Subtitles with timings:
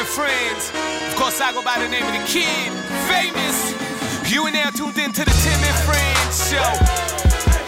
[0.00, 0.72] and friends.
[1.12, 2.72] Of course, I go by the name of the kid,
[3.04, 3.76] famous.
[4.32, 6.72] You and now tuned into the Tim and Friends show.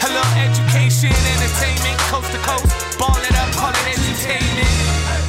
[0.00, 2.72] Hello, education, entertainment, coast to coast.
[2.96, 4.72] Ball it up, call it entertainment.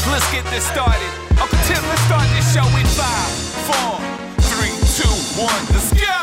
[0.08, 1.12] Let's get this started.
[1.36, 3.32] Uncle Tim, let's start this show in five,
[3.68, 4.00] four,
[4.56, 5.64] three, two, one.
[5.76, 6.16] Let's go.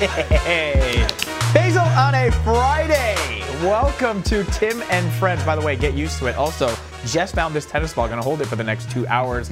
[0.00, 1.04] Hey,
[1.52, 3.44] Faisal on a Friday.
[3.60, 5.44] Welcome to Tim and Friends.
[5.44, 6.36] By the way, get used to it.
[6.36, 6.72] Also,
[7.06, 8.08] just found this tennis ball.
[8.08, 9.50] Gonna hold it for the next two hours.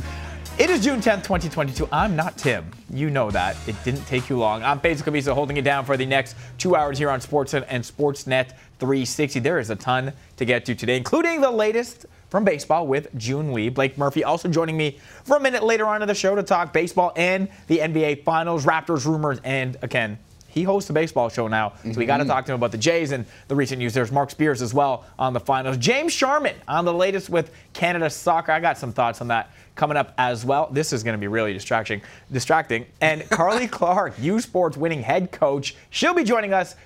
[0.58, 1.88] It is June 10th, 2022.
[1.90, 2.70] I'm not Tim.
[2.90, 3.56] You know that.
[3.66, 4.62] It didn't take you long.
[4.62, 7.82] I'm Faisal Cabisa holding it down for the next two hours here on Sportsnet and
[7.82, 9.40] Sportsnet 360.
[9.40, 13.54] There is a ton to get to today, including the latest from baseball with Joon
[13.54, 13.70] Lee.
[13.70, 16.72] Blake Murphy also joining me for a minute later on in the show to talk
[16.72, 20.18] baseball and the NBA Finals, Raptors rumors, and again,
[20.52, 22.78] he hosts a baseball show now, so we got to talk to him about the
[22.78, 23.94] Jays and the recent news.
[23.94, 25.78] There's Mark Spears as well on the finals.
[25.78, 28.52] James Sharman on the latest with Canada soccer.
[28.52, 30.68] I got some thoughts on that coming up as well.
[30.70, 32.02] This is going to be really distracting.
[32.30, 32.86] Distracting.
[33.00, 36.76] And Carly Clarke, U Sports winning head coach, she'll be joining us.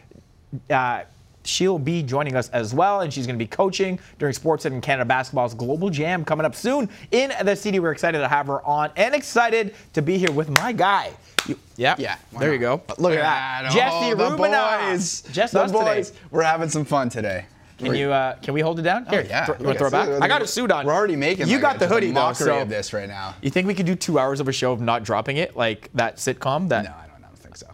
[0.70, 1.02] Uh,
[1.46, 4.82] She'll be joining us as well, and she's going to be coaching during Sportsnet and
[4.82, 7.78] Canada Basketball's Global Jam coming up soon in the city.
[7.78, 11.12] We're excited to have her on and excited to be here with my guy.
[11.48, 11.98] You, yep.
[11.98, 12.82] Yeah, why There you go.
[12.88, 12.98] not?
[12.98, 13.62] Look at that.
[13.64, 14.90] no, Jesse the Rubinoff.
[14.92, 15.22] boys.
[15.32, 15.84] Just the us today.
[15.96, 16.12] boys.
[16.30, 17.46] We're having some fun today.
[17.78, 19.04] Can you uh, can we hold it down?
[19.06, 19.44] Here, Oh, yeah.
[19.44, 20.22] throw- you Look want to throw it back?
[20.22, 20.86] I got a look, suit on.
[20.86, 21.48] We're already making.
[21.48, 23.34] You like got a- the just a hoodie though, mockery so of this right now.
[23.42, 25.90] you think we could do two hours of a show of not dropping it, like
[25.94, 26.68] that sitcom?
[26.70, 27.66] That No, I don't, I don't think so.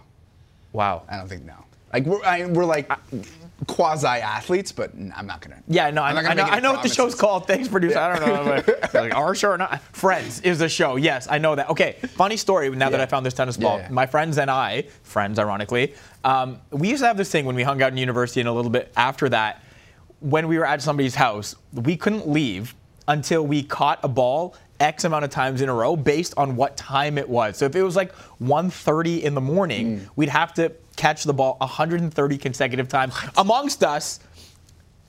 [0.72, 1.02] wow.
[1.08, 1.54] I don't think no.
[1.92, 2.90] Like we're I, we're like
[3.66, 5.62] quasi athletes, but I'm not gonna.
[5.68, 6.56] Yeah, no, I, I'm not I gonna know.
[6.56, 7.46] I know what the show's called.
[7.46, 7.98] Thanks, producer.
[7.98, 8.50] I don't know.
[8.50, 9.80] like, like, our show or not?
[9.94, 10.96] Friends is the show.
[10.96, 11.70] Yes, I know that.
[11.70, 12.70] Okay, funny story.
[12.70, 13.90] Now that I found this tennis ball, Yeah, yeah.
[13.90, 17.62] my friends and I, friends, ironically, um, we used to have this thing when we
[17.62, 19.62] hung out in university, and a little bit after that,
[20.20, 22.74] when we were at somebody's house, we couldn't leave
[23.08, 26.76] until we caught a ball X amount of times in a row based on what
[26.76, 27.56] time it was.
[27.56, 30.08] So if it was like 1:30 in the morning, Mm.
[30.16, 34.20] we'd have to catch the ball 130 consecutive times amongst us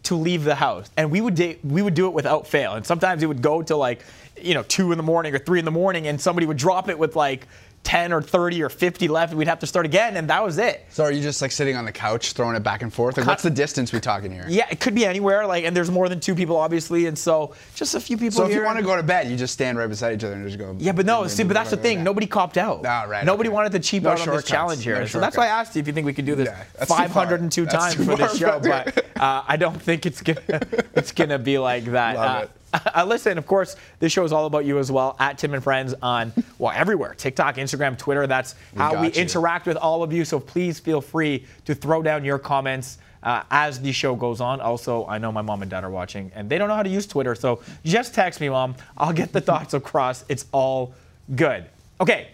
[0.04, 2.74] to leave the house, and we would da- we would do it without fail.
[2.74, 4.04] And sometimes it would go to like,
[4.42, 6.90] you know, two in the morning or three in the morning, and somebody would drop
[6.90, 7.48] it with like
[7.84, 10.58] 10 or 30 or 50 left, and we'd have to start again, and that was
[10.58, 10.86] it.
[10.90, 13.18] So are you just like sitting on the couch throwing it back and forth?
[13.18, 14.46] Like, what's the distance we talking here?
[14.48, 15.46] Yeah, it could be anywhere.
[15.46, 18.46] Like, and there's more than two people, obviously, and so just a few people So
[18.46, 20.46] if you want to go to bed, you just stand right beside each other and
[20.48, 20.76] just go.
[20.80, 22.04] yeah, but no, see, but that's the thing.
[22.04, 22.86] Nobody copped out.
[22.86, 23.54] Ah, right, Nobody okay.
[23.56, 25.00] wanted to cheap No out on this challenge here.
[25.00, 26.64] no so that's why I asked you if you think we could do this Yeah,
[26.78, 27.10] that's too far.
[27.10, 30.40] 502 times for this show, but uh, I don't think it's gonna
[30.96, 32.16] it's gonna be like that.
[32.16, 32.52] Love Uh, it.
[32.96, 35.16] uh, listen, of course, this show is all about you as well.
[35.20, 38.28] At Tim and Friends on well everywhere, TikTok, Instagram, Twitter.
[38.28, 39.14] That's how we you.
[39.14, 40.26] interact with all of you.
[40.26, 42.98] So please feel free to throw down your comments.
[43.22, 44.60] Uh, as the show goes on.
[44.60, 46.90] Also, I know my mom and dad are watching, and they don't know how to
[46.90, 47.36] use Twitter.
[47.36, 48.76] So just text me, mom.
[48.98, 50.26] I'll get the thoughts across.
[50.28, 50.94] It's all
[51.34, 51.64] good.
[52.02, 52.28] Okay,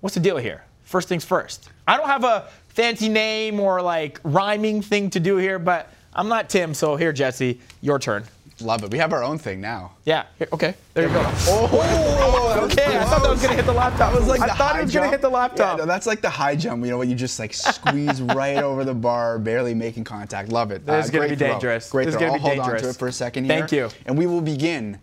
[0.00, 0.64] what's the deal here?
[0.84, 1.68] First things first.
[1.86, 6.28] I don't have a fancy name or like rhyming thing to do here, but I'm
[6.28, 6.72] not Tim.
[6.72, 8.24] So here, Jesse, your turn.
[8.60, 8.90] Love it.
[8.90, 9.92] We have our own thing now.
[10.04, 10.26] Yeah.
[10.38, 10.74] Here, okay.
[10.94, 11.20] There you go.
[11.20, 12.98] Oh, that oh, was Okay.
[12.98, 14.12] I thought that was gonna hit the laptop.
[14.12, 15.78] That was like I thought it was gonna hit the laptop.
[15.78, 16.84] Yeah, no, that's like the high jump.
[16.84, 20.50] You know, when you just like squeeze right over the bar, barely making contact.
[20.50, 20.86] Love it.
[20.86, 21.48] This is uh, gonna be throw.
[21.48, 21.90] dangerous.
[21.90, 22.28] Great This is throw.
[22.28, 23.58] gonna I'll be hold on to it for a second here.
[23.58, 23.90] Thank you.
[24.06, 24.98] And we will begin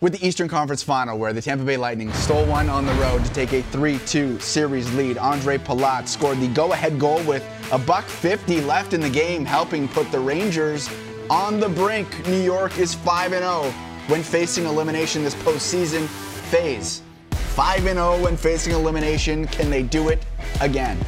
[0.00, 3.24] with the Eastern Conference Final, where the Tampa Bay Lightning stole one on the road
[3.24, 5.18] to take a 3-2 series lead.
[5.18, 9.86] Ondrej Palat scored the go-ahead goal with a buck 50 left in the game, helping
[9.88, 10.88] put the Rangers
[11.30, 12.26] on the brink.
[12.26, 13.70] New York is 5-0
[14.08, 16.06] when facing elimination this postseason
[16.50, 17.02] phase.
[17.30, 19.46] 5-0 when facing elimination.
[19.46, 20.24] Can they do it
[20.60, 20.98] again?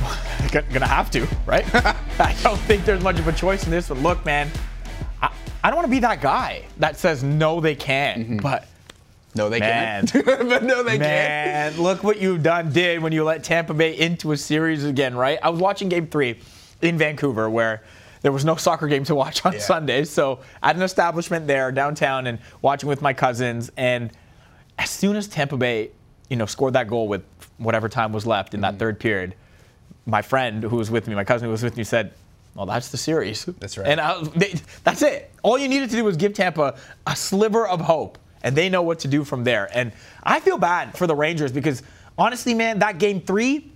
[0.52, 1.64] Gonna have to, right?
[2.20, 3.88] I don't think there's much of a choice in this.
[3.88, 4.50] But look, man,
[5.20, 5.30] I,
[5.62, 8.24] I don't want to be that guy that says no, they can.
[8.24, 8.36] Mm-hmm.
[8.38, 8.66] But
[9.34, 10.06] No, they Man.
[10.06, 10.24] can't.
[10.48, 11.74] but no, they can't.
[11.76, 15.14] man, look what you've done did when you let Tampa Bay into a series again,
[15.14, 15.38] right?
[15.42, 16.38] I was watching Game Three
[16.80, 17.82] in Vancouver where.
[18.26, 19.60] There was no soccer game to watch on Yeah.
[19.60, 23.70] Sundays, so at an establishment there downtown and watching with my cousins.
[23.76, 24.10] And
[24.80, 25.92] as soon as Tampa Bay,
[26.28, 27.22] you know, scored that goal with
[27.58, 28.72] whatever time was left in Mm-hmm.
[28.72, 29.36] that third period,
[30.06, 32.14] my friend who was with me, my cousin who was with me, said,
[32.56, 33.86] "Well, that's the series." That's right.
[33.86, 35.30] And I, they, that's it.
[35.44, 36.74] All you needed to do was give Tampa
[37.06, 39.68] a sliver of hope, and they know what to do from there.
[39.72, 39.92] And
[40.24, 41.80] I feel bad for the Rangers because
[42.18, 43.70] honestly, man, that game three,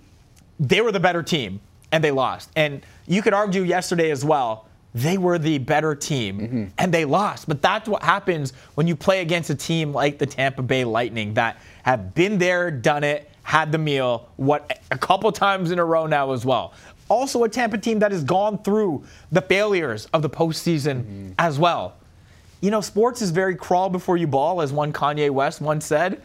[0.59, 1.61] they were the better team
[1.91, 2.49] and they lost.
[2.55, 4.65] And you could argue yesterday as well.
[4.93, 6.65] They were the better team mm-hmm.
[6.77, 7.47] and they lost.
[7.47, 11.33] But that's what happens when you play against a team like the Tampa Bay Lightning
[11.35, 15.85] that have been there, done it, had the meal, what a couple times in a
[15.85, 16.73] row now as well.
[17.07, 21.31] Also, a Tampa team that has gone through the failures of the postseason mm-hmm.
[21.39, 21.95] as well.
[22.61, 26.21] you know, sports is very crawl before you ball, as one Kanye West once said.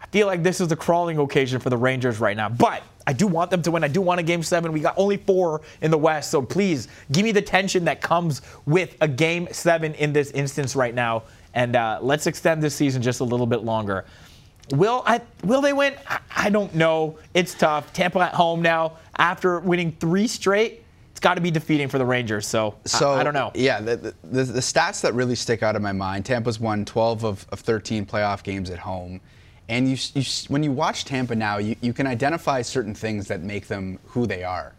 [0.00, 2.48] I feel like this is a crawling occasion for the Rangers right now.
[2.48, 3.84] But I do want them to win.
[3.84, 4.72] I do want a game seven.
[4.72, 6.30] We got only four in the West.
[6.30, 10.74] So please give me the tension that comes with a game seven in this instance
[10.74, 11.22] right now.
[11.54, 14.04] And uh, let's extend this season just a little bit longer.
[14.72, 15.20] Will I?
[15.44, 15.94] Will they win?
[16.08, 17.18] I, I don't know.
[17.34, 17.92] It's tough.
[17.92, 20.82] Tampa at home now after winning three straight.
[21.12, 22.46] It's got to be defeating for the Rangers.
[22.46, 23.50] So, So I, I don't know.
[23.54, 27.24] Yeah, the, the, the, stats that really stick out in my mind: Tampa's won 12
[27.24, 29.22] of, of 13 playoff games at home,
[29.68, 33.42] and you, you when you watch Tampa now, you, you can identify certain things that
[33.42, 34.72] make them who they are.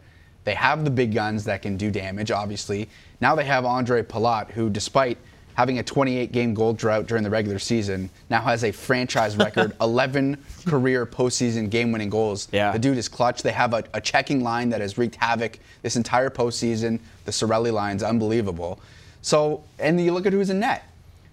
[0.46, 2.32] They have the big guns that can do damage.
[2.32, 2.88] Obviously,
[3.20, 5.18] now they have Ondrej Palat, who, despite
[5.56, 9.76] having a 28 game goal drought during the regular season, now has a franchise record
[9.82, 12.48] 11 career postseason game winning goals.
[12.52, 12.72] Yeah.
[12.72, 13.42] The dude is clutch.
[13.42, 17.00] They have a, a checking line that has wreaked havoc this entire postseason.
[17.26, 18.80] The Cirelli line's unbelievable.
[19.22, 20.84] So, and you look at who's in net.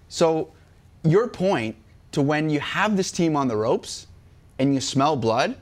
[0.09, 0.49] So,
[1.03, 1.75] your point
[2.15, 4.07] to when you have this team on the ropes
[4.59, 5.55] and you smell blood,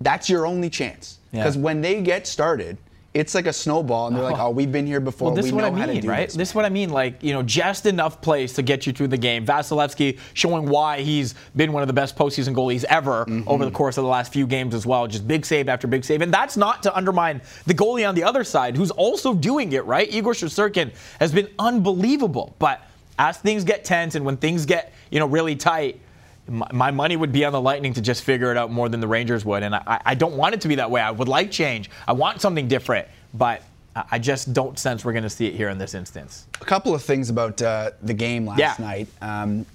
[0.00, 1.18] that's your only chance.
[1.32, 1.40] Yeah.
[1.40, 2.78] Because when they get started,
[3.14, 5.28] it's like a snowball, and they're like, "Oh, we've been here before.
[5.28, 6.28] Well, this we is what know I how to mean, right?
[6.28, 6.90] this." This is what I mean.
[6.90, 9.44] Like, you know, just enough plays to get you through the game.
[9.46, 13.48] Vasilevskiy showing why he's been one of the best postseason goalies ever Mm-hmm.
[13.48, 15.06] over the course of the last few games as well.
[15.08, 16.20] Just big save after big save.
[16.20, 19.84] And that's not to undermine the goalie on the other side who's also doing it,
[19.86, 20.08] right?
[20.12, 22.54] Igor Shesterkin has been unbelievable.
[22.58, 22.82] But
[23.18, 26.00] as things get tense and when things get, you know, really tight,
[26.48, 29.08] my, money would be on the Lightning to just figure it out more than the
[29.08, 29.62] Rangers would.
[29.62, 31.00] And I, I don't want it to be that way.
[31.00, 31.90] I would like change.
[32.06, 33.06] I want something different.
[33.34, 33.62] But
[34.10, 36.46] I just don't sense we're going to see it here in this instance.
[36.60, 38.74] A couple of things about uh, the game last Yeah.
[38.78, 39.08] night.
[39.20, 39.66] Um,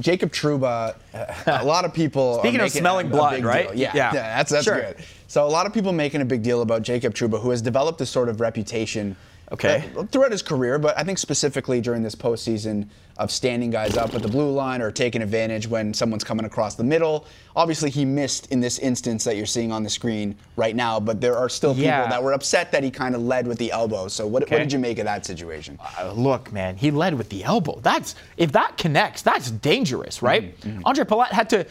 [0.00, 2.38] Jacob Trouba, uh, a lot of people.
[2.38, 3.74] Speaking of smelling blood, right?
[3.76, 4.12] Yeah, Yeah.
[4.14, 4.80] yeah, that's that's Sure.
[4.80, 4.96] good.
[5.28, 8.00] So a lot of people making a big deal about Jacob Trouba, who has developed
[8.00, 9.16] a sort of reputation.
[9.52, 9.90] Okay.
[9.96, 12.88] uh, throughout his career, but I think specifically during this postseason
[13.18, 16.74] of standing guys up at the blue line or taking advantage when someone's coming across
[16.74, 17.26] the middle.
[17.56, 21.20] Obviously, he missed in this instance that you're seeing on the screen right now, but
[21.20, 22.08] there are still people Yeah.
[22.08, 24.08] that were upset that he kind of led with the elbow.
[24.08, 24.56] So what, Okay.
[24.56, 25.78] what did you make of that situation?
[26.00, 27.78] Uh, look, man, he led with the elbow.
[27.80, 30.58] That's if that connects, that's dangerous, right?
[30.62, 31.64] Mm-hmm, Ondrej Palat had to,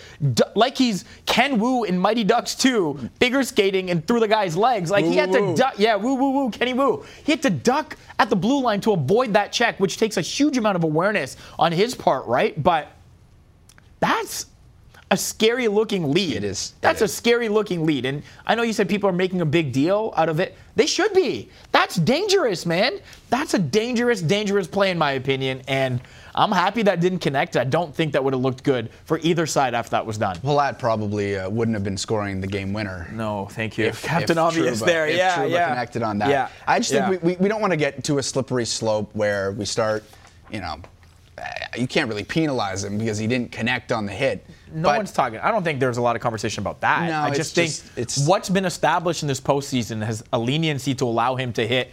[0.55, 4.89] like he's Ken Wu in Mighty Ducks 2, figure skating and through the guy's legs.
[4.89, 5.55] Like he had woo, to woo.
[5.57, 7.03] duck, yeah, woo, woo, woo, Kenny Wu.
[7.25, 10.21] He had to duck at the blue line to avoid that check, which takes a
[10.21, 12.61] huge amount of awareness on his part, right?
[12.63, 12.87] But
[13.99, 14.45] that's
[15.13, 16.35] a scary looking lead.
[16.37, 16.73] It is.
[16.75, 17.13] It That's a is.
[17.13, 18.05] scary looking lead.
[18.05, 20.57] And I know you said people are making a big deal out of it.
[20.75, 21.49] They should be.
[21.71, 22.99] That's dangerous, man.
[23.29, 25.61] That's a dangerous, dangerous play, in my opinion.
[25.67, 26.01] And
[26.33, 27.55] I'm happy that didn't connect.
[27.57, 30.35] I don't think that would have looked good for either side after that was done.
[30.37, 33.07] Palat probably uh, wouldn't have been scoring the game winner.
[33.13, 33.85] No, thank you.
[33.85, 35.07] If, Captain if Obvious Trouba- there.
[35.07, 35.69] if yeah, Trouba yeah.
[35.69, 36.29] connected on that.
[36.29, 36.49] Yeah.
[36.65, 37.07] I just yeah.
[37.07, 40.03] think we, we, we don't want to get to a slippery slope where we start,
[40.51, 40.81] you know,
[41.37, 41.43] Uh,
[41.77, 44.45] you can't really penalize him because he didn't connect on the hit.
[44.71, 45.39] No But one's talking.
[45.39, 47.09] I don't think there's a lot of conversation about that.
[47.09, 50.37] No, I it's just think just- it's- what's been established in this postseason has a
[50.39, 51.91] leniency to allow him to hit.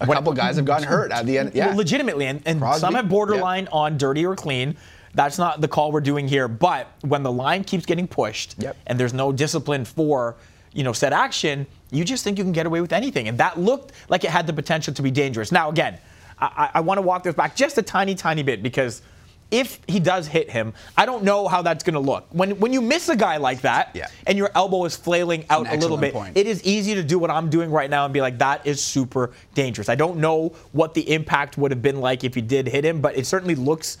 [0.00, 1.52] a couple guys have gotten hurt at the end.
[1.54, 1.74] Yeah.
[1.74, 4.76] Legitimately, and, and Crosby, some have borderline on dirty or clean.
[5.14, 6.48] That's not the call we're doing here.
[6.48, 8.76] But when the line keeps getting pushed Yep.
[8.86, 10.36] and there's no discipline for
[10.74, 13.58] you know said action, you just think you can get away with anything, and that
[13.58, 15.50] looked like it had the potential to be dangerous.
[15.50, 15.98] Now, again,
[16.38, 19.02] I, I, want to walk this back just a tiny, tiny bit because.
[19.48, 22.26] If he does hit him, I don't know how that's going to look.
[22.32, 24.08] When when you miss a guy like that, Yeah.
[24.26, 26.36] and your elbow is flailing out a little bit, point.
[26.36, 28.82] it is easy to do what I'm doing right now and be like, that is
[28.82, 29.88] super dangerous.
[29.88, 33.00] I don't know what the impact would have been like if he did hit him,
[33.00, 33.98] but it certainly looks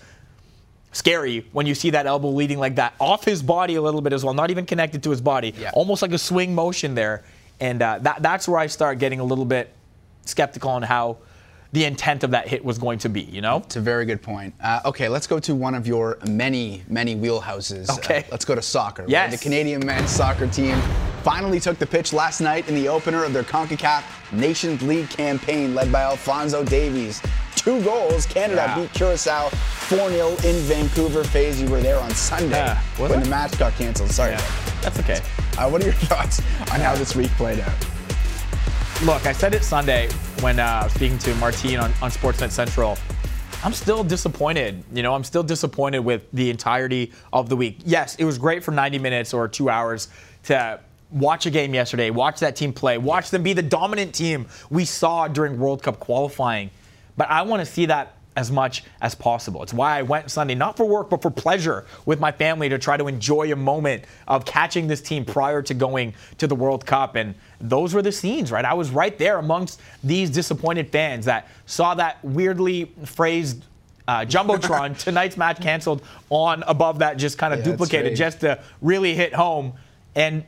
[0.90, 4.12] scary when you see that elbow leading like that off his body a little bit
[4.12, 5.70] as well, not even connected to his body, Yeah.
[5.74, 7.22] almost like a swing motion there.
[7.60, 9.72] And uh, that, that's where I start getting a little bit
[10.24, 11.18] skeptical on how
[11.72, 13.58] the intent of that hit was going to be, you know?
[13.58, 14.54] It's a very good point.
[14.62, 17.90] Uh, okay, let's go to one of your many, many wheelhouses.
[17.98, 18.18] Okay.
[18.20, 19.04] Uh, let's go to soccer.
[19.08, 19.32] Yes.
[19.32, 20.80] The Canadian men's soccer team
[21.22, 25.74] finally took the pitch last night in the opener of their CONCACAF Nations League campaign
[25.74, 27.20] led by Alfonso Davies.
[27.56, 28.26] Two goals.
[28.26, 28.74] Canada Yeah.
[28.78, 31.24] beat Curacao 4 0 in Vancouver.
[31.24, 32.80] Phase, you were there on Sunday Yeah.
[32.96, 33.16] When I?
[33.16, 34.10] the match got canceled.
[34.12, 34.32] Sorry.
[34.32, 34.42] Yeah,
[34.82, 35.20] that's okay.
[35.58, 36.38] Uh, what are your thoughts
[36.72, 37.74] on how this week played out?
[39.04, 40.08] Look, I said it Sunday
[40.40, 42.96] when uh, speaking to Martine on, on Sportsnet Central.
[43.62, 44.82] I'm still disappointed.
[44.90, 47.80] You know, I'm still disappointed with the entirety of the week.
[47.84, 50.08] Yes, it was great for 90 minutes or two hours
[50.44, 54.46] to watch a game yesterday, watch that team play, watch them be the dominant team
[54.70, 56.70] we saw during World Cup qualifying.
[57.18, 59.62] But I want to see that as much as possible.
[59.62, 62.78] It's why I went Sunday, not for work, but for pleasure with my family to
[62.78, 66.84] try to enjoy a moment of catching this team prior to going to the World
[66.84, 67.16] Cup.
[67.16, 68.64] And those were the scenes, right?
[68.64, 73.64] I was right there amongst these disappointed fans that saw that weirdly phrased
[74.06, 74.96] uh, jumbotron.
[75.02, 79.34] Tonight's match canceled on above that, just kind of Yeah, duplicated, just to really hit
[79.34, 79.72] home.
[80.14, 80.44] And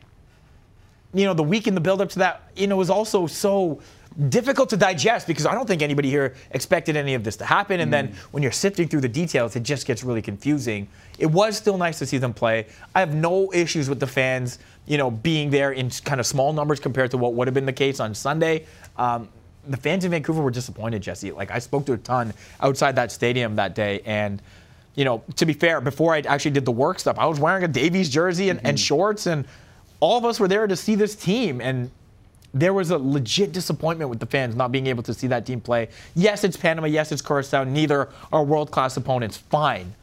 [1.14, 3.80] you know, the week in the build up to that, you know, was also so
[4.28, 7.80] difficult to digest because I don't think anybody here expected any of this to happen.
[7.80, 10.88] And then when you're sifting through the details, it just gets really confusing.
[11.18, 12.66] It was still nice to see them play.
[12.94, 16.52] I have no issues with the fans, you know, being there in kind of small
[16.52, 18.66] numbers compared to what would have been the case on Sunday.
[18.96, 19.28] Um,
[19.68, 21.30] the fans in Vancouver were disappointed, Jesse.
[21.30, 24.42] Like I spoke to a ton outside that stadium that day, and
[24.94, 27.62] you know, to be fair, before I actually did the work stuff, I was wearing
[27.62, 29.44] a Davies jersey and, and shorts, and
[30.00, 31.60] all of us were there to see this team.
[31.60, 31.90] And
[32.54, 35.60] there was a legit disappointment with the fans not being able to see that team
[35.60, 35.88] play.
[36.14, 36.86] Yes, it's Panama.
[36.86, 37.64] Yes, it's Curacao.
[37.64, 39.36] Neither are world class opponents.
[39.36, 39.94] Fine.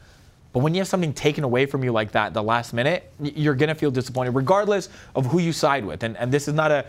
[0.52, 3.54] But when you have something taken away from you like that the last minute, you're
[3.54, 6.02] going to feel disappointed, regardless of who you side with.
[6.02, 6.86] And, and this is not a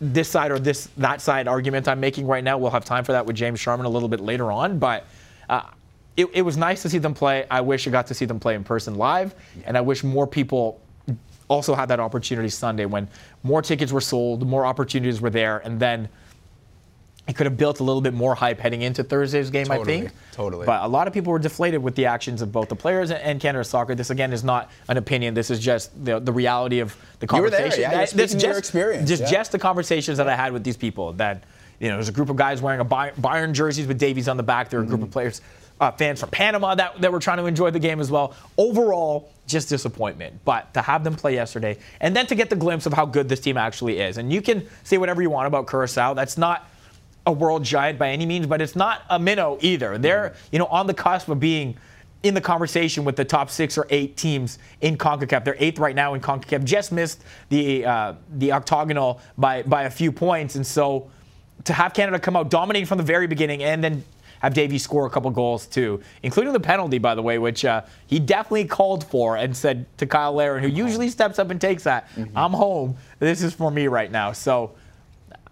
[0.00, 2.58] this side or this that side argument I'm making right now.
[2.58, 4.78] We'll have time for that with James Sharman a little bit later on.
[4.78, 5.04] But
[5.48, 5.62] uh,
[6.16, 7.44] it, it was nice to see them play.
[7.50, 9.34] I wish I got to see them play in person live.
[9.64, 10.80] And I wish more people
[11.48, 13.08] also had that opportunity Sunday when
[13.42, 16.08] more tickets were sold, more opportunities were there, and then
[17.26, 20.10] it could have built a little bit more hype heading into Thursday's game, I think.
[20.32, 20.64] totally.
[20.64, 23.38] But a lot of people were deflated with the actions of both the players and-
[23.38, 23.94] Canada Soccer.
[23.94, 25.34] This again is not an opinion.
[25.34, 27.82] This is just the, the reality of the You were there, conversation.
[27.90, 29.30] yeah, That- this to your just- experience, Just, yeah.
[29.30, 31.12] just the conversations that I had with these people.
[31.14, 31.44] That
[31.80, 34.36] you know, there's a group of guys wearing a Bay- Bayern jerseys with Davies on
[34.38, 34.68] the back.
[34.70, 35.04] There are a group Mm-hmm.
[35.08, 35.40] of players,
[35.80, 38.34] uh, fans from Panama that, that were trying to enjoy the game as well.
[38.56, 40.40] Overall, just disappointment.
[40.44, 43.28] But to have them play yesterday, and then to get the glimpse of how good
[43.28, 46.14] this team actually is, and you can say whatever you want about Curacao.
[46.14, 46.68] That's not
[47.26, 49.98] a world giant by any means, but it's not a minnow either.
[49.98, 51.76] They're you know on the cusp of being
[52.22, 55.44] in the conversation with the top six or eight teams in CONCACAF.
[55.44, 56.64] They're eighth right now in CONCACAF.
[56.64, 61.10] Just missed the uh, the octagonal by by a few points, and so
[61.64, 64.04] to have Canada come out dominating from the very beginning and then
[64.40, 67.82] have Davey score a couple goals too, including the penalty, by the way, which uh,
[68.06, 71.82] he definitely called for and said to Kyle Larin, who usually steps up and takes
[71.84, 72.96] that, I'm home.
[73.18, 74.32] This is for me right now.
[74.32, 74.72] So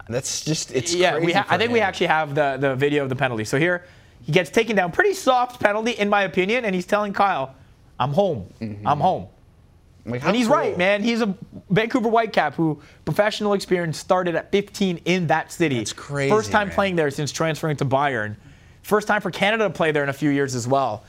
[0.08, 3.02] That's just it's yeah, crazy we ha- I think we actually have the, the video
[3.02, 3.44] of the penalty.
[3.44, 3.84] So here,
[4.24, 4.92] he gets taken down.
[4.92, 7.54] Pretty soft penalty, in my opinion, and he's telling Kyle,
[7.98, 8.46] I'm home.
[8.60, 8.86] Mm-hmm.
[8.86, 9.28] I'm home.
[10.04, 10.56] Like, And he's cool.
[10.56, 11.02] right, man.
[11.02, 11.34] He's a
[11.70, 15.78] Vancouver Whitecap who professional experience started at 15 in that city.
[15.78, 16.74] That's crazy, First time man.
[16.76, 18.36] playing there since transferring to Bayern.
[18.86, 21.02] First time for Canada to play there in a few years as well.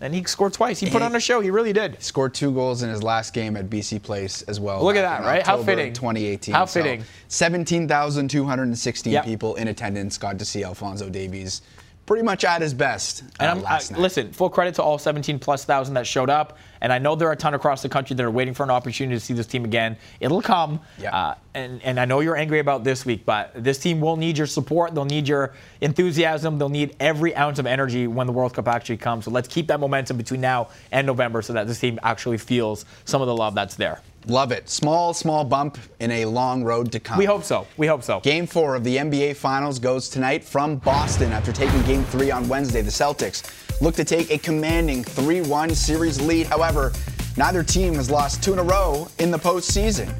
[0.00, 0.78] And he scored twice.
[0.78, 1.40] He put He- on a show.
[1.40, 2.00] He really did.
[2.00, 4.84] Scored two goals in his last game at BC Place as well.
[4.84, 5.44] Look at that, right?
[5.44, 5.92] How October fitting.
[5.92, 6.54] 2018.
[6.54, 7.02] How So, fitting.
[7.26, 9.24] 17,216 Yep.
[9.24, 11.62] people in attendance got to see Alfonso Davies
[12.06, 13.98] pretty much at his best uh, And I'm, I, night.
[13.98, 16.56] listen, full credit to all 17 plus thousand that showed up.
[16.80, 18.70] And I know there are a ton across the country that are waiting for an
[18.70, 19.96] opportunity to see this team again.
[20.20, 20.80] It'll come.
[20.98, 21.14] Yeah.
[21.16, 24.38] Uh, and, and I know you're angry about this week, but this team will need
[24.38, 24.94] your support.
[24.94, 26.58] They'll need your enthusiasm.
[26.58, 29.24] They'll need every ounce of energy when the World Cup actually comes.
[29.24, 32.84] So let's keep that momentum between now and November so that this team actually feels
[33.04, 34.00] some of the love that's there.
[34.28, 34.68] Love it.
[34.68, 37.16] Small, small bump in a long road to come.
[37.16, 37.64] We hope so.
[37.76, 38.18] We hope so.
[38.20, 42.48] Game four of the NBA Finals goes tonight from Boston after taking game three on
[42.48, 42.82] Wednesday.
[42.82, 43.48] The Celtics
[43.80, 46.48] look to take a commanding 3 1 series lead.
[46.48, 46.92] However,
[47.36, 50.12] neither team has lost two in a row in the postseason.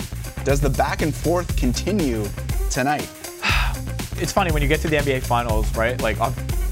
[0.44, 2.24] Does the back and forth continue
[2.70, 3.10] tonight?
[4.20, 6.00] it's funny when you get to the NBA Finals, right?
[6.00, 6.30] Like, uh,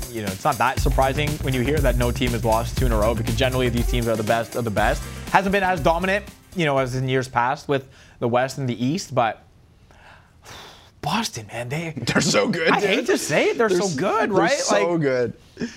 [0.08, 2.86] you know, it's not that surprising when you hear that no team has lost two
[2.86, 5.02] in a row because generally these teams are the best of the best.
[5.32, 6.24] Hasn't been as dominant,
[6.56, 7.88] you know, as in years past with
[8.20, 9.42] the West and the East, but
[11.00, 11.90] Boston, man, they.
[11.96, 12.70] They're so good.
[12.70, 12.88] I dude.
[12.88, 14.50] hate to say it, they're, so s- good, they're right?
[14.52, 15.34] So Like, good.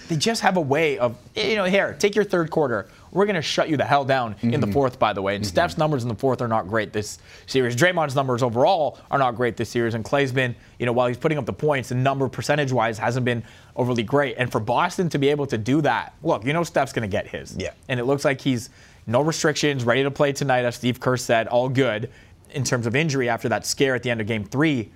[0.07, 2.87] they just have a way of, you know, here, take your third quarter.
[3.11, 4.61] We're going to shut you the hell down in Mm-hmm.
[4.61, 5.35] the fourth, by the way.
[5.35, 7.75] And Steph's numbers in the fourth are not great this series.
[7.75, 9.95] Draymond's numbers overall are not great this series.
[9.95, 12.97] And Klay's been, you know, while he's putting up the points, the number percentage wise
[12.97, 13.43] hasn't been
[13.75, 14.35] overly great.
[14.37, 17.11] And for Boston to be able to do that, look, you know, Steph's going to
[17.11, 17.53] get his.
[17.57, 17.71] Yeah.
[17.89, 18.69] And it looks like he's
[19.07, 22.09] no restrictions, ready to play tonight, as Steve Kerr said, all good
[22.51, 24.91] in terms of injury after that scare at the end of game three.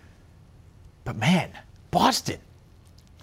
[1.06, 1.50] But man,
[1.90, 2.38] Boston.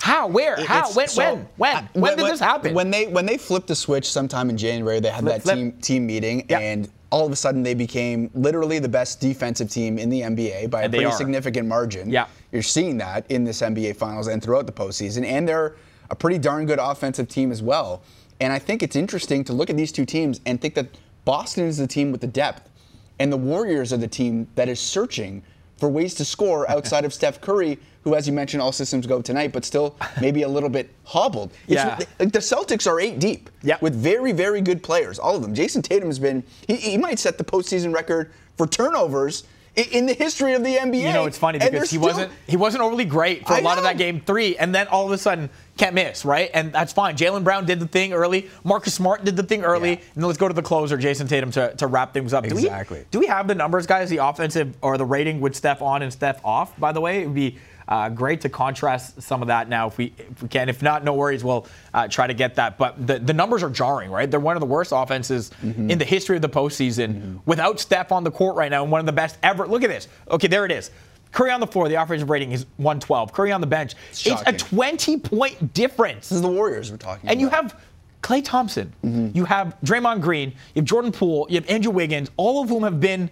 [0.00, 0.26] How?
[0.28, 0.56] Where?
[0.64, 0.78] How?
[0.80, 1.08] It's- When?
[1.08, 1.46] so, when?
[1.56, 1.76] When?
[1.76, 2.74] uh, when did this happen?
[2.74, 5.56] When they when they flipped the switch sometime in January, they had Flip, that flip.
[5.56, 6.60] team team meeting, Yep.
[6.60, 10.66] and all of a sudden they became literally the best defensive team in the NBA
[10.70, 12.10] by a And they pretty significant margin.
[12.10, 12.26] Yeah.
[12.52, 15.74] You're seeing that in this NBA Finals and throughout the postseason, and they're
[16.10, 18.02] a pretty darn good offensive team as well.
[18.40, 20.86] And I think it's interesting to look at these two teams and think that
[21.24, 22.68] Boston is the team with the depth,
[23.18, 25.42] and the Warriors are the team that is searching
[25.76, 29.20] for ways to score outside of Steph Curry, who, as you mentioned, all systems go
[29.20, 31.52] tonight, but still maybe a little bit hobbled.
[31.66, 31.98] Yeah.
[32.18, 33.82] like the Celtics are eight deep Yep.
[33.82, 35.54] with very, very good players, all of them.
[35.54, 39.44] Jayson Tatum's been, he, he might set the postseason record for turnovers
[39.76, 41.02] in, the history of the NBA.
[41.02, 43.60] you know, it's funny because he still- wasn't he wasn't overly great for a I
[43.60, 45.48] lot of that game three, and then all of a sudden
[45.78, 46.50] can't miss, right?
[46.52, 47.16] And that's fine.
[47.16, 48.48] Jaylen Brown did the thing early.
[48.64, 49.90] Marcus Smart did the thing early.
[49.90, 49.94] Yeah.
[50.14, 52.44] And then let's go to the closer, Jayson Tatum, to, to wrap things up.
[52.44, 52.98] Exactly.
[52.98, 54.10] Do we, do we have the numbers, guys?
[54.10, 57.22] The offensive or the rating with Steph on and Steph off, by the way?
[57.22, 57.56] It would be
[57.86, 60.68] uh, great to contrast some of that now if we, if we can.
[60.68, 61.42] If not, no worries.
[61.42, 62.76] We'll uh, try to get that.
[62.76, 64.30] But the, the numbers are jarring, right?
[64.30, 65.90] They're one of the worst offenses Mm-hmm.
[65.90, 69.00] in the history of the postseason without Steph on the court right now and one
[69.00, 69.66] of the best ever.
[69.66, 70.06] Look at this.
[70.30, 70.90] Okay, there it is.
[71.32, 73.32] Curry on the floor, the offensive rating is 112.
[73.32, 76.28] Curry on the bench, it's a 20 point difference.
[76.28, 77.80] This is the Warriors we're talking And you have
[78.22, 79.36] Klay Thompson, mm-hmm.
[79.36, 82.82] you have Draymond Green, you have Jordan Poole, you have Andrew Wiggins, all of whom
[82.82, 83.30] have been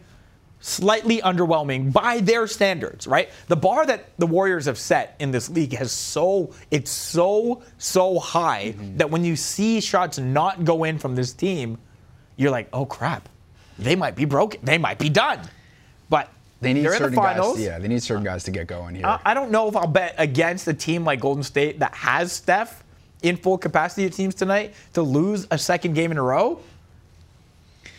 [0.61, 3.31] slightly underwhelming by their standards, right?
[3.49, 8.19] The bar that the Warriors have set in this league has so it's so so
[8.19, 8.97] high mm-hmm.
[8.97, 11.79] that when you see shots not go in from this team,
[12.37, 13.29] you're like, "Oh crap.
[13.79, 14.61] They might be broken.
[14.63, 15.41] They might be done."
[16.09, 17.57] But They need they're in certain the finals.
[17.57, 17.65] guys.
[17.65, 19.07] Yeah, they need certain guys to get going here.
[19.07, 22.33] I I don't know if I'll bet against a team like Golden State that has
[22.33, 22.83] Steph
[23.23, 26.61] in full capacity it seems tonight to lose a second game in a row.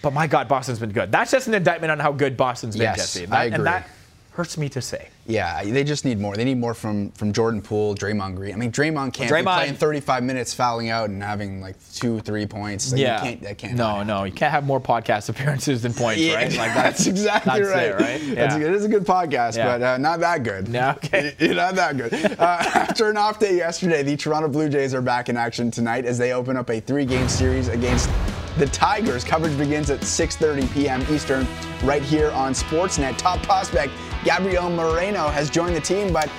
[0.01, 1.11] But my God, Boston's been good.
[1.11, 3.27] That's just an indictment on how good Boston's been, Yes, Jesse.
[3.31, 3.55] I agree.
[3.55, 3.89] And that
[4.31, 5.09] hurts me to say.
[5.27, 6.35] Yeah, they just need more.
[6.35, 8.53] They need more from from Jordan Poole, Draymond Green.
[8.53, 12.19] I mean, Draymond can't Draymond- be playing 35 minutes, fouling out, and having like two,
[12.21, 12.91] three points.
[12.91, 13.17] Like, yeah.
[13.23, 13.75] you can't, that can't.
[13.75, 16.55] no, no, you can't have more podcast appearances than points, Yeah, right?
[16.55, 17.87] Like that's, exactly that's right.
[17.87, 18.21] it, right?
[18.21, 18.55] Yeah.
[18.55, 19.77] a, it is a good podcast, Yeah.
[19.77, 20.69] but uh, not that good.
[20.69, 21.35] No, okay.
[21.53, 22.13] not that good.
[22.13, 26.05] Uh, after an off day yesterday, the Toronto Blue Jays are back in action tonight
[26.05, 28.09] as they open up a three-game series against
[28.57, 29.23] the Tigers.
[29.23, 31.05] Coverage begins at 6:30 p.m.
[31.13, 31.45] Eastern,
[31.83, 33.17] right here on Sportsnet.
[33.17, 33.93] Top prospect
[34.23, 36.29] Gabriel Moreno has joined the team, but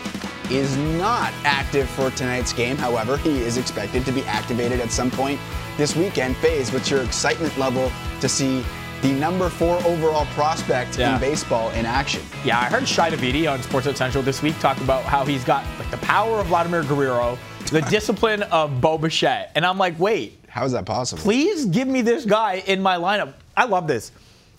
[0.51, 2.77] is not active for tonight's game.
[2.77, 5.39] However, he is expected to be activated at some point
[5.77, 6.37] this weekend.
[6.39, 8.65] Phase, what's your excitement level to see
[9.03, 11.15] the number four overall prospect Yeah.
[11.15, 12.23] in baseball in action?
[12.45, 15.65] Yeah, I heard Shi Davidi on Sports Central this week talk about how he's got
[15.79, 17.39] like the power of Vladimir Guerrero,
[17.71, 19.53] the discipline of Bo Bichette.
[19.55, 21.21] And I'm like, wait, How is that possible?
[21.23, 23.35] please give me this guy in my lineup.
[23.55, 24.13] I love this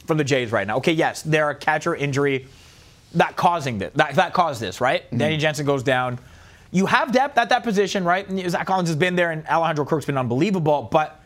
[0.06, 0.78] from the Jays right now.
[0.78, 2.48] Okay, yes, they're a catcher injury
[3.16, 3.92] that causing this.
[3.96, 5.04] That, that caused this, right?
[5.16, 6.20] Danny Jansen goes down.
[6.72, 8.28] You have depth at that position, right?
[8.30, 10.88] And Zach Collins has been there, and Alejandro Kirk's been unbelievable.
[10.92, 11.20] But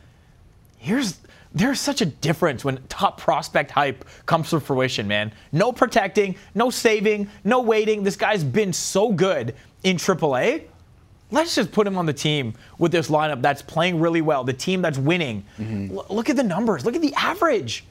[0.77, 1.19] here's
[1.55, 5.31] there's such a difference when top prospect hype comes to fruition, man.
[5.51, 8.03] No protecting, no saving, no waiting.
[8.03, 10.63] This guy's been so good in AAA.
[11.29, 14.53] Let's just put him on the team with this lineup that's playing really well, the
[14.53, 15.45] team that's winning.
[15.59, 17.85] L- look at the numbers, look at the average.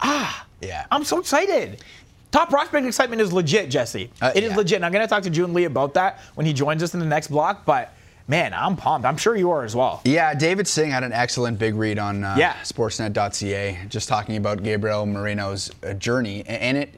[0.00, 0.86] Ah, yeah.
[0.90, 1.82] I'm so excited.
[2.30, 4.10] Top prospect excitement is legit, Jesse.
[4.20, 4.56] Uh, it is yeah.
[4.56, 4.76] legit.
[4.76, 7.00] And I'm going to talk to Joon Lee about that when he joins us in
[7.00, 7.64] the next block.
[7.64, 7.94] But
[8.28, 9.06] man, I'm pumped.
[9.06, 10.02] I'm sure you are as well.
[10.04, 12.54] Yeah, David Singh had an excellent big read on uh, Yeah.
[12.62, 16.94] Sportsnet.ca, just talking about Gabriel Moreno's uh, journey, and it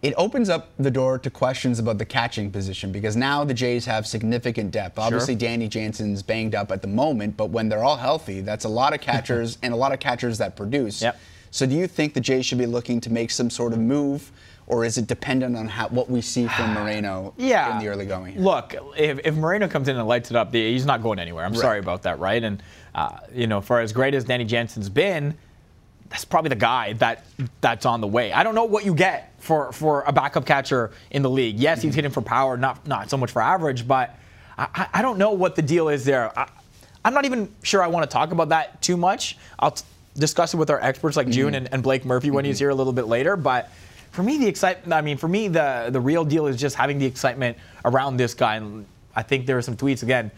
[0.00, 3.84] it opens up the door to questions about the catching position because now the Jays
[3.86, 4.96] have significant depth.
[4.96, 8.68] Obviously, Danny Jansen's banged up at the moment, but when they're all healthy, that's a
[8.68, 11.02] lot of catchers and a lot of catchers that produce.
[11.02, 11.18] Yep.
[11.50, 14.30] So, do you think the Jays should be looking to make some sort of move?
[14.68, 17.72] Or is it dependent on how, what we see from Moreno yeah.
[17.72, 18.34] in the early going?
[18.34, 18.42] here?
[18.42, 21.44] Look, if, if Moreno comes in and lights it up, the- he's not going anywhere.
[21.44, 22.42] I'm sorry about that, right?
[22.44, 22.62] And
[22.94, 25.36] uh, you know, for as great as Danny Jansen's been,
[26.10, 27.24] that's probably the guy that
[27.60, 28.32] that's on the way.
[28.32, 31.58] I don't know what you get for for a backup catcher in the league.
[31.58, 31.96] Yes, he's mm-hmm.
[31.96, 34.16] hitting for power, not not so much for average, but
[34.56, 36.36] I, I- don't know what the deal is there.
[36.38, 36.48] I,
[37.04, 39.38] I'm not even sure I want to talk about that too much.
[39.58, 39.84] I'll t-
[40.16, 41.54] discuss it with our experts like Joon mm-hmm.
[41.54, 42.64] and, and Blake Murphy when he's mm-hmm.
[42.64, 43.70] here a little bit later, but.
[44.10, 44.92] For me, the excitement.
[44.92, 48.34] I mean, for me, the the real deal is just having the excitement around this
[48.34, 48.56] guy.
[48.56, 50.30] And I think there are some tweets again.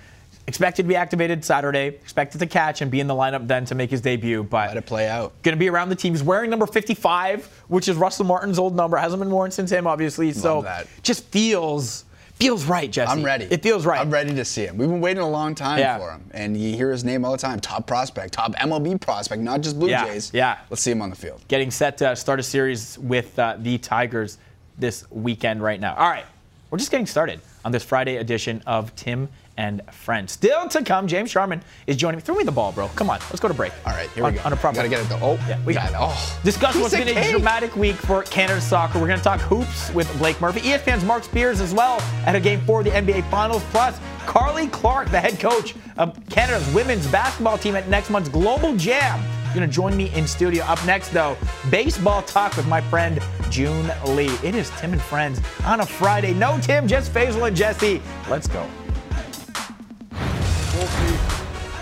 [0.47, 1.87] Expected to be activated Saturday.
[1.89, 4.43] Expected to catch and be in the lineup then to make his debut.
[4.43, 5.33] But Let it play out.
[5.43, 6.13] going to be around the team.
[6.13, 8.97] He's wearing number 55, which is Russell Martin's old number.
[8.97, 10.33] Hasn't been worn since him, obviously.
[10.33, 10.87] so that.
[11.03, 12.05] just feels
[12.41, 13.11] feels right, Jesse.
[13.13, 13.45] I'm ready.
[13.51, 14.01] It feels right.
[14.01, 14.77] I'm ready to see him.
[14.79, 15.99] We've been waiting a long time Yeah.
[15.99, 17.61] for him, and you hear his name all the time.
[17.61, 20.31] Top prospect, top MLB prospect, not just Blue Yeah, Jays.
[20.33, 20.59] yeah.
[20.71, 21.41] Let's see him on the field.
[21.49, 24.39] Getting set to start a series with uh, the Tigers
[24.79, 25.95] this weekend right now.
[25.95, 26.25] All right,
[26.71, 29.29] we're just getting started on this Friday edition of Tim
[29.61, 30.33] and Friends.
[30.33, 32.23] Still to come, James Sharman is joining me.
[32.23, 32.89] Throw me the ball, bro.
[32.97, 33.73] Come on, let's go to break.
[33.85, 34.45] All right, here on, we go.
[34.47, 34.77] On a proper.
[34.77, 35.19] Gotta get it though.
[35.21, 35.97] Oh, Yeah, we got it.
[35.99, 38.99] Oh, Discuss what's been a dramatic week for Canada soccer.
[38.99, 42.41] We're going to talk hoops with Blake Murphy, ESPN's Mark Spears as well at a
[42.41, 43.63] game four of the NBA Finals.
[43.65, 48.75] Plus, Carly Clarke, the head coach of Canada's women's basketball team at next month's Global
[48.77, 49.23] Jam,
[49.55, 50.65] going to join me in studio.
[50.65, 51.37] Up next, though,
[51.71, 53.21] baseball talk with my friend
[53.51, 54.31] Joon Lee.
[54.43, 56.33] It is Tim and Friends on a Friday.
[56.33, 58.01] No Tim, just Faisal and Jesse.
[58.31, 58.67] Let's go.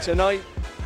[0.08, 0.40] Tonight,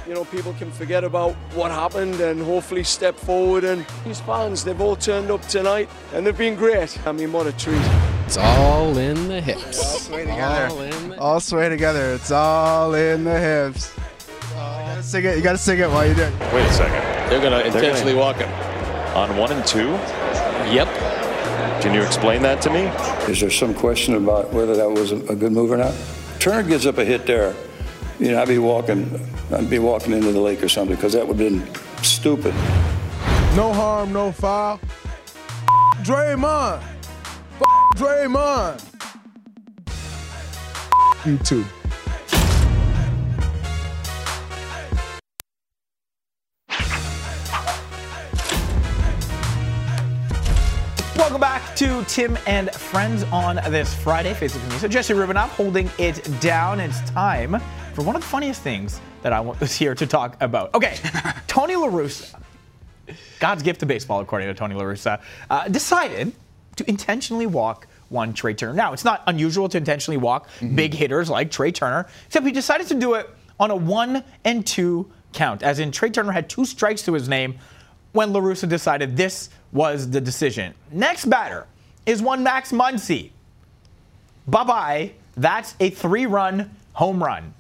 [0.05, 3.63] you know, people can forget about what happened and hopefully step forward.
[3.63, 6.99] And these fans, they've all turned up tonight and they've been great.
[7.07, 7.81] I mean, what a treat.
[8.27, 9.79] It's all in the hips.
[9.79, 10.67] All sway together.
[10.67, 12.15] All the All sway together.
[12.15, 13.95] It's all in the hips.
[13.95, 15.37] You gotta sing it.
[15.37, 16.33] You gotta sing it while you do it.
[16.53, 17.31] Wait a second.
[17.31, 18.51] They're gonna intentionally walk him.
[19.15, 19.91] On one and two,
[20.75, 20.89] Yep.
[21.81, 22.91] can you explain that to me?
[23.33, 25.95] Is there some question about whether that was a a good move or not?
[26.41, 27.55] Turner gives up a hit there.
[28.18, 29.20] You know, I'd be walking,
[29.53, 31.66] I'd be walking into the lake or something because that would have been
[32.03, 32.55] stupid.
[33.57, 34.79] No harm, no foul.
[36.03, 36.83] Draymond.
[37.96, 38.85] Draymond.
[41.25, 41.64] You too.
[51.16, 54.35] Welcome back to Tim and Friends on this Friday.
[54.35, 54.81] Facebook News.
[54.81, 56.79] So Jesse Rubinoff holding it down.
[56.79, 57.61] It's time
[57.94, 60.74] for one of the funniest things that I was here to talk about.
[60.74, 60.96] Okay,
[61.46, 62.40] Tony La Russa,
[63.40, 66.33] God's gift to baseball, according to Tony La Russa, uh, decided
[66.76, 68.74] to intentionally walk one Trea Turner.
[68.74, 72.87] Now, it's not unusual to intentionally walk big hitters like Trea Turner, except he decided
[72.88, 73.28] to do it
[73.59, 77.28] on a one and two count, as in Trea Turner had two strikes to his
[77.28, 77.59] name
[78.12, 80.74] when La Russa decided this was the decision.
[80.90, 81.66] Next batter
[82.05, 83.31] is one Max Muncy.
[84.46, 85.12] Bye bye.
[85.37, 87.55] That's a three run home run.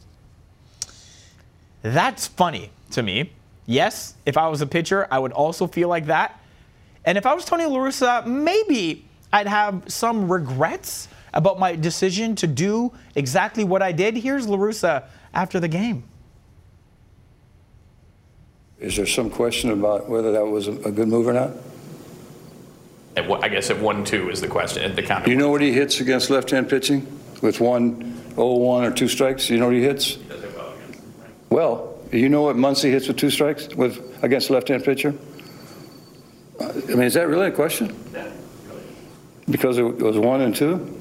[1.82, 3.32] That's funny to me.
[3.66, 6.40] Yes, if I was a pitcher, I would also feel like that.
[7.04, 12.36] And if I was Tony La Russa, maybe I'd have some regrets about my decision
[12.36, 14.16] to do exactly what I did.
[14.16, 16.04] Here's La Russa after the game.
[18.78, 21.52] Is there some question about whether that was a a good move or not?
[23.16, 24.82] I guess at one two is the question.
[24.82, 25.24] At the count.
[25.24, 27.06] Do you know what he hits against left-hand pitching
[27.42, 29.50] with one, oh, one or two strikes?
[29.50, 30.18] You know what he hits?
[31.52, 35.14] Well, you know what Muncy hits with two strikes with against a left-hand pitcher?
[36.58, 37.94] I mean, is that really a question?
[39.50, 40.98] Because it was one and two?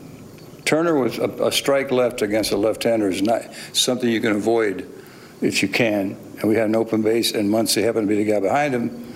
[0.65, 4.91] Turner was a, a strike left against a left-hander is not something you can avoid
[5.39, 6.17] if you can.
[6.39, 9.15] And we had an open base, and Muncy happened to be the guy behind him,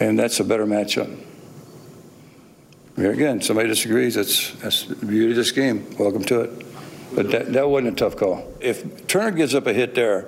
[0.00, 1.16] and that's a better matchup.
[2.96, 4.16] Here again, somebody disagrees.
[4.16, 5.86] That's, that's the beauty of this game.
[5.98, 6.66] Welcome to it.
[7.14, 8.52] But that, that wasn't a tough call.
[8.58, 10.26] If Turner gives up a hit there,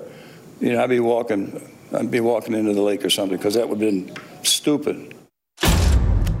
[0.59, 1.61] you know, I'd be walking,
[1.93, 5.13] I'd be walking into the lake or something because that would have been stupid.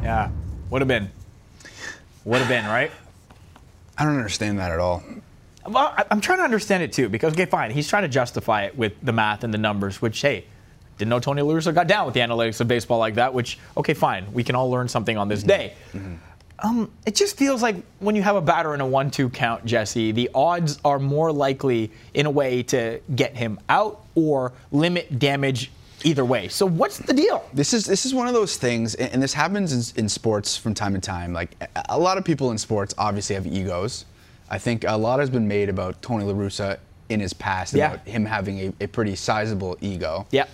[0.03, 0.29] Yeah,
[0.69, 1.09] would have been.
[2.25, 2.91] Would have been, right?
[3.97, 5.03] I don't understand that at all.
[5.65, 8.63] Well, I- I'm trying to understand it too because, okay, fine, he's trying to justify
[8.63, 10.45] it with the math and the numbers, which, hey,
[10.97, 13.59] didn't know Tony La Russa got down with the analytics of baseball like that, which,
[13.75, 15.47] okay, fine, we can all learn something on this mm-hmm.
[15.47, 15.73] day.
[15.93, 16.15] Mm-hmm.
[16.63, 19.63] Um, it just feels like when you have a batter in a 1 2 count,
[19.65, 25.19] Jesse, the odds are more likely in a way to get him out or limit
[25.19, 25.71] damage
[26.03, 26.47] either way.
[26.47, 27.47] So, what's the deal?
[27.53, 30.73] This is this is one of those things, and this happens in, in sports from
[30.73, 31.31] time to time.
[31.33, 34.05] Like a- a lot of people in sports obviously have egos.
[34.49, 36.77] I think a lot has been made about Tony La Russa
[37.09, 37.93] in his past Yeah.
[37.93, 40.25] about him having a, a pretty sizable ego.
[40.31, 40.45] Yeah.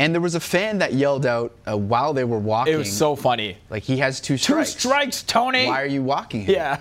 [0.00, 2.72] And there was a fan that yelled out uh, while they were walking.
[2.74, 3.56] It was so funny.
[3.68, 4.72] like he has two strikes.
[4.74, 5.16] Two strikes.
[5.16, 5.66] strikes, Tony.
[5.66, 6.54] Why are you walking him?
[6.54, 6.78] Yeah.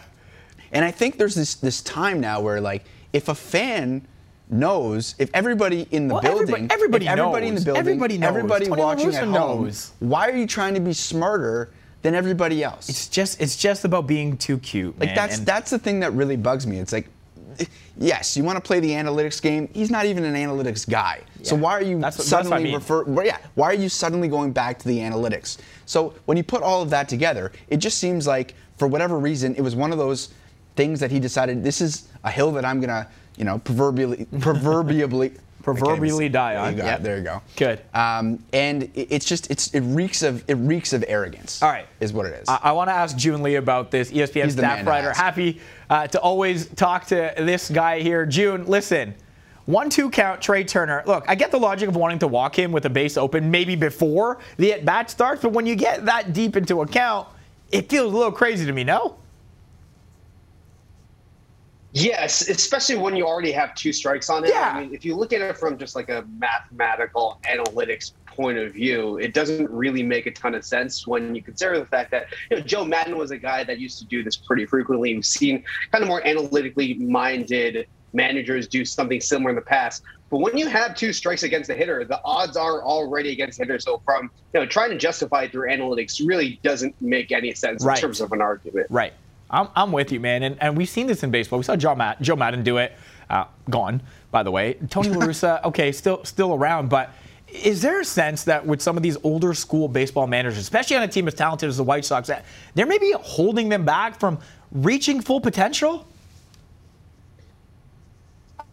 [0.72, 4.06] And I think there's this this time now where like if a fan
[4.50, 8.18] knows if everybody in the Well, building everybody- everybody if everybody in the building Everybody
[8.18, 8.28] knows.
[8.28, 9.92] everybody Tony watching at home knows.
[10.00, 11.70] why are you trying to be smarter
[12.02, 14.98] than everybody else It's just it's just about being too cute.
[15.00, 15.16] like man.
[15.16, 17.10] that's And- that's the thing that really bugs me it's like
[17.98, 19.70] yes you want to play the analytics game.
[19.74, 21.22] He's not even an analytics guy.
[21.44, 22.76] So why are you That's what- what I suddenly mean.
[22.76, 25.58] refer well, yeah why are you suddenly going back to the analytics?
[25.86, 29.56] So when you put all of that together it just seems like for whatever reason
[29.56, 30.30] it was one of those
[30.76, 35.32] things that he decided this is a hill that i'm gonna you know proverbially proverbially
[35.76, 36.78] Proverbially die on.
[36.78, 37.02] you Yep.
[37.02, 37.82] there you go Good.
[37.94, 41.86] um, and it, it's just it's it reeks of it reeks of arrogance All right.
[42.00, 44.12] is what it is I, I want to ask Joon Lee about this.
[44.12, 45.14] ESPN He's staff writer.
[45.14, 48.26] Happy uh, to always talk to this guy here.
[48.26, 49.14] Joon, listen.
[49.66, 51.04] One two count, Trea Turner.
[51.06, 53.76] Look, I get the logic of wanting to walk him with a base open maybe
[53.76, 57.28] before the at bat starts, but when you get that deep into a count,
[57.72, 59.18] it feels a little crazy to me, no?
[61.98, 64.52] Yes, especially when you already have two strikes on it.
[64.52, 64.74] Yeah.
[64.76, 68.74] I mean, if you look at it from just like a mathematical analytics point of
[68.74, 72.28] view, it doesn't really make a ton of sense when you consider the fact that
[72.52, 75.16] you know Joe Maddon was a guy that used to do this pretty frequently.
[75.16, 80.04] We've seen kind of more analytically minded managers do something similar in the past.
[80.30, 83.64] But when you have two strikes against the hitter, the odds are already against the
[83.64, 83.80] hitter.
[83.80, 87.84] So from you know trying to justify it through analytics really doesn't make any sense
[87.84, 87.98] Right.
[87.98, 88.88] in terms of an argument.
[88.90, 89.14] Right.
[89.50, 90.44] I'm, I'm with you, man.
[90.44, 91.60] And, and we've seen this in baseball.
[91.60, 92.94] We saw Joe, Matt, Joe Maddon do it.
[93.30, 94.76] Uh, gone, by the way.
[94.90, 97.14] Tony La Russa, okay, still still around, but
[97.50, 101.04] is there a sense that with some of these older school baseball managers, especially on
[101.04, 104.40] a team as talented as the White Sox, that they're maybe holding them back from
[104.72, 106.08] reaching full potential?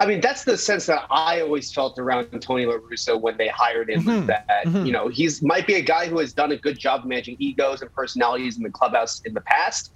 [0.00, 3.48] I mean, that's the sense that I always felt around Tony La Russa when they
[3.48, 4.02] hired him.
[4.02, 4.26] Mm-hmm.
[4.26, 7.36] That you know, he's might be a guy who has done a good job managing
[7.38, 9.92] egos and personalities in the clubhouse in the past.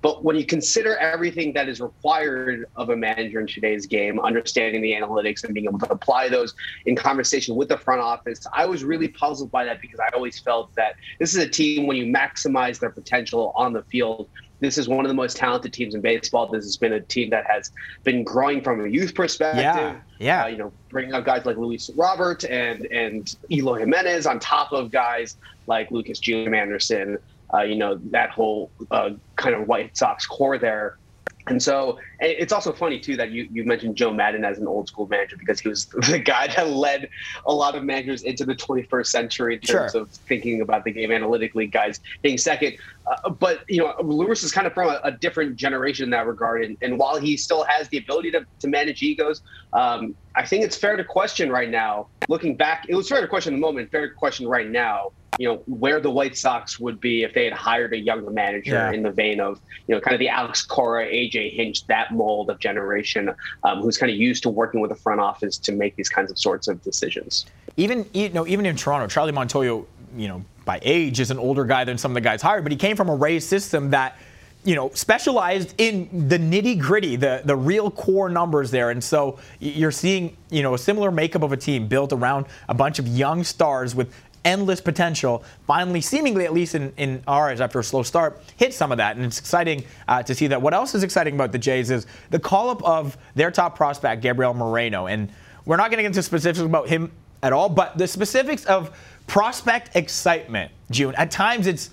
[0.00, 4.82] But when you consider everything that is required of a manager in today's game, understanding
[4.82, 6.54] the analytics and being able to apply those
[6.86, 10.40] in conversation with the front office, I was really puzzled by that because I always
[10.40, 14.28] felt that this is a team when you maximize their potential on the field.
[14.62, 16.46] This is one of the most talented teams in baseball.
[16.46, 17.70] This has been a team that has
[18.04, 19.62] been growing from a youth perspective.
[19.62, 20.44] Yeah, yeah.
[20.44, 24.72] Uh, you know, bringing up guys like Luis Robert and and Eloy Jimenez on top
[24.72, 27.18] of guys like Lucas Jim Anderson
[27.54, 30.96] uh, you know, that whole uh, kind of White Sox core there.
[31.48, 34.86] And so it's also funny too that you, you mentioned Joe Maddon as an old
[34.86, 37.08] school manager because he was the guy that led
[37.46, 40.02] a lot of managers into the 21st century in terms Sure.
[40.02, 42.76] of thinking about the game analytically, guys being second.
[43.06, 46.26] Uh, but you know, Lewis is kind of from a, a different generation in that
[46.26, 50.46] regard, and, and while he still has the ability to, to manage egos, um, I
[50.46, 52.08] think it's fair to question right now.
[52.28, 55.12] Looking back, it was fair to question the moment, fair to question right now.
[55.38, 58.72] You know where the White Sox would be if they had hired a younger manager
[58.74, 58.92] Yeah.
[58.92, 62.50] in the vein of you know kind of the Alex Cora, AJ Hinch, that mold
[62.50, 63.30] of generation,
[63.64, 66.30] um, who's kind of used to working with the front office to make these kinds
[66.30, 67.46] of sorts of decisions.
[67.78, 71.64] Even you know, even in Toronto, Charlie Montoyo, you know, by age is an older
[71.64, 74.16] guy than some of the guys hired, but he came from a Rays system that,
[74.64, 79.38] you know, specialized in the nitty gritty, the the real core numbers there, and so
[79.58, 83.08] you're seeing you know a similar makeup of a team built around a bunch of
[83.08, 85.42] young stars with endless potential.
[85.66, 89.16] Finally, seemingly at least in in ours after a slow start, hit some of that,
[89.16, 90.62] and it's exciting uh, to see that.
[90.62, 94.22] What else is exciting about the Jays is the call up of their top prospect,
[94.22, 95.28] Gabriel Moreno, and
[95.64, 97.10] we're not going to get into specifics about him
[97.42, 101.14] at all, but the specifics of prospect excitement, Joon.
[101.16, 101.90] At times it's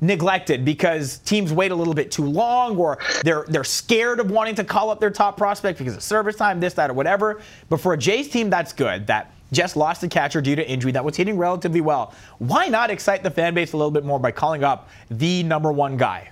[0.00, 4.54] neglected because teams wait a little bit too long or they're they're scared of wanting
[4.54, 7.40] to call up their top prospect because of service time, this, that, or whatever.
[7.68, 9.06] But for a Jays team, that's good.
[9.06, 12.14] That just lost a catcher due to injury that was hitting relatively well.
[12.38, 15.72] Why not excite the fan base a little bit more by calling up the number
[15.72, 16.30] one guy?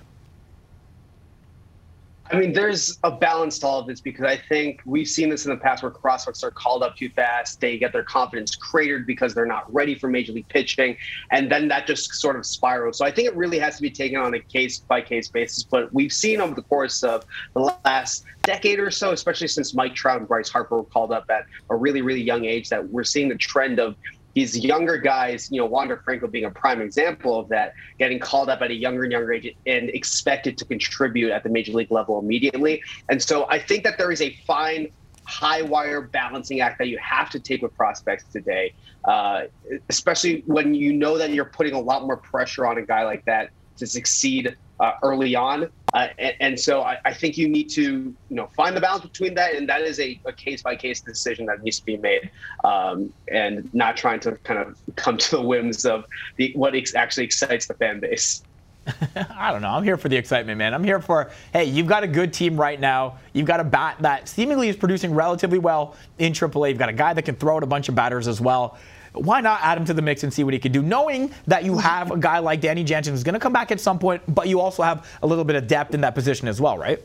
[2.31, 5.47] I mean, there's a balance to all of this because I think we've seen this
[5.47, 7.61] in the past where prospects are called up too fast.
[7.61, 10.97] They get their confidence cratered because they're not ready for major league pitching.
[11.31, 12.99] And then that just sort of spirals.
[12.99, 15.63] So I think it really has to be taken on a case by case basis.
[15.63, 19.95] But we've seen over the course of the last decade or so, especially since Mike
[19.95, 23.05] Trout and Bryce Harper were called up at a really, really young age, that we're
[23.05, 23.97] seeing the trend of
[24.39, 28.49] these younger guys, you know, Wander Franco being a prime example of that, getting called
[28.49, 31.91] up at a younger and younger age and expected to contribute at the major league
[31.91, 32.81] level immediately.
[33.11, 34.87] And so I think that there is a fine
[35.27, 38.73] high wire balancing act that you have to take with prospects today,
[39.09, 39.43] uh,
[39.89, 43.25] especially when you know that you're putting a lot more pressure on a guy like
[43.27, 45.69] that to succeed uh, early on.
[45.95, 49.05] Uh, and, and so I, I think you need to, you know, find the balance
[49.05, 52.31] between that, and that is a case by case decision that needs to be made,
[52.65, 56.05] um, and not trying to kind of come to the whims of
[56.37, 58.43] the what ex- actually excites the fan base.
[59.31, 59.69] I don't know.
[59.69, 60.73] I'm here for the excitement, man.
[60.75, 63.19] I'm here for, hey, you've got a good team right now.
[63.33, 66.71] You've got a bat that seemingly is producing relatively well in AAA.
[66.71, 68.79] You've got a guy that can throw out a bunch of batters as well.
[69.19, 71.65] Why not add him to the mix and see what he can do, knowing that
[71.65, 74.23] you have a guy like Danny Jansen who's going to come back at some point,
[74.29, 77.01] but you also have a little bit of depth in that position as well, right?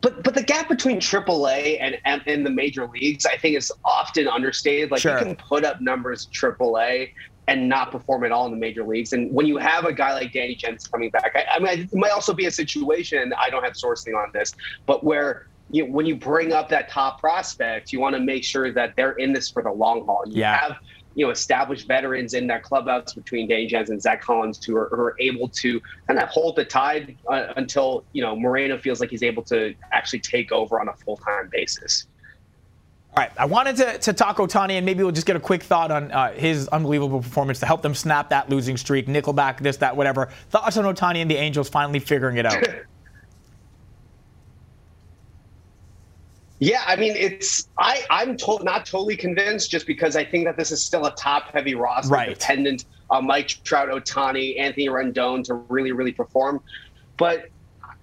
[0.00, 3.72] But but the gap between AAA and and, and the major leagues, I think, is
[3.84, 4.90] often understated.
[4.90, 5.18] Like Sure.
[5.18, 7.12] you can put up numbers AAA
[7.48, 9.12] and not perform at all in the major leagues.
[9.12, 11.94] And when you have a guy like Danny Jansen coming back, I, I mean, it
[11.94, 13.32] might also be a situation.
[13.38, 14.54] I don't have sourcing on this,
[14.86, 15.46] but where.
[15.70, 19.12] You, when you bring up that top prospect, you want to make sure that they're
[19.12, 20.22] in this for the long haul.
[20.24, 20.56] And you Yeah.
[20.58, 20.76] have
[21.16, 24.88] you know established veterans in that clubhouse between Danny Jansen and Zach Collins who are,
[24.92, 29.00] who are able to kind of hold the tide uh, until you know Moreno feels
[29.00, 32.06] like he's able to actually take over on a full time basis.
[33.16, 35.62] All right, I wanted to, to talk Ohtani, and maybe we'll just get a quick
[35.62, 39.78] thought on uh, his unbelievable performance to help them snap that losing streak, Nickelback, this,
[39.78, 40.28] that, whatever.
[40.50, 42.62] Thoughts on Ohtani and the Angels finally figuring it out?
[46.58, 50.56] Yeah, I mean, it's I I'm to- not totally convinced just because I think that
[50.56, 52.28] this is still a top heavy roster Right.
[52.38, 56.60] dependent on Mike Trout, Ohtani, Anthony Rendon to really really perform.
[57.18, 57.46] But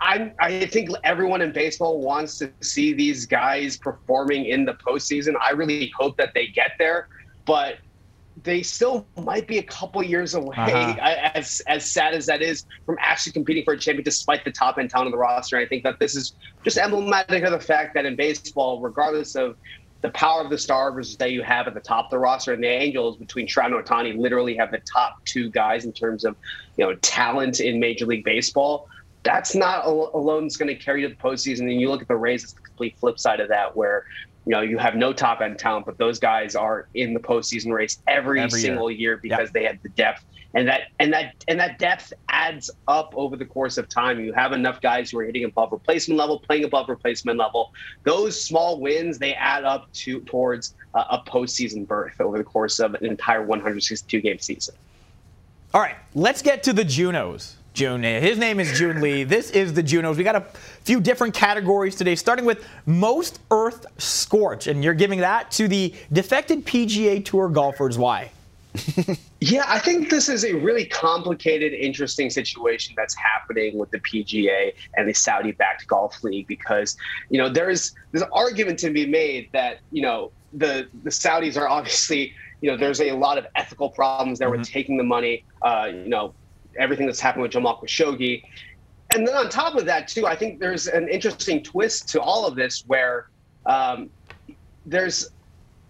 [0.02, 5.34] I I think everyone in baseball wants to see these guys performing in the postseason.
[5.42, 7.08] I really hope that they get there,
[7.46, 7.78] but
[8.44, 10.56] they still might be a couple years away.
[10.58, 10.96] Uh-huh.
[11.34, 14.78] As as sad as that is, from actually competing for a champion, despite the top
[14.78, 15.58] end talent of the roster.
[15.58, 19.58] I think that this is just emblematic of the fact that in baseball, regardless of
[20.02, 22.62] the power of the stars that you have at the top of the roster, and
[22.62, 26.36] the Angels between Trout and Ohtani literally have the top two guys in terms of
[26.78, 28.88] you know talent in Major League Baseball.
[29.24, 31.62] that's not alone is going to carry you to the postseason.
[31.62, 34.04] And you look at the Rays, it's the complete flip side of that, where
[34.46, 37.72] you know you have no top end talent, but those guys are in the postseason
[37.72, 40.26] race every, Every single year, because they have the depth.
[40.56, 44.20] And that and that and that depth adds up over the course of time.
[44.20, 47.74] You have enough guys who are hitting above replacement level, playing above replacement level.
[48.04, 52.80] Those small wins they add up to towards uh, a postseason berth over the course
[52.80, 54.76] of an entire 162 game season.
[55.74, 57.56] All right, let's get to the Junos.
[57.74, 58.04] Joon.
[58.04, 59.24] His name is Joon Lee.
[59.24, 60.18] This is the Junos.
[60.18, 60.46] We got a
[60.84, 65.94] few different categories today, starting with most Earth scorch, and you're giving that to the
[66.12, 67.98] defected PGA Tour golfers.
[67.98, 68.32] Why?
[69.46, 74.74] Yeah, I think this is a really complicated, interesting situation that's happening with the PGA
[74.96, 76.96] and the Saudi-backed golf league because
[77.30, 81.58] you know there's there's an argument to be made that you know the the Saudis
[81.58, 85.44] are obviously you know there's a lot of ethical problems there with taking the money,
[85.62, 86.34] uh, you know
[86.78, 88.44] everything that's happened with Jamal Khashoggi,
[89.14, 92.48] and then on top of that too, I think there's an interesting twist to all
[92.48, 93.28] of this where
[93.66, 94.10] um,
[94.86, 95.30] there's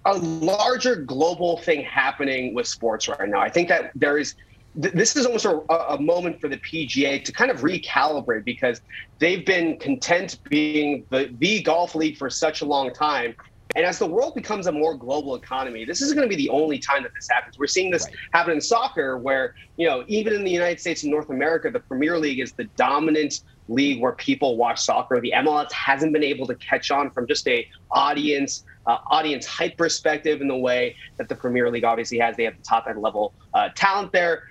[0.06, 3.40] a larger global thing happening with sports right now.
[3.40, 4.36] I think that there is
[4.82, 5.60] th- this is almost a,
[5.94, 8.82] a moment for the PGA to kind of recalibrate because
[9.20, 13.36] they've been content being the, the golf league for such a long time.
[13.76, 16.50] And as the world becomes a more global economy, this isn't going to be the
[16.50, 17.58] only time that this happens.
[17.58, 21.12] We're seeing this happen in soccer, where you know even in the United States and
[21.12, 25.20] North America, the Premier League is the dominant league where people watch soccer.
[25.20, 29.78] The MLS hasn't been able to catch on from just a audience uh, audience hype
[29.78, 32.36] perspective in the way that the Premier League obviously has.
[32.36, 34.44] They have the top end level uh, talent there.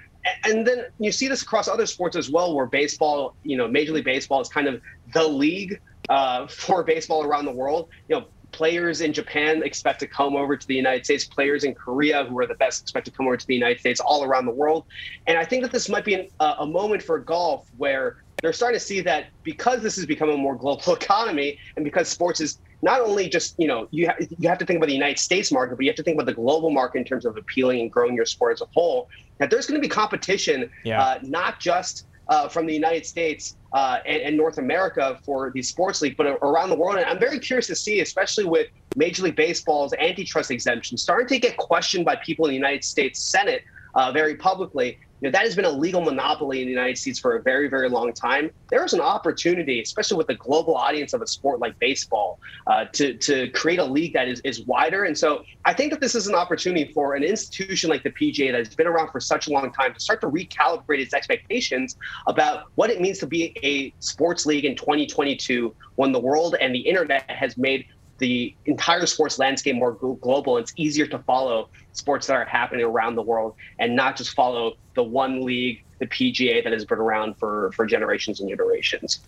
[0.44, 3.92] And then you see this across other sports as well, where baseball, you know, Major
[3.92, 4.80] League Baseball is kind of
[5.12, 7.88] the league uh, for baseball around the world.
[8.08, 11.24] You know, players in Japan expect to come over to the United States.
[11.26, 14.00] Players in Korea, who are the best, expect to come over to the United States,
[14.00, 14.84] all around the world.
[15.26, 18.52] And I think that this might be an, uh, a moment for golf where they're
[18.52, 22.40] starting to see that because this has become a more global economy, and because sports
[22.40, 25.18] is not only just you know you ha- you have to think about the United
[25.18, 27.80] States market, but you have to think about the global market in terms of appealing
[27.80, 29.08] and growing your sport as a whole.
[29.38, 31.02] That there's going to be competition, Yeah.
[31.02, 35.62] uh, not just uh, from the United States uh, and, and North America for the
[35.62, 36.96] sports league, but around the world.
[36.96, 41.38] And I'm very curious to see, especially with Major League Baseball's antitrust exemption starting to
[41.38, 43.62] get questioned by people in the United States Senate
[43.94, 44.98] uh, very publicly.
[45.22, 47.88] Know, that has been a legal monopoly in the United States for a very, very
[47.88, 48.50] long time.
[48.70, 52.86] There is an opportunity, especially with the global audience of a sport like baseball, uh,
[52.94, 55.04] to, to create a league that is, is wider.
[55.04, 58.50] And so I think that this is an opportunity for an institution like the PGA
[58.50, 61.96] that has been around for such a long time to start to recalibrate its expectations
[62.26, 66.74] about what it means to be a sports league in 2022 when the world and
[66.74, 67.84] the internet has made
[68.22, 70.56] the entire sports landscape more global.
[70.56, 74.74] It's easier to follow sports that are happening around the world and not just follow
[74.94, 79.18] the one league, the PGA, that has been around for, for generations and generations.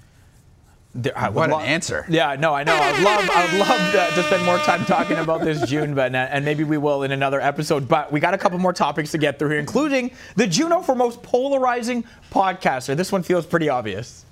[0.94, 2.06] There- I would What an lo- answer.
[2.08, 2.72] Yeah, no, I know.
[2.72, 6.44] I'd love, I'd love to, to spend more time talking about this Joon, but and
[6.44, 7.88] maybe we will in another episode.
[7.88, 10.94] But we got a couple more topics to get through here, including the Juno for
[10.94, 12.96] most polarizing podcaster.
[12.96, 14.23] This one feels pretty obvious.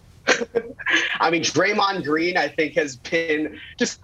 [1.21, 4.01] I mean, Draymond Green, I think, has been just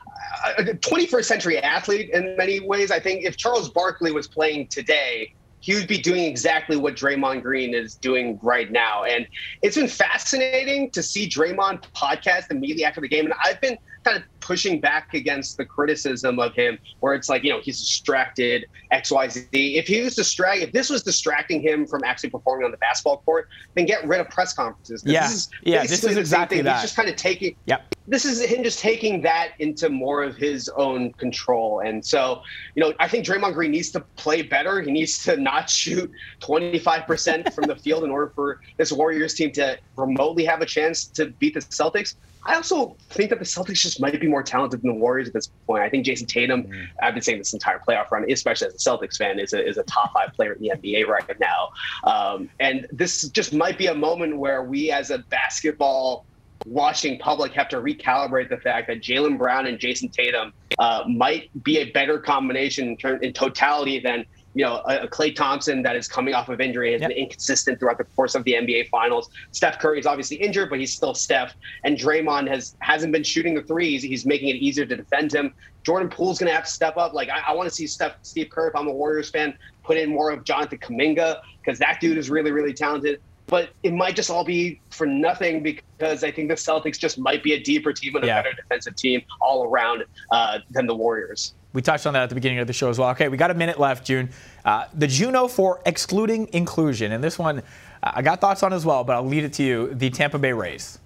[0.59, 2.91] a a 21st century athlete in many ways.
[2.91, 7.43] I think if Charles Barkley was playing today, he would be doing exactly what Draymond
[7.43, 9.05] Green is doing right now.
[9.05, 9.27] And
[9.63, 13.25] it's been fascinating to see Draymond podcast immediately after the game.
[13.25, 13.77] And I've been
[14.09, 17.79] kind of pushing back against the criticism of him, where it's like, you know, he's
[17.79, 19.47] distracted, XYZ.
[19.53, 23.19] If he was distracted, if this was distracting him from actually performing on the basketball
[23.19, 25.03] court, then get rid of press conferences.
[25.05, 25.23] Yeah.
[25.23, 26.65] This is Yeah, this is exactly thing.
[26.65, 26.77] that.
[26.77, 27.95] He's just kind of taking Yep.
[28.07, 31.81] this is him just taking that into more of his own control.
[31.81, 32.41] And so,
[32.75, 34.81] you know, I think Draymond Green needs to play better.
[34.81, 39.53] He needs to not shoot 25% from the field in order for this Warriors team
[39.53, 42.15] to remotely have a chance to beat the Celtics.
[42.45, 45.35] I also think that the Celtics just might be more talented than the Warriors at
[45.35, 45.83] this point.
[45.83, 46.67] I think Jayson Tatum,
[47.03, 49.77] I've been saying this entire playoff run, especially as a Celtics fan, is a, is
[49.77, 51.71] a top five player in the NBA right now.
[52.05, 56.25] Um, and this just might be a moment where we, as a basketball
[56.67, 61.51] watching public have to recalibrate the fact that Jaylen Brown and Jayson Tatum uh, might
[61.63, 64.25] be a better combination in, in totality than
[64.59, 67.79] you know a, a Klay Thompson that is coming off of injury has been inconsistent
[67.79, 69.29] throughout the course of the NBA Finals.
[69.53, 71.55] Steph Curry is obviously injured, but he's still Steph.
[71.85, 74.03] And Draymond has hasn't been shooting the threes.
[74.03, 75.55] He's making it easier to defend him.
[75.87, 77.15] Jordan Poole's going to have to step up.
[77.15, 79.55] Like I, I want to see Steph, Steve Kerr, if I'm a Warriors fan,
[79.85, 83.95] put in more of Jonathan Kuminga because that dude is really really talented but it
[83.95, 87.61] might just all be for nothing because I think the Celtics just might be a
[87.61, 88.43] deeper team and a Yeah.
[88.43, 91.55] better defensive team all around uh, than the Warriors.
[91.73, 93.11] We touched on that at the beginning of the show as well.
[93.11, 94.31] Okay, we got a minute left, Joon.
[94.65, 97.63] Uh, the Juno for excluding inclusion, and this one
[98.03, 99.95] uh, I got thoughts on as well, but I'll lead it to you.
[99.95, 100.99] The Tampa Bay Rays.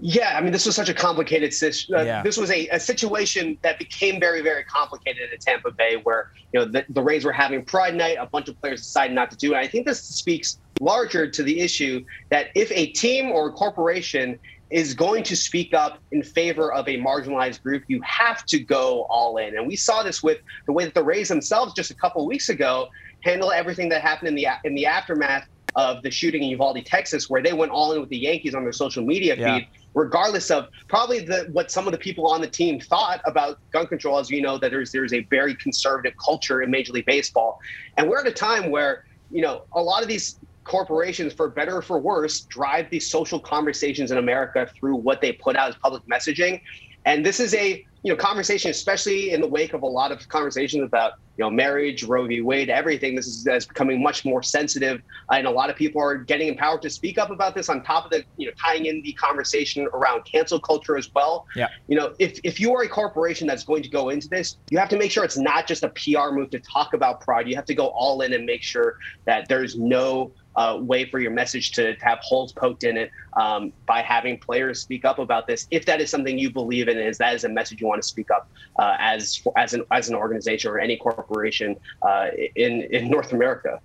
[0.00, 1.94] Yeah, I mean, this was such a complicated situation.
[1.94, 2.22] Uh, Yeah.
[2.22, 6.60] This was a, a situation that became very, very complicated at Tampa Bay, where you
[6.60, 8.16] know the, the Rays were having Pride Night.
[8.20, 9.56] A bunch of players decided not to do it.
[9.56, 14.38] I think this speaks larger to the issue that if a team or a corporation
[14.70, 19.06] is going to speak up in favor of a marginalized group, you have to go
[19.08, 19.56] all in.
[19.56, 22.28] And we saw this with the way that the Rays themselves just a couple of
[22.28, 22.86] weeks ago
[23.22, 25.44] handled everything that happened in the in the aftermath
[25.74, 28.62] of the shooting in Uvalde, Texas, where they went all in with the Yankees on
[28.62, 29.58] their social media Yeah.
[29.58, 33.58] feed, regardless of probably the what some of the people on the team thought about
[33.72, 34.18] gun control.
[34.18, 37.56] As you know, that there's there's a very conservative culture in Major League Baseball,
[37.96, 40.38] and we're at a time where you know a lot of these
[40.68, 45.32] corporations, for better or for worse, drive these social conversations in America through what they
[45.32, 46.60] put out as public messaging.
[47.04, 50.26] And this is a you know conversation, especially in the wake of a lot of
[50.28, 52.40] conversations about you know marriage, Roe v.
[52.40, 53.14] Wade, everything.
[53.14, 56.48] This is, is becoming much more sensitive, uh, and a lot of people are getting
[56.48, 57.68] empowered to speak up about this.
[57.68, 61.46] On top of the you know tying in the conversation around cancel culture as well.
[61.56, 61.68] Yeah.
[61.88, 64.78] You know, if if you are a corporation that's going to go into this, you
[64.78, 67.48] have to make sure it's not just a PR move to talk about pride.
[67.48, 71.20] You have to go all in and make sure that there's no uh, way for
[71.20, 75.20] your message to, to have holes poked in it um, by having players speak up
[75.20, 75.68] about this.
[75.70, 78.08] If that is something you believe in, is that is a message you want to
[78.08, 83.08] speak up uh, as as an as an organization or any corporation uh, in in
[83.08, 83.80] North America.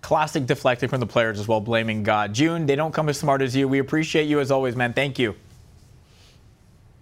[0.00, 2.32] Classic deflecting from the players as well, blaming God.
[2.32, 3.68] Joon, they don't come as smart as you.
[3.68, 4.94] We appreciate you as always, man.
[4.94, 5.34] Thank you.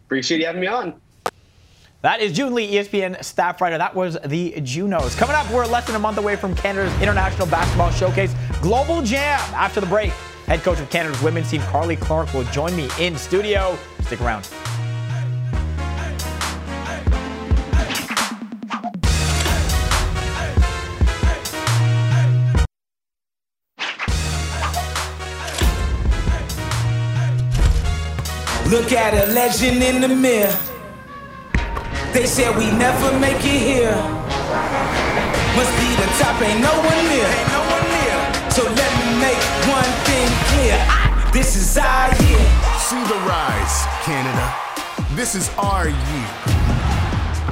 [0.07, 1.00] Appreciate you having me on.
[2.07, 3.78] That is Joon Lee, ESPN staff writer.
[3.78, 5.16] That was the Junos.
[5.16, 8.32] Coming up, we're less than a month away from Canada's International Basketball Showcase
[8.62, 9.40] Global Jam.
[9.52, 10.12] After the break,
[10.46, 13.76] head coach of Canada's women's team, Carly Clarke, will join me in studio.
[14.02, 14.48] Stick around.
[28.70, 30.57] Look at a legend in the mirror.
[32.17, 33.93] They said we never make it here.
[35.53, 37.29] Must be the top, ain't no one near.
[38.57, 39.37] So let me make
[39.69, 40.77] one thing clear.
[40.89, 42.47] I- This is our year.
[42.89, 44.47] See the rise, Canada.
[45.14, 46.31] This is our year.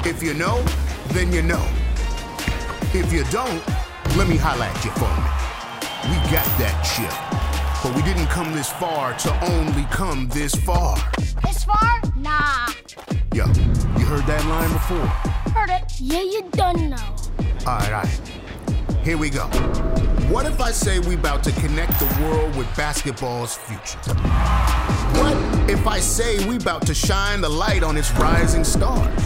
[0.03, 0.65] If you know,
[1.09, 1.67] then you know.
[2.95, 3.62] If you don't,
[4.17, 5.29] let me highlight you for me.
[6.09, 7.12] We got that chip.
[7.83, 10.97] But we didn't come this far to only come this far.
[11.43, 12.01] This far?
[12.17, 12.73] Nah.
[13.35, 13.45] Yo,
[13.99, 15.07] you heard that line before?
[15.53, 15.82] Heard it.
[15.99, 17.16] Yeah, you done know.
[17.66, 18.20] All right, all right.
[19.03, 19.47] Here we go.
[20.30, 23.99] What if I say we about to connect the world with basketball's future?
[25.18, 25.37] What
[25.68, 29.20] if I say we about to shine the light on its rising stars?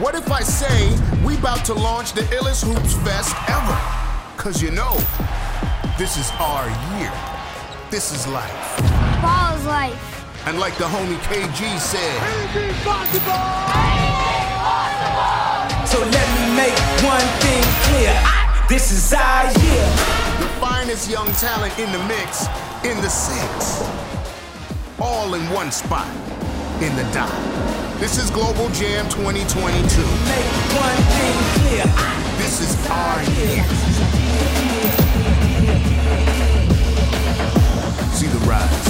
[0.00, 3.78] What if I say we about to launch the illest hoops fest ever?
[4.42, 4.94] Cause you know,
[5.98, 6.66] this is our
[6.96, 7.12] year.
[7.90, 8.80] This is life.
[9.20, 10.25] Ball is life.
[10.46, 12.16] And like the homie KG said,
[15.86, 18.14] So let me make one thing clear.
[18.14, 19.86] I- This is our year.
[20.40, 22.46] the finest young talent in the mix,
[22.84, 23.82] in the six.
[25.00, 26.06] All in one spot,
[26.80, 27.30] in the dot.
[27.98, 30.02] This is Global Jam 2022.
[30.30, 30.52] Make
[30.86, 31.84] one thing clear.
[31.86, 33.64] I- This is our year.
[38.18, 38.85] See the rise,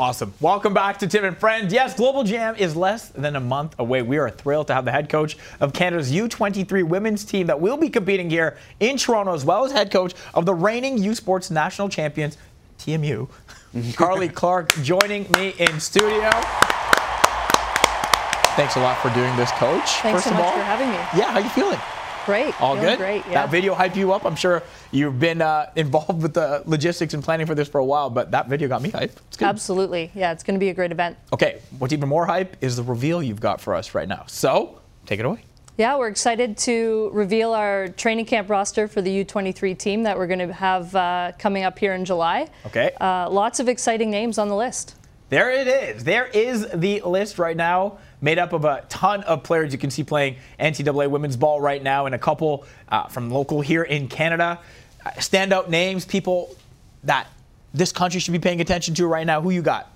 [0.00, 0.32] Awesome.
[0.40, 1.74] Welcome back to Tim and Friends.
[1.74, 4.00] Yes, Global Jam is less than a month away.
[4.00, 7.76] We are thrilled to have the head coach of Canada's U23 women's team that will
[7.76, 11.50] be competing here in Toronto, as well as head coach of the reigning U Sports
[11.50, 12.38] national champions,
[12.78, 13.28] TMU,
[13.94, 16.30] Carly Clarke, joining me in studio.
[18.56, 19.84] Thanks a lot for doing this, coach.
[20.00, 20.96] Thanks First so of much all, for having me.
[21.14, 21.78] Yeah, how you feeling?
[22.30, 22.62] Great.
[22.62, 22.98] All Feeling good?
[22.98, 23.26] Great.
[23.26, 23.42] Yeah.
[23.42, 24.24] That video hyped you up.
[24.24, 24.62] I'm sure
[24.92, 28.30] you've been uh, involved with the logistics and planning for this for a while, but
[28.30, 29.16] that video got me hyped.
[29.26, 29.46] It's good.
[29.46, 30.12] Absolutely.
[30.14, 31.16] Yeah, it's going to be a great event.
[31.32, 34.22] Okay, what's even more hype is the reveal you've got for us right now.
[34.28, 35.42] So, take it away.
[35.76, 40.28] Yeah, we're excited to reveal our training camp roster for the U23 team that we're
[40.28, 42.46] going to have uh, coming up here in July.
[42.66, 42.92] Okay.
[43.00, 44.94] Uh, lots of exciting names on the list.
[45.30, 46.04] There it is.
[46.04, 49.90] There is the list right now, made up of a ton of players you can
[49.90, 54.08] see playing NCAA women's ball right now, and a couple uh, from local here in
[54.08, 54.60] Canada.
[55.04, 56.54] Uh, standout names, people
[57.04, 57.26] that
[57.72, 59.40] this country should be paying attention to right now.
[59.40, 59.90] Who you got?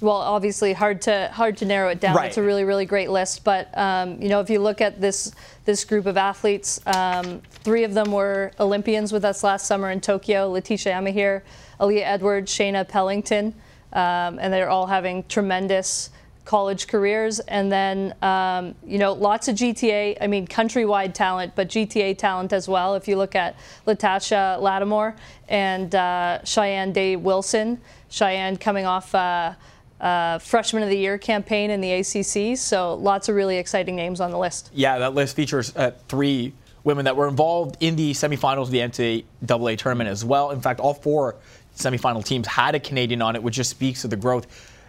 [0.00, 2.16] Well, obviously, hard to hard to narrow it down.
[2.16, 2.26] Right.
[2.26, 3.44] It's a really, really great list.
[3.44, 5.32] But um, you know, if you look at this
[5.64, 10.00] this group of athletes, um, three of them were Olympians with us last summer in
[10.00, 11.42] Tokyo: Laeticia Amihere,
[11.78, 13.54] Aaliyah Edwards, Shaina Pellington,
[13.92, 16.10] um, and they're all having tremendous
[16.44, 20.18] college careers, and then um, you know lots of GTA.
[20.20, 22.94] I mean, countrywide talent, but GTA talent as well.
[22.94, 25.14] If you look at Latasha Lattimore
[25.48, 27.80] and uh, Cheyenne Day Wilson,
[28.10, 29.14] Shayeann coming off.
[29.14, 29.54] Uh,
[30.00, 32.58] uh, freshman of the year campaign in the ACC.
[32.58, 34.70] So lots of really exciting names on the list.
[34.74, 38.78] Yeah, that list features uh, three women that were involved in the semifinals of the
[38.78, 40.50] NCAA tournament as well.
[40.50, 41.36] In fact, all four
[41.76, 44.46] semifinal teams had a Canadian on it, which just speaks to the growth.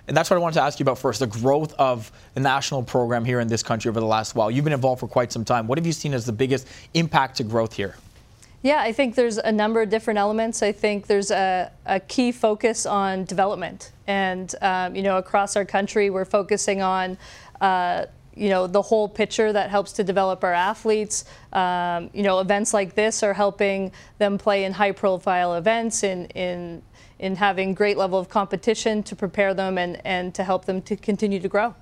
[0.08, 2.84] And that's what I wanted to ask you about first the growth of the national
[2.84, 4.52] program here in this country over the last while.
[4.52, 5.66] You've been involved for quite some time.
[5.68, 7.96] What have you seen as the biggest impact to growth here?
[8.64, 10.64] Yeah, I think there's a number of different elements.
[10.64, 13.92] I think there's a, a key focus on development.
[14.08, 17.18] And, um, you know, across our country, we're focusing on,
[17.60, 21.26] uh, you know, the whole picture that helps to develop our athletes.
[21.52, 26.26] Um, you know, events like this are helping them play in high profile events, in,
[26.28, 26.82] in,
[27.24, 30.98] in having great level of competition to prepare them and, and to help them to
[30.98, 31.74] continue to grow.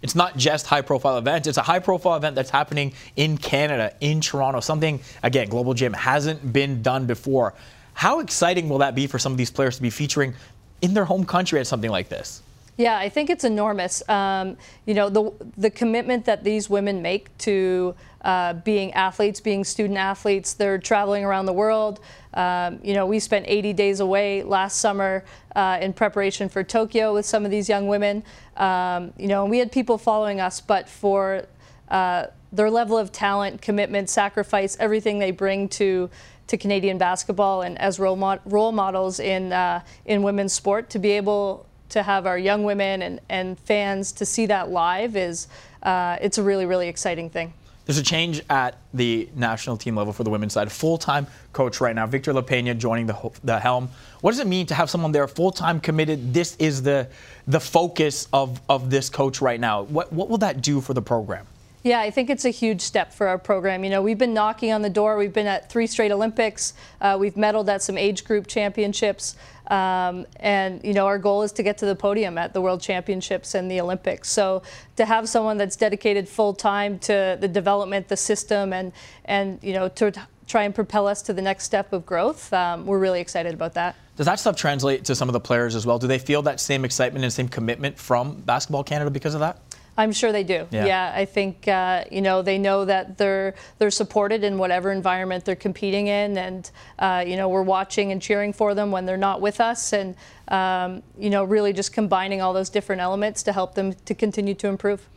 [0.00, 3.94] It's not just high profile events, it's a high profile event that's happening in Canada,
[4.00, 4.60] in Toronto.
[4.60, 7.52] Something, again, Global Jam hasn't been done before.
[7.92, 10.34] How exciting will that be for some of these players to be featuring
[10.80, 12.42] in their home country at something like this?
[12.78, 14.06] Yeah, I think it's enormous.
[14.08, 17.94] Um, you know, the the commitment that these women make to
[18.26, 20.54] uh, being athletes, being student athletes.
[20.54, 22.00] They're traveling around the world.
[22.34, 25.24] Um, you know, we spent 80 days away last summer
[25.54, 28.24] uh, in preparation for Tokyo with some of these young women.
[28.56, 31.46] Um, you know, and we had people following us, but for
[31.88, 36.10] uh, their level of talent, commitment, sacrifice, everything they bring to
[36.48, 40.98] to Canadian basketball and as role, mod role models in uh, in women's sport, to
[40.98, 45.46] be able to have our young women and, and fans to see that live is
[45.84, 47.52] uh, it's a really really exciting thing.
[47.86, 50.70] There's a change at the national team level for the women's side.
[50.70, 53.88] Full-time coach right now, Victor Lapeña joining the, the helm.
[54.20, 56.34] What does it mean to have someone there full-time committed?
[56.34, 57.08] This is the
[57.46, 59.82] the focus of, of this coach right now.
[59.82, 61.46] What what will that do for the program?
[61.84, 63.84] Yeah, I think it's a huge step for our program.
[63.84, 65.16] You know, we've been knocking on the door.
[65.16, 66.74] We've been at three straight Olympics.
[67.00, 69.36] Uh, we've medaled at some age group championships.
[69.68, 72.80] Um, and, you know, our goal is to get to the podium at the World
[72.80, 74.30] Championships and the Olympics.
[74.30, 74.62] So
[74.96, 78.92] to have someone that's dedicated full time to the development, the system, and,
[79.24, 80.12] and you know, to
[80.46, 83.74] try and propel us to the next step of growth, um, we're really excited about
[83.74, 83.96] that.
[84.16, 85.98] Does that stuff translate to some of the players as well?
[85.98, 89.60] Do they feel that same excitement and same commitment from Basketball Canada because of that?
[89.98, 90.66] I'm sure they do.
[90.70, 94.92] Yeah, yeah I think uh, you know they know that they're they're supported in whatever
[94.92, 99.06] environment they're competing in, and uh, you know we're watching and cheering for them when
[99.06, 100.14] they're not with us, and
[100.48, 104.54] um, you know really just combining all those different elements to help them to continue
[104.54, 105.08] to improve.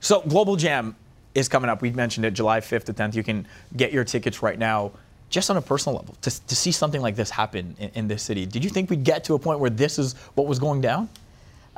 [0.00, 0.94] So Global Jam
[1.34, 1.82] is coming up.
[1.82, 3.14] We mentioned it, July 5th to 10th.
[3.14, 4.92] You can get your tickets right now.
[5.30, 8.22] Just on a personal level, to, to see something like this happen in, in this
[8.22, 10.80] city, did you think we'd get to a point where this is what was going
[10.80, 11.10] down?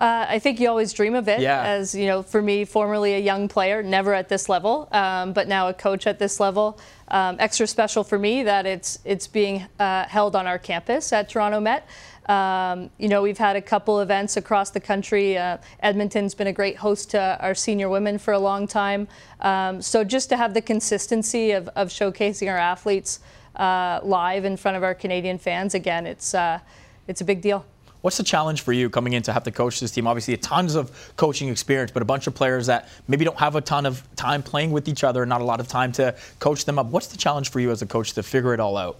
[0.00, 1.40] Uh, I think you always dream of it.
[1.40, 1.62] Yeah.
[1.62, 5.46] As you know, for me, formerly a young player, never at this level, um, but
[5.46, 6.80] now a coach at this level.
[7.08, 11.28] Um, extra special for me that it's it's being uh, held on our campus at
[11.28, 11.86] Toronto Met.
[12.30, 15.36] Um, you know, we've had a couple events across the country.
[15.36, 19.06] Uh, Edmonton's been a great host to our senior women for a long time.
[19.40, 23.20] Um, so just to have the consistency of, of showcasing our athletes
[23.56, 26.60] uh, live in front of our Canadian fans, again, it's uh,
[27.06, 27.66] it's a big deal.
[28.02, 30.06] What's the challenge for you coming in to have to coach this team?
[30.06, 33.60] Obviously, tons of coaching experience, but a bunch of players that maybe don't have a
[33.60, 36.78] ton of time playing with each other, not a lot of time to coach them
[36.78, 36.86] up.
[36.86, 38.98] What's the challenge for you as a coach to figure it all out?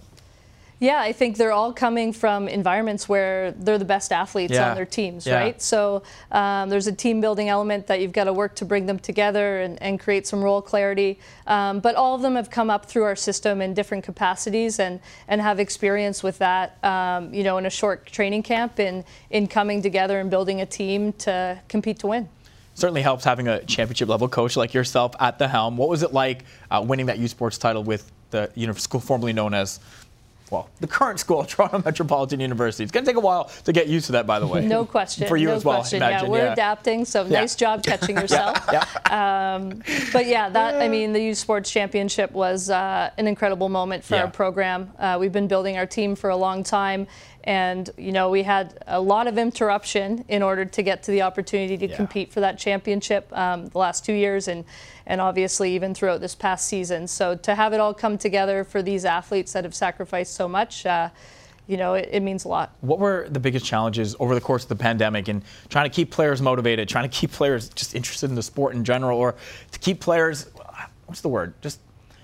[0.81, 4.69] Yeah, I think they're all coming from environments where they're the best athletes Yeah.
[4.71, 5.35] on their teams, Yeah.
[5.35, 5.61] right?
[5.61, 6.01] So
[6.31, 9.61] um, there's a team building element that you've got to work to bring them together
[9.61, 11.19] and, and create some role clarity.
[11.45, 14.99] Um, but all of them have come up through our system in different capacities and,
[15.27, 19.45] and have experience with that, um, you know, in a short training camp in, in
[19.45, 22.27] coming together and building a team to compete to win.
[22.73, 25.77] Certainly helps having a championship level coach like yourself at the helm.
[25.77, 29.01] What was it like uh, winning that U Sports title with the you know, school
[29.01, 29.79] formerly known as
[30.51, 32.83] well, the current school, Toronto Metropolitan University.
[32.83, 34.65] It's going to take a while to get used to that, by the way.
[34.67, 35.27] No question.
[35.27, 35.97] For you no as well, question.
[35.97, 36.25] imagine.
[36.25, 36.53] yeah, we're yeah.
[36.53, 37.05] adapting.
[37.05, 37.39] So Yeah.
[37.39, 38.57] nice job catching yourself.
[39.09, 39.81] Um,
[40.11, 44.15] but yeah, that I mean, the U Sports championship was uh, an incredible moment for
[44.15, 44.23] Yeah.
[44.23, 44.91] our program.
[44.99, 47.07] Uh, we've been building our team for a long time,
[47.45, 51.21] and you know we had a lot of interruption in order to get to the
[51.21, 51.95] opportunity to Yeah.
[51.95, 54.65] compete for that championship um, the last two years, and
[55.05, 57.07] and obviously even throughout this past season.
[57.07, 60.85] So to have it all come together for these athletes that have sacrificed so much.
[60.85, 61.09] Uh,
[61.67, 62.75] you know, it, it means a lot.
[62.81, 66.11] What were the biggest challenges over the course of the pandemic and trying to keep
[66.11, 69.35] players motivated, trying to keep players just interested in the sport in general, or
[69.71, 70.49] to keep players,
[71.05, 71.79] what's the word, just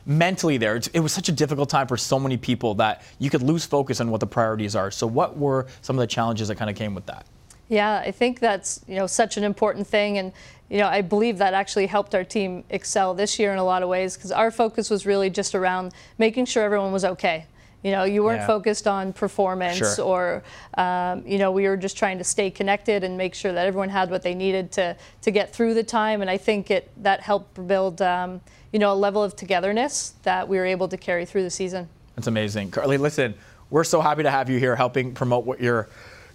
[0.06, 0.82] mentally there?
[0.94, 4.02] It was such a difficult time for so many people that you could lose focus
[4.02, 4.92] on what the priorities are.
[4.92, 7.26] So, what were some of the challenges that kind of came with that?
[7.70, 10.32] Yeah, I think that's you know such an important thing, and
[10.70, 13.84] you know I believe that actually helped our team excel this year in a lot
[13.84, 17.46] of ways because our focus was really just around making sure everyone was okay.
[17.84, 18.48] You know, you weren't Yeah.
[18.48, 20.02] focused on performance Sure.
[20.04, 20.44] or,
[20.78, 23.90] um, you know, we were just trying to stay connected and make sure that everyone
[23.90, 26.22] had what they needed to to get through the time.
[26.22, 28.42] And I think it that helped build, um,
[28.74, 31.88] you know, a level of togetherness that we were able to carry through the season.
[32.16, 32.72] That's amazing.
[32.72, 33.36] Carly, listen,
[33.70, 35.88] we're so happy to have you here helping promote what you're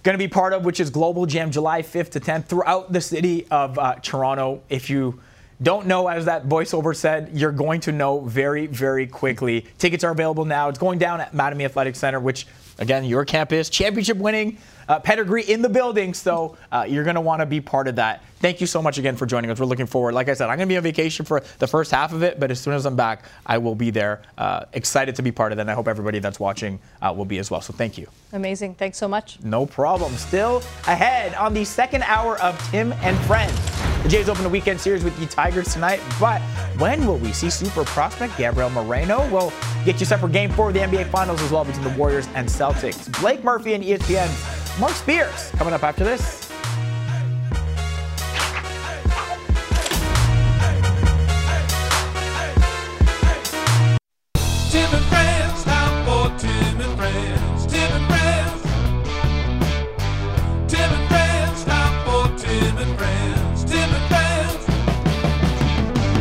[0.03, 3.00] going to be part of, which is Global Jam July 5th to 10th throughout the
[3.00, 4.62] city of uh, Toronto.
[4.68, 5.20] If you
[5.62, 9.66] don't know, as that voiceover said, you're going to know very, very quickly.
[9.78, 10.68] Tickets are available now.
[10.68, 12.48] It's going down at Mattamy Athletic Center, which,
[12.78, 14.59] again, your campus, championship winning,
[14.93, 16.12] uh, pedigree in the building.
[16.12, 18.22] So uh, you're going to want to be part of that.
[18.40, 19.59] Thank you so much again for joining us.
[19.59, 20.12] We're looking forward.
[20.14, 22.38] Like I said, I'm going to be on vacation for the first half of it,
[22.38, 24.20] but as soon as I'm back, I will be there.
[24.36, 25.62] Uh, excited to be part of that.
[25.62, 27.61] And I hope everybody that's watching uh, will be as well.
[27.61, 28.09] So thank you.
[28.32, 28.74] Amazing.
[28.74, 29.38] Thanks so much.
[29.43, 30.12] No problem.
[30.16, 33.59] Still ahead on the second hour of Tim and Friends.
[34.03, 36.40] The Jays open the weekend series with the Tigers tonight, but
[36.78, 39.30] when will we see super prospect Gabriel Moreno?
[39.30, 39.53] We'll
[39.84, 42.26] get you set for game four of the NBA Finals as well between the Warriors
[42.34, 43.20] and Celtics.
[43.20, 46.51] Blake Murphy and E ESPN's Mark Spears coming up after this.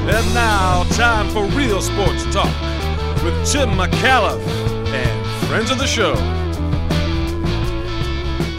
[0.04, 2.46] And now, time for real sports talk
[3.24, 4.46] with Tim McAuliffe
[4.94, 6.41] and friends of the show.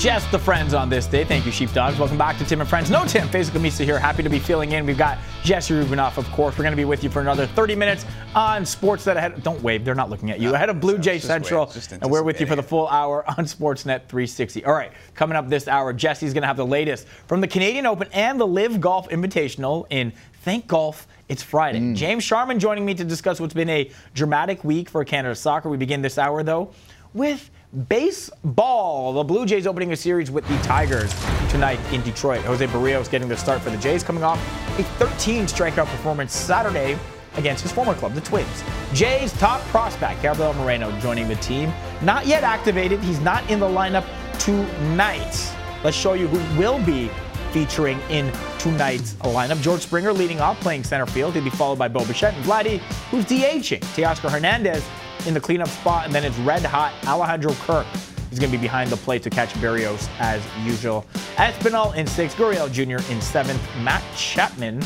[0.03, 1.23] Just the friends on this day.
[1.23, 1.97] Thank you, Sheepdogs.
[1.97, 2.91] Welcome back to Tim and Friends.
[2.91, 4.01] No Tim, Faisal Khamisa here.
[4.01, 4.85] Happy to be filling in.
[4.85, 6.59] We've got Jesse Rubinoff, of course.
[6.59, 9.45] We're going to be with you for another 30 minutes on sports that ahead.
[9.45, 9.85] Don't wave.
[9.85, 10.53] They're not looking at you.
[10.53, 11.67] Ahead of Blue Jay Central.
[11.67, 14.65] wave, and we're with you for the full hour on Sportsnet 360.
[14.65, 17.87] All right, coming up this hour, Jesse's going to have the latest from the Canadian
[17.87, 21.07] Open and the Live Golf Invitational in Thank Golf.
[21.29, 21.95] It's Friday.
[21.95, 25.69] James Sharman joining me to discuss what's been a dramatic week for Canada soccer.
[25.69, 26.73] We begin this hour, though,
[27.15, 27.51] with
[27.89, 29.15] baseball.
[29.15, 31.15] The Blue Jays opening a series with the Tigers
[31.49, 32.43] tonight in Detroit.
[32.43, 34.39] Jose Berrios getting the start for the Jays, coming off
[34.79, 36.99] a 13 strikeout performance Saturday
[37.37, 38.63] against his former club, the Twins.
[38.93, 41.73] Jays top prospect, Gabriel Moreno, joining the team.
[42.03, 43.01] Not yet activated.
[43.01, 44.05] He's not in the lineup
[44.39, 45.55] tonight.
[45.83, 47.11] Let's show you who will be
[47.53, 49.61] featuring in tonight's lineup.
[49.63, 51.35] George Springer leading off, playing center field.
[51.35, 52.79] He'll be followed by Bo Bichette and Vladdy,
[53.11, 53.81] who's DHing.
[53.81, 54.87] Teoscar Hernandez
[55.27, 57.87] in the cleanup spot, and then it's red hot Alejandro Kirk.
[58.31, 61.05] He's going to be behind the plate to catch Berrios as usual.
[61.37, 63.13] Espinal in sixth, Gurriel Jr.
[63.13, 64.83] in seventh, Matt Chapman,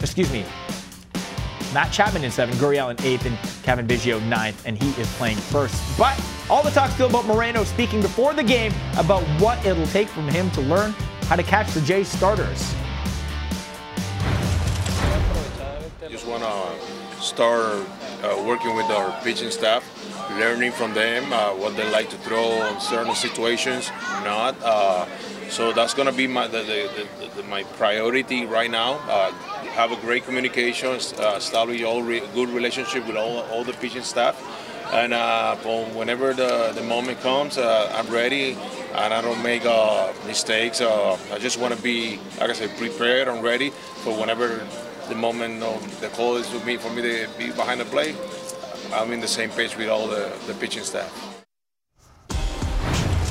[0.00, 0.44] excuse me,
[1.72, 5.36] Matt Chapman in seventh, Gurriel in eighth, and Cavan Biggio ninth, and he is playing
[5.36, 5.80] first.
[5.96, 6.20] But
[6.50, 10.28] all the talk still about Moreno speaking before the game about what it'll take from
[10.28, 10.90] him to learn
[11.28, 12.74] how to catch the Jays starters.
[16.10, 17.86] Just want to start
[18.22, 19.82] uh, working with our pitching staff,
[20.38, 23.90] learning from them uh, what they like to throw in certain situations,
[24.24, 24.54] not.
[24.62, 25.06] Uh,
[25.48, 28.94] so that's going to be my the, the, the, my priority right now.
[29.08, 29.32] Uh,
[29.72, 34.02] have a great communication, uh, establish all re- good relationship with all, all the pitching
[34.02, 34.36] staff,
[34.92, 35.56] and uh,
[35.94, 38.52] whenever the, the moment comes, I'm ready,
[38.94, 39.64] and I don't make
[40.26, 40.80] mistakes.
[40.80, 44.66] I just want to be, like I said, prepared and ready for whenever
[45.12, 48.16] the moment of the call is with me for me to be behind the plate.
[48.94, 51.28] I'm in the same page with all the, the pitching staff.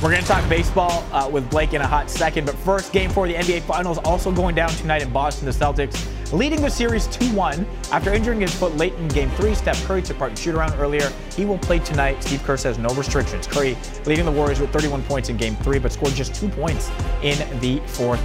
[0.01, 3.09] We're going to talk baseball uh, with Blake in a hot second, but first, game
[3.09, 5.45] four of the NBA Finals also going down tonight in Boston.
[5.45, 7.65] The Celtics leading the series 2 1.
[7.91, 10.73] After injuring his foot late in game three, Steph Curry took part in shoot around
[10.79, 11.11] earlier.
[11.35, 12.23] He will play tonight.
[12.23, 13.47] Steve Kerr says no restrictions.
[13.47, 13.75] Curry
[14.05, 16.91] leading the Warriors with 31 points in game three, but scored just two points
[17.23, 18.21] in the fourth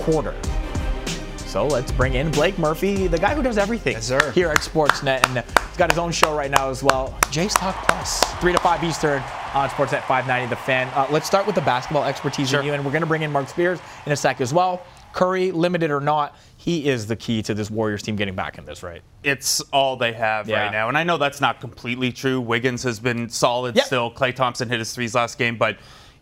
[0.00, 0.34] quarter.
[1.54, 3.94] So let's bring in Blake Murphy, the guy who does everything
[4.32, 7.16] here at Sportsnet, and he's got his own show right now as well.
[7.30, 9.22] Jays Talk Plus, three to five Eastern
[9.54, 10.50] on Sportsnet 590.
[10.50, 10.88] The Fan.
[10.96, 13.30] Uh, let's start with the basketball expertise in you, and we're going to bring in
[13.30, 14.84] Mark Spears in a sec as well.
[15.12, 18.64] Curry, limited or not, he is the key to this Warriors team getting back in
[18.64, 19.02] this, right?
[19.22, 20.64] It's all they have Yeah.
[20.64, 20.88] right now.
[20.88, 22.40] And I know that's not completely true.
[22.40, 24.10] Wiggins has been solid still.
[24.10, 25.76] Klay Thompson hit his threes last game, but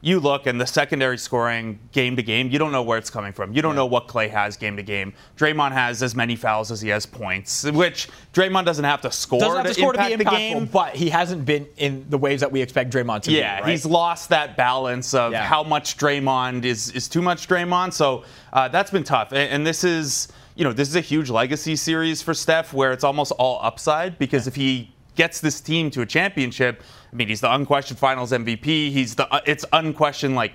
[0.04, 3.32] you look and the secondary scoring game to game, you don't know where it's coming
[3.32, 3.52] from.
[3.54, 5.12] You don't know what Klay has game to game.
[5.36, 9.38] Draymond has as many fouls as he has points, which Draymond doesn't have to score
[9.38, 10.66] Doesn't have to score to be impact the game.
[10.66, 13.36] but he hasn't been in the ways that we expect Draymond to be.
[13.36, 13.68] Yeah, right?
[13.70, 15.44] he's lost that balance of Yeah.
[15.44, 17.92] how much Draymond is is too much Draymond.
[17.92, 19.30] So uh, that's been tough.
[19.30, 20.26] And, and this is,
[20.56, 24.18] you know, this is a huge legacy series for Steph, where it's almost all upside
[24.18, 26.82] because if he gets this team to a championship,
[27.12, 28.64] I mean, he's the unquestioned Finals MVP.
[28.90, 30.52] He's the uh, it's unquestioned like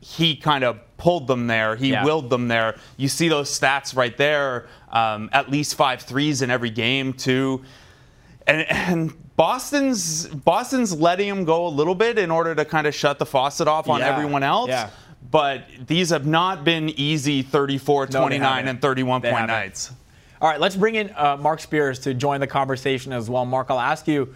[0.00, 1.76] he kind of pulled them there.
[1.76, 2.04] He Yeah.
[2.04, 2.76] willed them there.
[2.96, 4.66] You see those stats right there.
[4.90, 7.62] Um, at least five threes in every game, too.
[8.46, 12.94] And, and Boston's Boston's letting him go a little bit in order to kind of
[12.94, 14.14] shut the faucet off on Yeah.
[14.14, 14.68] everyone else.
[14.68, 14.90] Yeah.
[15.30, 18.68] But these have not been easy 34, No, 29, haven't.
[18.68, 19.56] and 31 They point haven't.
[19.56, 19.90] nights.
[20.42, 23.46] All right, let's bring in uh, Mark Spears to join the conversation as well.
[23.46, 24.34] Mark, I'll ask you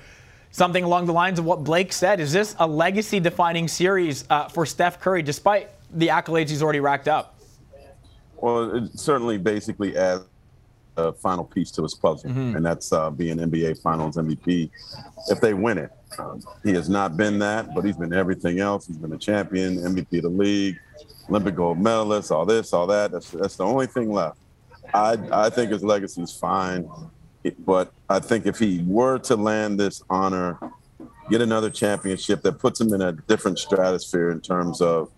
[0.50, 2.20] something along the lines of what Blake said.
[2.20, 6.80] Is this a legacy defining series uh, for Steph Curry, despite the accolades he's already
[6.80, 7.34] racked up?
[8.36, 10.24] Well, it certainly basically adds
[10.96, 12.56] a final piece to his puzzle, Mhm.
[12.56, 14.70] and that's uh, being NBA Finals MVP
[15.28, 15.90] if they win it.
[16.18, 18.86] Um, he has not been that, but he's been everything else.
[18.86, 20.76] He's been a champion, MVP of the league,
[21.28, 23.12] Olympic gold medalist, all this, all that.
[23.12, 24.38] That's, that's the only thing left.
[24.94, 26.88] I, I think his legacy is fine,
[27.60, 30.58] but I think if he were to land this honor,
[31.30, 35.10] get another championship that puts him in a different stratosphere in terms of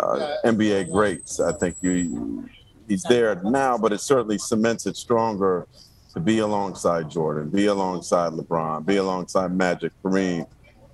[0.00, 1.40] uh, NBA greats.
[1.40, 2.48] I think you,
[2.88, 5.66] he's there now, but it certainly cements it stronger
[6.14, 10.46] to be alongside Jordan, be alongside LeBron, be alongside Magic, Kareem.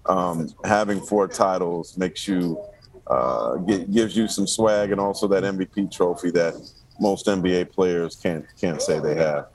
[0.06, 2.62] Um, having four titles makes you
[3.06, 6.54] uh, gi- gives you some swag and also that MVP trophy that
[7.00, 9.46] most NBA players can't can't say they have.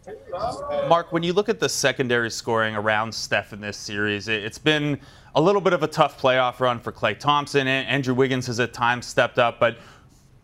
[0.87, 4.57] Mark, when you look at the secondary scoring around Steph in this series, it- it's
[4.57, 4.99] been
[5.35, 7.67] a little bit of a tough playoff run for Klay Thompson.
[7.67, 9.77] Andrew Wiggins has at times stepped up, but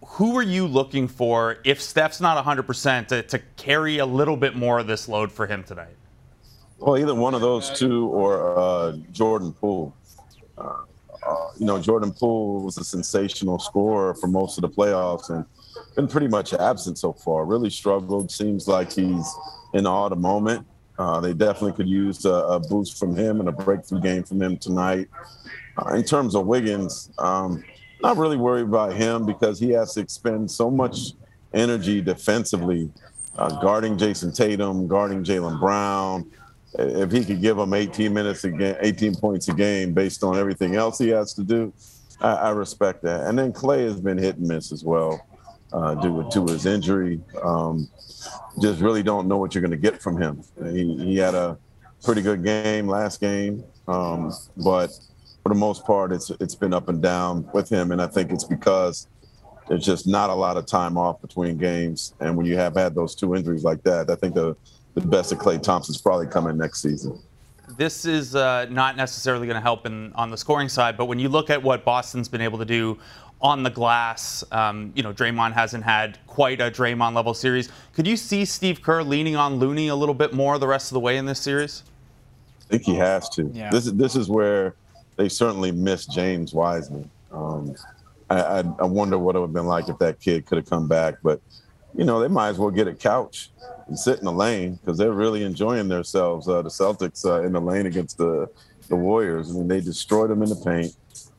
[0.05, 4.55] who are you looking for if Steph's not 100% to, to carry a little bit
[4.55, 5.95] more of this load for him tonight?
[6.77, 9.93] Well, either one of those two or uh, Jordan Poole.
[10.57, 10.61] Uh,
[11.25, 15.43] uh, you know, Jordan Poole was a sensational scorer for most of the playoffs and
[15.95, 17.45] been pretty much absent so far.
[17.45, 18.29] Really struggled.
[18.29, 19.33] Seems like he's
[19.73, 20.67] in awe at the moment.
[20.97, 24.41] Uh, they definitely could use a, a boost from him and a breakthrough game from
[24.41, 25.09] him tonight.
[25.77, 27.63] Uh, in terms of Wiggins, um,
[28.01, 31.13] not really worried about him because he has to expend so much
[31.53, 32.89] energy defensively,
[33.37, 36.29] uh, guarding Jayson Tatum, guarding Jaylen Brown.
[36.77, 40.37] If he could give him 18 minutes a game, 18 points a game based on
[40.37, 41.73] everything else he has to do,
[42.21, 43.27] I, I respect that.
[43.27, 45.25] And then Klay has been hit and miss as well
[45.73, 47.19] uh, due to his injury.
[47.43, 47.89] Um,
[48.61, 50.43] just really don't know what you're going to get from him.
[50.63, 51.57] He, he had a
[52.03, 54.91] pretty good game last game, um, but
[55.43, 58.31] for the most part, it's it's been up and down with him, and I think
[58.31, 59.07] it's because
[59.67, 62.13] there's just not a lot of time off between games.
[62.19, 64.55] And when you have had those two injuries like that, I think the
[64.95, 67.19] the best of Klay Thompson's probably coming next season.
[67.77, 71.19] This is uh, not necessarily going to help in, on the scoring side, but when
[71.19, 72.97] you look at what Boston's been able to do
[73.45, 77.69] on the glass, um, you know, Draymond hasn't had quite a Draymond level series.
[77.93, 80.95] Could you see Steve Kerr leaning on Looney a little bit more the rest of
[80.95, 81.83] the way in this series?
[82.61, 83.51] I think he has to.
[83.53, 83.69] Yeah.
[83.69, 84.73] This is this is where
[85.15, 87.07] they certainly miss James Wiseman.
[87.31, 87.75] Um,
[88.31, 90.67] I, I, I wonder what it would have been like if that kid could have
[90.67, 91.15] come back.
[91.21, 91.39] But
[91.95, 93.51] you know, they might as well get a couch
[93.87, 96.47] and sit in the lane because they're really enjoying themselves.
[96.47, 98.49] Uh, the Celtics uh, in the lane against the
[98.87, 99.51] the Warriors.
[99.51, 100.95] I mean, they destroyed them in the paint,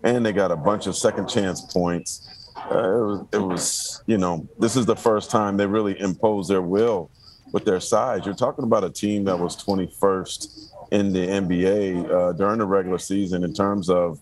[0.07, 2.53] and they got a bunch of second chance points.
[2.71, 6.49] Uh, it, was, it was, you know, this is the first time they really imposed
[6.49, 7.11] their will
[7.53, 8.25] with their size.
[8.25, 12.99] You're talking about a team that was 21st in the NBA uh, during the regular
[12.99, 14.21] season in terms of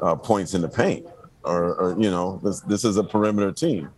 [0.00, 1.06] uh, points in the paint,
[1.44, 3.88] or, or you know, this this is a perimeter team,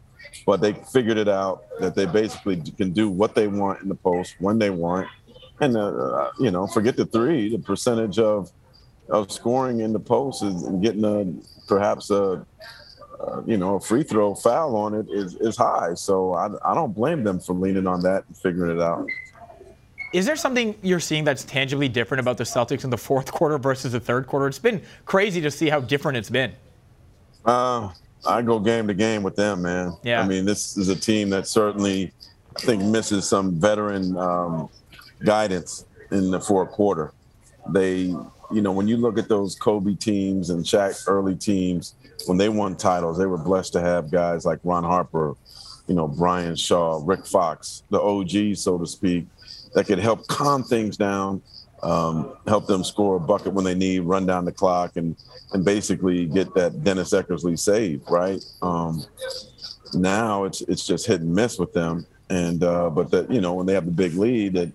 [0.44, 3.94] but they figured it out that they basically can do what they want in the
[3.94, 5.08] post when they want,
[5.60, 8.52] and uh, you know, forget the three, the percentage of
[9.08, 12.46] of scoring in the post is, and getting a perhaps a
[13.20, 15.94] uh, you know, a free throw foul on it is, is high.
[15.94, 19.06] So I, I don't blame them for leaning on that and figuring it out.
[20.12, 23.58] Is there something you're seeing that's tangibly different about the Celtics in the fourth quarter
[23.58, 24.46] versus the third quarter?
[24.46, 26.52] It's been crazy to see how different it's been.
[27.44, 27.90] Uh,
[28.26, 29.96] I go game to game with them, man.
[30.02, 30.20] Yeah.
[30.20, 32.12] I mean, this is a team that certainly,
[32.56, 34.68] I think, misses some veteran um,
[35.24, 37.12] guidance in the fourth quarter.
[37.70, 38.14] They,
[38.52, 41.94] you know, when you look at those Kobe teams and Shaq early teams,
[42.26, 45.34] when they won titles, they were blessed to have guys like Ron Harper,
[45.86, 49.26] you know, Brian Shaw, Rick Fox, the OG, so to speak,
[49.74, 51.42] that could help calm things down,
[51.82, 55.16] um, help them score a bucket when they need, run down the clock, and
[55.52, 58.42] and basically get that Dennis Eckersley save, right?
[58.62, 59.04] Um,
[59.92, 63.54] now it's it's just hit and miss with them, and uh, but that you know
[63.54, 64.72] when they have the big lead, that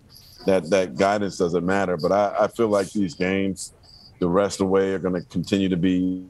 [0.50, 1.96] that that guidance doesn't matter.
[1.98, 3.74] But I, I feel like these games,
[4.20, 6.26] the rest of the way, are going to continue to be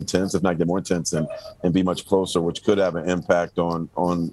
[0.00, 1.26] intense, if not get more intense, and
[1.62, 4.32] and be much closer, which could have an impact on on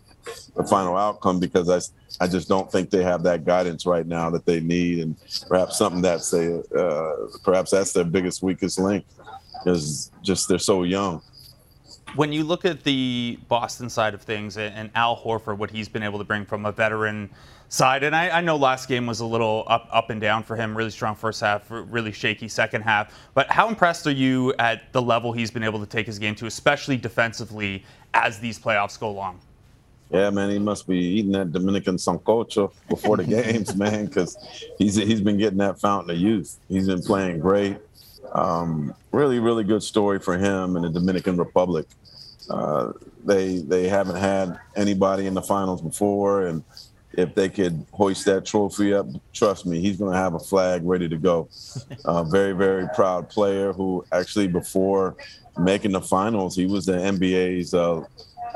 [0.56, 1.80] the final outcome because I
[2.24, 5.16] I just don't think they have that guidance right now that they need, and
[5.48, 9.06] perhaps something that's a uh, perhaps that's their biggest weakest link
[9.66, 11.22] is just they're so young.
[12.16, 15.90] when you look at the Boston side of things and, and Al Horford, what he's
[15.90, 17.30] been able to bring from a veteran
[17.70, 20.56] side, and I, I, know last game was a little up, up and down for
[20.56, 23.14] him, really strong first half, really shaky second half.
[23.34, 26.36] But how impressed are you at the level he's been able to take his game
[26.36, 29.40] to, especially defensively, as these playoffs go along?
[30.12, 34.38] Yeah, man, he must be eating that Dominican sancocho before the games, man, because
[34.78, 36.58] he's he's been getting that fountain of youth.
[36.70, 37.78] He's been playing great.
[38.34, 41.88] Um, really, really good story for him in the Dominican Republic.
[42.50, 42.94] Uh,
[43.26, 46.64] they they haven't had anybody in the finals before, and
[47.18, 50.82] if they could hoist that trophy up, trust me, he's going to have a flag
[50.84, 51.50] ready to go.
[52.04, 55.16] Uh, very, very proud player who actually before
[55.58, 58.02] making the finals, he was the NBA's uh,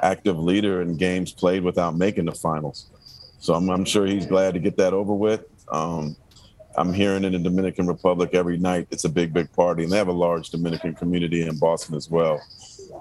[0.01, 2.87] active leader in games played without making the finals.
[3.39, 5.45] So I'm, I'm sure he's glad to get that over with.
[5.71, 6.15] Um,
[6.75, 9.97] I'm hearing in the Dominican Republic every night it's a big, big party, and they
[9.97, 12.41] have a large Dominican community in Boston as well.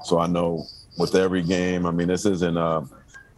[0.05, 0.67] So I know
[0.99, 2.83] with every game, I mean, this isn't uh,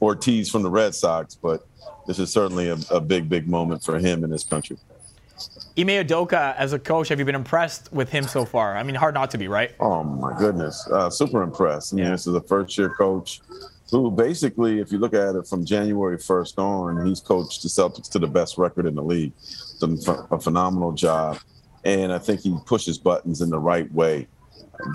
[0.01, 1.67] Ortiz from the Red Sox, but
[2.11, 4.77] this is certainly a, a big, big moment for him in this country.
[5.79, 8.77] Ime Udoka, as a coach, have you been impressed with him so far?
[8.77, 9.71] I mean, hard not to be, right?
[9.79, 11.93] Oh my goodness, uh, super impressed.
[11.93, 12.11] I mean, yeah.
[12.11, 13.43] this is a first-year coach
[13.93, 18.11] who, basically, if you look at it from January 1st on, he's coached the Celtics
[18.11, 19.33] to the best record in the league.
[19.79, 19.97] Done
[20.33, 21.39] a phenomenal job,
[21.85, 24.27] and I think he pushes buttons in the right way,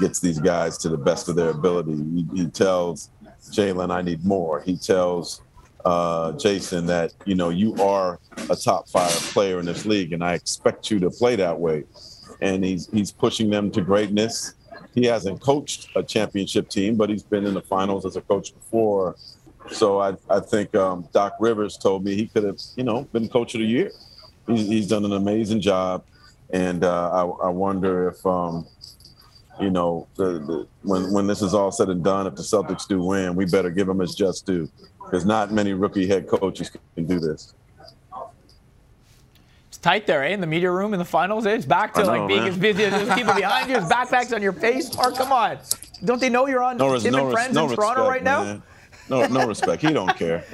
[0.01, 1.95] gets these guys to the best of their ability.
[1.95, 3.09] He, he tells
[3.51, 5.41] Jalen, "I need more." He tells
[5.86, 8.20] uh, Jayson, that you know you are
[8.50, 11.84] a top five player in this league, and I expect you to play that way.
[12.42, 14.56] And he's he's pushing them to greatness.
[14.96, 18.54] He hasn't coached a championship team, but he's been in the finals as a coach
[18.54, 19.16] before.
[19.70, 23.28] So I, I think um, Doc Rivers told me he could have, you know, been
[23.28, 23.92] coach of the year.
[24.48, 26.04] He's, he's done an amazing job,
[26.52, 28.68] and uh, I, I wonder if, um,
[29.60, 32.88] you know, the, the, when when this is all said and done, if the Celtics
[32.88, 34.70] do win, we better give him his just due
[35.06, 37.53] because not many rookie head coaches can do this.
[39.70, 40.30] It's tight there, eh?
[40.30, 41.56] In the media room in the finals, eh?
[41.56, 42.51] It's back to know, like being man.
[42.51, 44.95] as busy as people behind you, backpacks on your face.
[44.97, 45.60] Or come on,
[46.03, 48.24] don't they know you're on no, Tim no, and Friends no in Toronto respect, right
[48.24, 48.43] now?
[48.43, 48.64] Man.
[49.10, 49.82] No, no respect.
[49.82, 50.43] He don't care.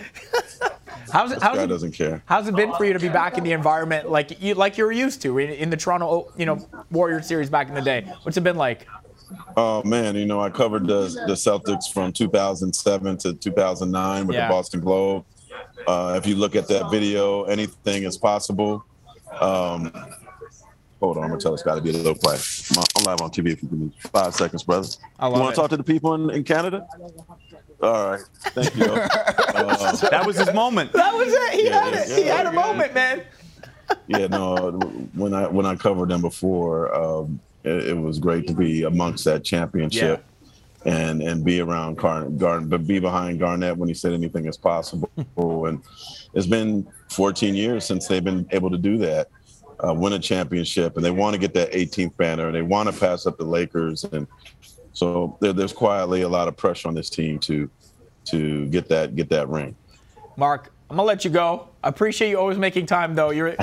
[1.12, 2.24] How's it, how's guy it, doesn't care.
[2.26, 4.86] How's it been for you to be back in the environment like you like you
[4.86, 8.10] were used to in, in the Toronto, you know, Warrior series back in the day?
[8.24, 8.88] What's it been like?
[9.58, 14.48] Oh man, you know I covered the the Celtics from 2007 to 2009 with yeah.
[14.48, 15.26] the Boston Globe.
[15.88, 18.86] Uh, if you look at that video, anything is possible.
[19.40, 19.92] Um,
[21.00, 22.42] hold on, I'm gonna tell this guy to be a little quiet.
[22.78, 23.52] I'm, I'm live on TV.
[23.52, 24.88] If you give me five seconds, brother.
[25.20, 26.88] I you want to talk to the people in, in Canada?
[27.82, 28.22] All right,
[28.54, 28.86] thank you.
[29.52, 30.92] Uh, that was his moment.
[30.94, 31.54] That was it.
[31.54, 32.10] He yeah, had it.
[32.10, 33.24] Yeah, he had a moment, man.
[34.08, 34.72] yeah, no.
[35.14, 36.94] When I when I covered them before.
[36.96, 40.20] Um, it, it was great to be amongst that championship.
[40.20, 40.28] Yeah.
[40.84, 45.12] And, and be around Garnett, but be behind Garnett when he said anything is possible.
[45.68, 45.84] and
[46.34, 49.28] it's been 14 years since they've been able to do that,
[49.86, 52.92] uh, win a championship, and they want to get that 18th banner, and they want
[52.92, 54.26] to pass up the Lakers, and
[54.94, 57.70] so there, there's quietly a lot of pressure on this team to
[58.26, 59.76] to get that get that ring.
[60.38, 61.70] Mark, I'm gonna let you go.
[61.82, 63.30] I appreciate you always making time, though.
[63.30, 63.56] You're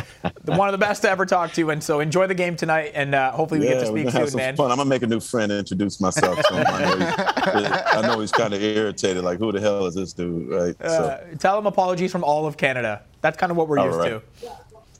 [0.47, 3.15] one of the best to ever talk to, and so enjoy the game tonight, and
[3.15, 4.57] uh, hopefully we yeah, get to speak soon, man.
[4.57, 4.71] Fun.
[4.71, 6.39] I'm gonna make a new friend and introduce myself.
[6.39, 6.65] To him.
[6.67, 10.81] I know he's, he's kind of irritated, like who the hell is this dude, right?
[10.81, 11.37] Uh, so.
[11.39, 13.03] Tell him apologies from all of Canada.
[13.21, 14.09] That's kind of what we're all used right.
[14.43, 14.53] to.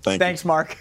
[0.03, 0.49] Thank Thanks, you.
[0.49, 0.77] Mark.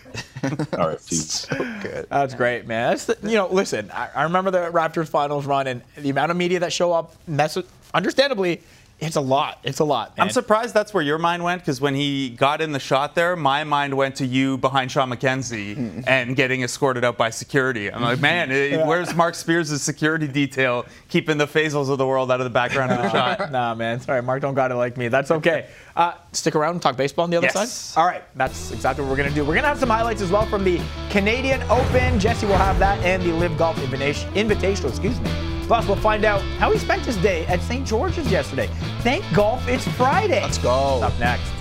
[0.78, 1.48] all right, peace.
[1.50, 2.08] So good.
[2.10, 2.89] That's great, man.
[2.89, 3.89] That's the, you know, listen.
[3.91, 7.16] I, I remember the Raptors finals run and the amount of media that show up.
[7.26, 7.58] Mess
[7.93, 8.62] understandably
[9.00, 9.60] it's a lot.
[9.64, 10.18] It's a lot.
[10.18, 10.26] Man.
[10.26, 13.36] I'm surprised that's where your mind went because when he got in the shot there,
[13.36, 16.04] my mind went to you behind Sean McKenzie mm.
[16.08, 17.91] and getting escorted out by security.
[17.91, 18.88] I'm like, man, yeah.
[18.88, 22.91] where's Mark Spears' security detail keeping the Faisals of the world out of the background
[22.91, 23.52] of the shot?
[23.58, 24.00] Nah, man.
[24.00, 25.08] Sorry, Mark don't got it like me.
[25.08, 25.68] That's okay.
[25.95, 27.72] Uh, stick around and talk baseball on the other yes.
[27.72, 28.00] side.
[28.00, 29.41] All right, that's exactly what we're going to do.
[29.41, 32.20] We're going to have some highlights as well from the Canadian Open.
[32.20, 35.47] Jesse will have that and the Live Golf Invitational, excuse me.
[35.68, 37.86] Plus, we'll find out how he spent his day at St.
[37.86, 38.70] George's yesterday.
[39.01, 40.41] Thank golf, it's Friday.
[40.41, 41.01] Let's go.
[41.03, 41.51] Up next.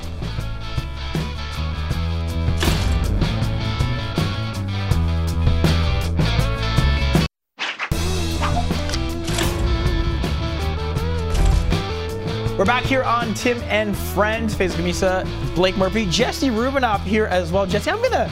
[12.56, 14.54] We're back here on Tim and Friends.
[14.54, 15.26] Faze Khamisa,
[15.56, 17.66] Blake Murphy, Jesse Rubinoff here as well.
[17.66, 18.30] Jesse, I'm going to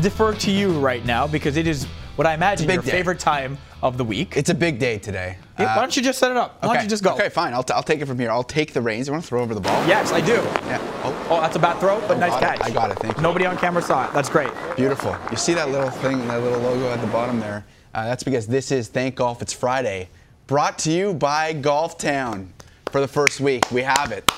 [0.00, 1.86] defer to you right now because it is
[2.18, 2.90] what I imagine your day.
[2.90, 4.36] favorite time of the week.
[4.36, 5.38] It's a big day today.
[5.54, 6.60] Why don't you just set it up?
[6.60, 6.74] Why okay.
[6.74, 7.14] don't you just go?
[7.14, 7.54] Okay, fine.
[7.54, 8.28] I'll, t- I'll take it from here.
[8.28, 9.06] I'll take the reins.
[9.06, 9.86] You want to throw over the ball?
[9.86, 10.32] Yes, I do.
[10.32, 10.80] Yeah.
[11.04, 12.58] Oh, oh that's a bad throw, but oh, nice catch.
[12.58, 12.66] It.
[12.66, 12.98] I got it.
[12.98, 13.22] Thank you.
[13.22, 14.12] Nobody on camera saw it.
[14.12, 14.50] That's great.
[14.74, 15.16] Beautiful.
[15.30, 17.64] You see that little thing, that little logo at the bottom there?
[17.94, 19.40] Uh, that's because this is Thank Golf.
[19.40, 20.08] It's Friday.
[20.48, 22.52] brought to you by Golf Town
[22.90, 23.70] for the first week.
[23.70, 24.28] We have it.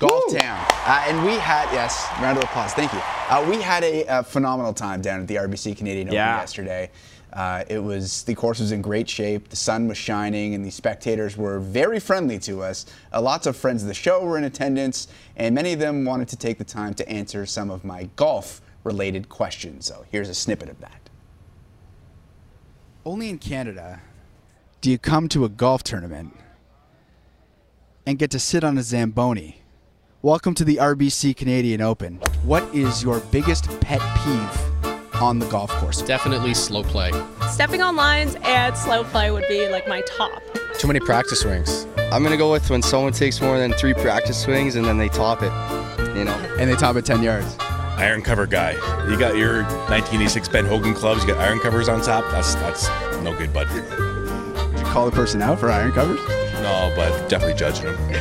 [0.00, 0.66] Golf Town.
[0.86, 2.72] Uh, and we had, yes, round of applause.
[2.72, 3.00] Thank you.
[3.28, 6.40] Uh, we had a, a phenomenal time down at the RBC Canadian Open Yeah.
[6.40, 6.90] yesterday.
[7.32, 9.48] Uh, it was the course was in great shape.
[9.48, 12.86] The sun was shining, and the spectators were very friendly to us.
[13.12, 16.28] Uh, lots of friends of the show were in attendance, and many of them wanted
[16.28, 19.86] to take the time to answer some of my golf-related questions.
[19.86, 21.10] So here's a snippet of that.
[23.04, 24.00] Only in Canada
[24.80, 26.34] do you come to a golf tournament
[28.06, 29.62] and get to sit on a Zamboni.
[30.22, 32.16] Welcome to the RBC Canadian Open.
[32.42, 34.77] What is your biggest pet peeve
[35.20, 36.02] on the golf course?
[36.02, 37.12] Definitely slow play.
[37.50, 40.42] Stepping on lines and slow play would be like my top.
[40.78, 41.86] Too many practice swings.
[42.12, 45.08] I'm gonna go with when someone takes more than three practice swings and then they
[45.08, 45.52] top it.
[46.16, 46.36] You know.
[46.58, 47.56] And they top it 10 yards.
[47.98, 48.72] Iron cover guy.
[49.10, 51.22] You got your 1986 Ben Hogan clubs.
[51.22, 52.24] You got iron covers on top.
[52.30, 52.88] That's that's
[53.22, 53.68] no good, bud.
[53.68, 56.20] Did you call the person out for iron covers?
[56.62, 57.96] No, but definitely judging him.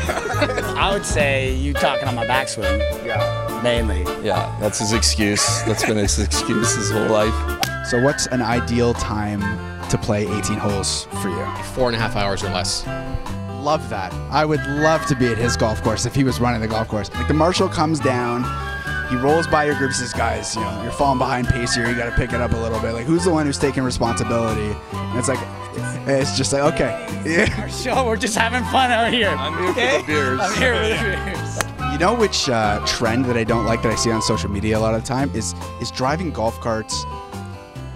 [0.78, 2.80] I would say you talking on my backswing.
[3.06, 3.62] Yeah.
[3.64, 4.02] Mainly.
[4.24, 5.64] Yeah, that's his excuse.
[5.64, 7.34] That's been his excuse his whole life.
[7.88, 9.42] So, what's an ideal time
[9.90, 11.64] to play 18 holes for you?
[11.74, 12.86] Four and a half hours or less.
[13.64, 14.14] Love that.
[14.32, 16.88] I would love to be at his golf course if he was running the golf
[16.88, 17.12] course.
[17.14, 18.44] Like the marshal comes down,
[19.10, 21.90] he rolls by your group, says, "Guys, you know, you're falling behind pace here.
[21.90, 23.84] You got to pick it up a little bit." Like, who's the one who's taking
[23.84, 24.76] responsibility?
[24.94, 25.40] And it's like,
[26.08, 27.68] it's just like, okay, yeah.
[27.68, 29.30] Sure, we're just having fun out here.
[29.30, 30.40] I'm here for the beers.
[30.42, 31.92] I'm here for the beers.
[31.94, 34.78] You know which uh, trend that I don't like that I see on social media
[34.78, 37.06] a lot of the time is is driving golf carts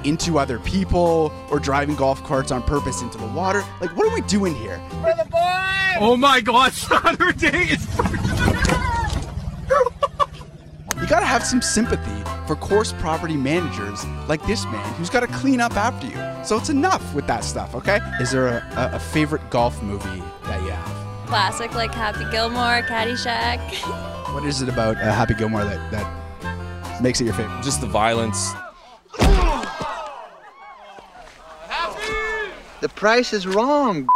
[0.04, 3.64] into other people or driving golf carts on purpose into the water.
[3.80, 4.82] Like, what are we doing here?
[4.90, 5.98] For the boys!
[6.00, 7.88] Oh my God, Saturday is.
[11.00, 15.60] You gotta have some sympathy for course property managers like this man who's gotta clean
[15.62, 16.46] up after you.
[16.46, 18.00] So it's enough with that stuff, okay?
[18.20, 21.28] Is there a, a, a favorite golf movie that you have?
[21.28, 23.60] Classic like Happy Gilmore, Caddyshack.
[24.32, 27.62] What is it about uh, Happy Gilmore that, that makes it your favorite?
[27.62, 28.54] Just the violence.
[31.68, 32.52] Happy!
[32.80, 34.08] The price is wrong.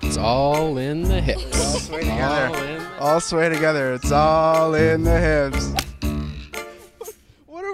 [0.00, 1.44] It's all in the hips.
[1.74, 2.66] All sway All together.
[2.68, 2.86] in.
[3.00, 3.92] All sway together.
[3.92, 5.74] It's all in the hips.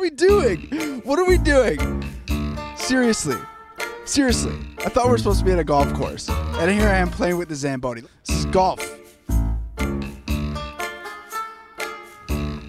[0.09, 1.01] What are we doing?
[1.05, 2.03] What are we doing?
[2.77, 3.37] Seriously.
[4.07, 4.55] Seriously.
[4.79, 6.31] I thought we were supposed to be at a golf course.
[6.31, 8.03] And here I am playing with the Zamboni.
[8.25, 8.81] This is golf.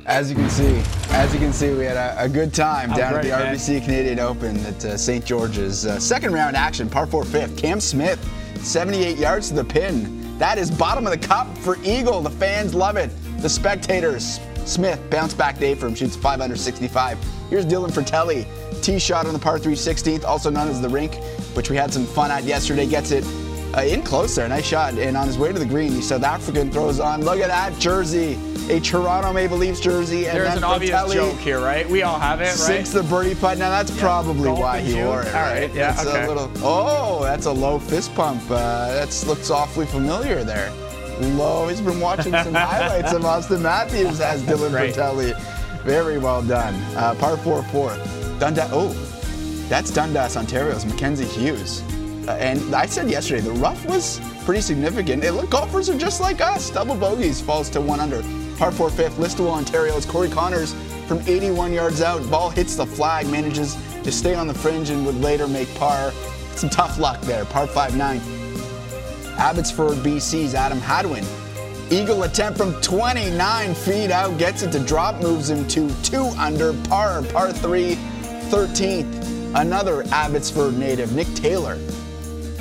[0.05, 3.13] As you can see, as you can see, we had a, a good time down
[3.13, 3.55] great, at the man.
[3.55, 5.23] RBC Canadian Open at uh, St.
[5.23, 5.85] George's.
[5.85, 7.57] Uh, second round action, par 4 fifth.
[7.57, 8.19] Cam Smith,
[8.57, 10.37] 78 yards to the pin.
[10.39, 12.21] That is bottom of the cup for Eagle.
[12.21, 13.11] The fans love it.
[13.37, 14.41] The spectators.
[14.69, 17.17] Smith, bounce back day for him, shoots 5 under 65.
[17.49, 18.45] Here's Dylan Frittelli.
[18.81, 21.15] Tee shot on the par 3 16th, also known as the rink,
[21.55, 22.85] which we had some fun at yesterday.
[22.85, 23.25] Gets it
[23.75, 24.47] uh, in close there.
[24.47, 24.93] Nice shot.
[24.93, 27.25] And on his way to the green, the South African throws on.
[27.25, 28.37] Look at that jersey.
[28.69, 30.27] A Toronto Maple Leafs jersey.
[30.27, 31.89] And There's then an obvious Frittelli joke here, right?
[31.89, 32.53] We all have it, right?
[32.53, 33.57] Sinks the birdie putt.
[33.57, 35.33] Now that's probably golfing why he wore it.
[35.33, 36.25] All right, yeah, That's okay.
[36.25, 36.51] a little.
[36.57, 38.43] Oh, that's a low fist pump.
[38.49, 40.71] Uh, that's looks awfully familiar there.
[41.19, 41.67] Low.
[41.67, 44.95] He's been watching some highlights of Auston Matthews as Dylan Great.
[44.95, 45.39] Frittelli.
[45.83, 46.73] Very well done.
[46.95, 47.89] Uh, par four four.
[48.39, 48.69] Dundas.
[48.71, 48.89] Oh,
[49.67, 51.81] that's Dundas, Ontario's Mackenzie Hughes.
[52.27, 55.23] Uh, and I said yesterday the rough was pretty significant.
[55.23, 56.69] It look golfers are just like us.
[56.69, 58.21] Double bogeys falls to one under.
[58.57, 59.17] Par four fifth.
[59.17, 60.73] Listowel, Ontario's Corey Conners
[61.07, 62.27] from 81 yards out.
[62.29, 66.11] Ball hits the flag, manages to stay on the fringe and would later make par.
[66.55, 67.45] Some tough luck there.
[67.45, 68.21] Par five nine.
[69.39, 71.23] Abbotsford, BC's Adam Hadwin.
[71.89, 76.73] Eagle attempt from 29 feet out gets it to drop, moves him to two under
[76.89, 77.95] par, par three,
[78.51, 79.55] 13th.
[79.55, 81.77] Another Abbotsford native, Nick Taylor.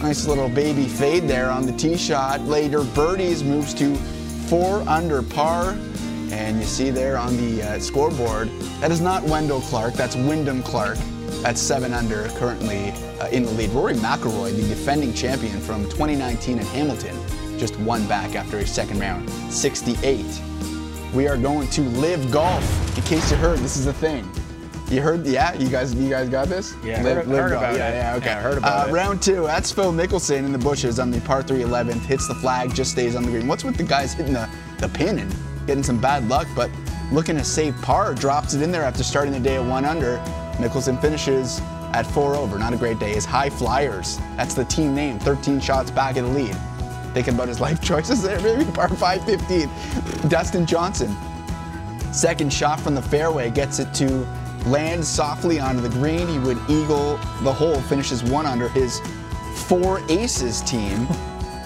[0.00, 2.40] Nice little baby fade there on the tee shot.
[2.42, 3.96] Later, birdies moves to
[4.46, 5.76] four under par.
[6.30, 8.48] And you see there on the uh, scoreboard,
[8.80, 10.98] that is not Wendel Clark, that's Wyndham Clark.
[11.42, 13.70] That's seven under, currently uh, in the lead.
[13.70, 17.16] Rory McIlroy, the defending champion from 2019 in Hamilton,
[17.58, 20.24] just one back after a second round, 68.
[21.14, 22.96] We are going to live golf.
[22.96, 24.28] In case you heard, this is a thing.
[24.90, 25.26] You heard?
[25.26, 26.74] Yeah, you guys, you guys got this?
[26.82, 27.62] Yeah, live, heard- live heard golf.
[27.62, 27.94] about yeah, it.
[27.94, 28.26] yeah, okay.
[28.26, 28.92] Yeah, heard about uh, it.
[28.92, 29.42] Round two.
[29.42, 32.00] That's Phil Mickelson in the bushes on the par 3 11th.
[32.06, 33.46] Hits the flag, just stays on the green.
[33.46, 34.48] What's with the guys hitting the,
[34.78, 35.34] the pin and
[35.66, 36.70] getting some bad luck, but
[37.12, 40.16] looking to save par, drops it in there after starting the day at one under.
[40.58, 41.60] Mickelson finishes
[41.92, 42.58] at four over.
[42.58, 43.14] Not a great day.
[43.14, 44.18] His HyFlyers.
[44.36, 45.18] That's the team name.
[45.18, 46.54] 13 shots back in the lead.
[47.14, 49.70] Thinking about his life choices there, maybe par 5 15.
[50.28, 51.16] Dustin Johnson.
[52.12, 54.26] Second shot from the fairway gets it to
[54.66, 56.26] land softly onto the green.
[56.28, 59.00] He would eagle the hole, finishes one under his
[59.66, 61.06] four aces team.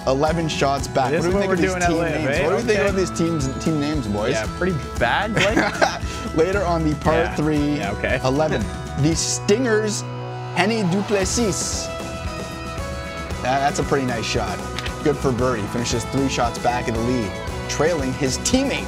[0.05, 1.13] 11 shots back.
[1.13, 2.27] What do we think of these team names?
[2.27, 2.43] eh?
[2.43, 4.33] What do we think of these teams team names, boys?
[4.33, 5.55] Yeah, pretty bad, Blake.
[6.35, 7.35] Later on the part Yeah.
[7.37, 8.19] three, Yeah, okay.
[8.25, 8.61] 11.
[9.03, 10.01] The Stingers,
[10.55, 11.87] Hennie du Plessis.
[13.41, 14.57] That- that's a pretty nice shot.
[15.03, 15.67] Good for Birdie.
[15.73, 17.29] Finishes three shots back in the lead,
[17.67, 18.87] trailing his teammate,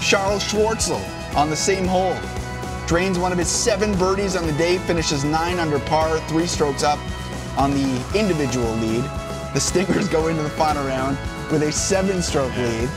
[0.00, 1.00] Charl Schwartzel,
[1.36, 2.16] on the same hole.
[2.88, 6.82] Drains one of his seven birdies on the day, finishes nine under par, three strokes
[6.82, 6.98] up
[7.56, 9.04] on the individual lead.
[9.54, 11.16] The Stingers go into the final round
[11.52, 12.88] with a seven stroke lead.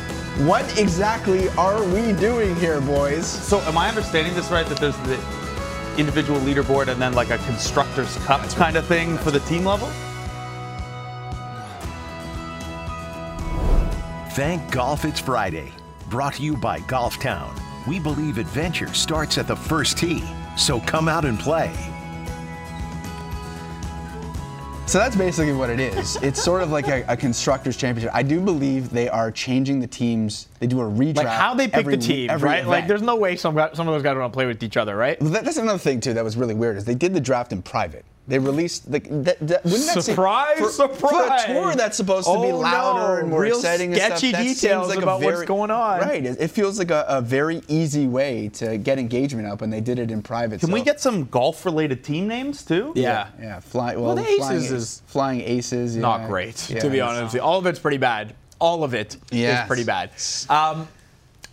[0.48, 3.28] What exactly are we doing here, boys?
[3.28, 4.66] So, am I understanding this right?
[4.66, 5.18] That there's the
[5.98, 9.88] individual leaderboard and then like a constructors cup kind of thing for the team level?
[14.32, 15.72] Thank Golf It's Friday.
[16.10, 17.56] Brought to you by Golf Town.
[17.88, 20.24] We believe adventure starts at the first tee,
[20.58, 21.95] so come out and play.
[24.88, 26.16] So that's basically what it is.
[26.22, 28.14] It's sort of like a, a constructors championship.
[28.16, 30.48] I do believe they are changing the teams.
[30.60, 31.16] They do a redraft.
[31.18, 32.66] Like how they pick every, the teams, every right?
[32.66, 34.96] Like there's no way some some of those guys want to play with each other,
[34.96, 35.20] right?
[35.22, 37.52] Well, that- that's another thing too that was really weird is they did the draft
[37.52, 38.06] in private.
[38.28, 41.46] They released the that, that, wouldn't that seem- Surprise, for, surprise.
[41.46, 43.20] for a tour that's supposed to be Oh, louder no.
[43.22, 46.00] and more Real exciting and stuff, sketchy details like a about what's going on.
[46.00, 46.26] Right.
[46.26, 49.80] It, it feels like a, a very easy way to get engagement up, and they
[49.80, 50.60] did it in private.
[50.60, 52.94] Can so- we get some golf-related team names too?
[52.96, 53.60] Yeah, yeah.
[53.60, 55.96] Fly, well, Well, the aces flying, is flying aces.
[55.96, 57.38] Not great, Yeah, to be honest.
[57.38, 58.34] All of it's pretty bad.
[58.58, 59.68] All of it is Yes.
[59.68, 60.10] pretty bad.
[60.50, 60.88] Um,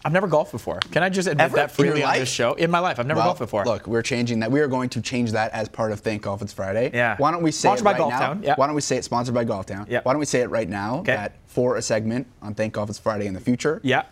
[0.05, 0.81] I've never golfed before.
[0.91, 1.57] Can I just admit Ever?
[1.57, 2.19] that freely on life?
[2.21, 2.55] this show?
[2.55, 3.65] In my life, I've never Well, golfed before.
[3.65, 4.51] Look, we're changing that.
[4.51, 6.91] We are going to change that as part of Thank Golf It's Friday.
[6.93, 7.17] Yeah.
[7.19, 8.19] Why don't we say Sponsored it by right Golf now?
[8.19, 8.55] Town, yeah.
[8.57, 9.87] Why don't we say it sponsored by Golf Town?
[9.89, 10.01] Yeah.
[10.03, 11.13] Why don't we say it right now Okay.
[11.15, 14.03] that for a segment on Thank Golf It's Friday in the future, yeah.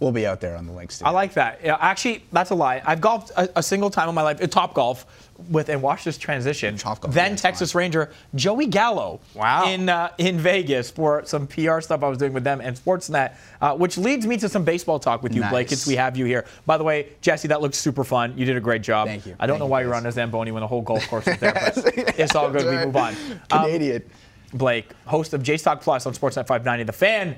[0.00, 1.04] we'll be out there on the links too.
[1.04, 1.60] I like that.
[1.62, 2.82] Yeah, actually, that's a lie.
[2.84, 6.18] I've golfed a, a single time in my life, Top Golf, with and watch this
[6.18, 6.78] transition.
[7.08, 9.20] then Texas Ranger Joey Gallo.
[9.34, 9.66] Wow.
[9.66, 13.34] In uh, in Vegas for some PR stuff I was doing with them and Sportsnet,
[13.60, 15.66] uh, which leads me to some baseball talk with you, Blake.
[15.66, 15.68] Nice.
[15.70, 16.44] Since we have you here.
[16.66, 18.36] By the way, Jesse, that looks super fun.
[18.36, 19.08] You did a great job.
[19.08, 19.36] Thank you.
[19.38, 21.26] I don't Thank know you, why you're on a Zamboni when the whole golf course
[21.26, 21.76] is there, but
[22.18, 22.64] it's all good.
[22.66, 23.14] We move on.
[23.50, 24.02] Um, Canadian.
[24.52, 26.84] Blake, host of Jays Talk Plus on Sportsnet 590.
[26.84, 27.36] The fan,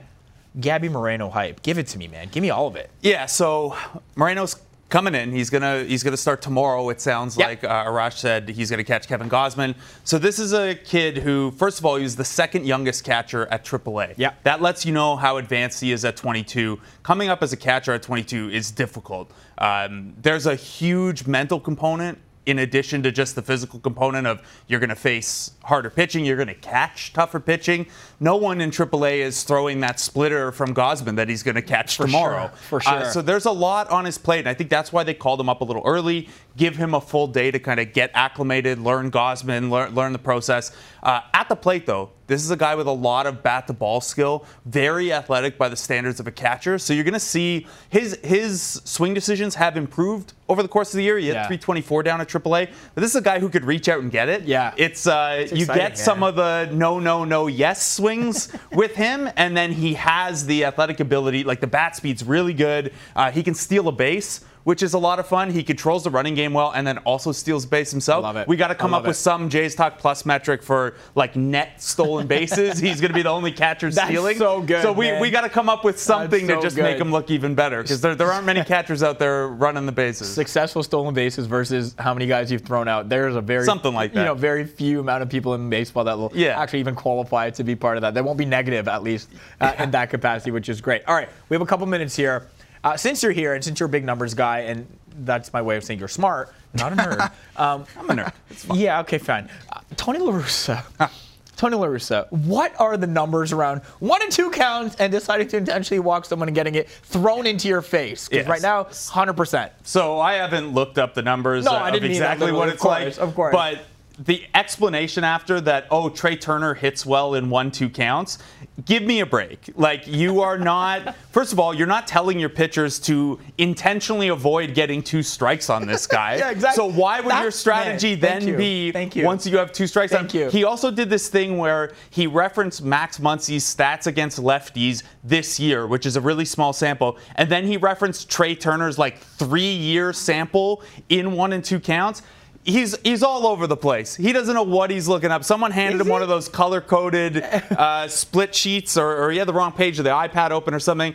[0.60, 1.62] Gabby Moreno hype.
[1.62, 2.28] Give it to me, man.
[2.30, 2.90] Give me all of it.
[3.00, 3.76] Yeah, so
[4.14, 4.56] Moreno's
[4.88, 5.32] coming in.
[5.32, 6.88] He's gonna he's gonna start tomorrow.
[6.88, 9.74] It sounds like uh, Arash said he's gonna catch Kevin Gausman.
[10.04, 13.46] So this is a kid who, first of all, he was the second youngest catcher
[13.46, 14.14] at AAA.
[14.16, 16.80] Yeah, that lets you know how advanced he is at 22.
[17.02, 19.30] Coming up as a catcher at 22 is difficult.
[19.58, 22.18] Um, there's a huge mental component
[22.48, 26.36] in addition to just the physical component of you're going to face harder pitching, you're
[26.36, 27.86] going to catch tougher pitching.
[28.20, 31.96] No one in AAA is throwing that splitter from Gausman that he's going to catch
[31.96, 32.50] For tomorrow.
[32.68, 33.12] sure, for Uh, sure.
[33.12, 35.48] so there's a lot on his plate, and I think that's why they called him
[35.48, 39.12] up a little early, give him a full day to kind of get acclimated, learn
[39.12, 40.72] Gausman, learn, learn the process.
[41.02, 43.72] Uh, at the plate, though, this is a guy with a lot of bat to
[43.72, 46.76] ball skill, very athletic by the standards of a catcher.
[46.78, 50.98] So you're going to see his his swing decisions have improved over the course of
[50.98, 51.16] the year.
[51.18, 51.46] He hit Yeah.
[51.46, 54.28] 324 down at AAA, but this is a guy who could reach out and get
[54.28, 54.42] it.
[54.42, 58.50] Yeah, it's uh, It's you exciting, get some of the no, no, no, yes swings
[58.72, 61.44] with him, and then he has the athletic ability.
[61.44, 62.94] Like the bat speed's really good.
[63.14, 64.42] Uh, he can steal a base.
[64.68, 65.48] Which is a lot of fun.
[65.50, 68.22] He controls the running game well, and then also steals base himself.
[68.22, 68.46] love it.
[68.46, 72.26] We got to come up with some Jays Talk Plus metric for like net stolen
[72.36, 72.78] bases.
[72.78, 74.36] He's going to be the only catcher That's stealing.
[74.36, 75.22] so good, So we, man.
[75.22, 76.82] we got to come up with something so to just good.
[76.82, 79.92] make him look even better because there, there aren't many catchers out there running the
[79.92, 80.30] bases.
[80.34, 83.08] Successful stolen bases versus how many guys you've thrown out.
[83.08, 86.18] There's a very Something like You know, very few amount of people in baseball that
[86.18, 86.60] will Yeah.
[86.60, 88.12] actually even qualify to be part of that.
[88.12, 89.30] They won't be negative at least
[89.62, 91.06] uh, in that capacity, which is great.
[91.06, 92.48] All right, we have a couple minutes here.
[92.88, 94.86] Uh, since you're here and since you're a big numbers guy, and
[95.18, 97.20] that's my way of saying you're smart, not a nerd.
[97.56, 98.32] um, I'm a nerd.
[98.74, 99.50] Yeah, okay, fine.
[99.70, 100.82] Uh, Tony La Russa.
[101.56, 105.56] Tony La Russa, what are the numbers around one and two counts and deciding to
[105.58, 108.26] intentionally walk someone and getting it thrown into your face?
[108.26, 108.48] Because Yes.
[108.48, 109.70] right now, 100%.
[109.82, 112.68] So I haven't looked up the numbers No, uh, of didn't mean that exactly what
[112.68, 113.28] it's of course, like.
[113.28, 113.52] of course.
[113.52, 113.80] But
[114.24, 118.38] the explanation after that, oh, Trea Turner hits well in one, two counts,
[118.84, 119.70] give me a break.
[119.74, 124.74] Like, you are not, first of all, you're not telling your pitchers to intentionally avoid
[124.74, 126.28] getting two strikes on this guy.
[126.38, 126.76] Yeah, exactly.
[126.76, 128.56] So why would That- your strategy man, then you.
[128.56, 129.24] be Thank you.
[129.24, 130.50] once you have two strikes Thank on you.
[130.50, 135.86] He also did this thing where he referenced Max Muncy's stats against lefties this year,
[135.86, 140.82] which is a really small sample, and then he referenced Trea Turner's like three-year sample
[141.08, 142.22] in one and two counts.
[142.64, 144.14] He's he's all over the place.
[144.14, 145.42] He doesn't know what he's looking up.
[145.42, 149.54] Someone handed him one of those color-coded uh, split sheets, or, or he had the
[149.54, 151.14] wrong page of the iPad open or something.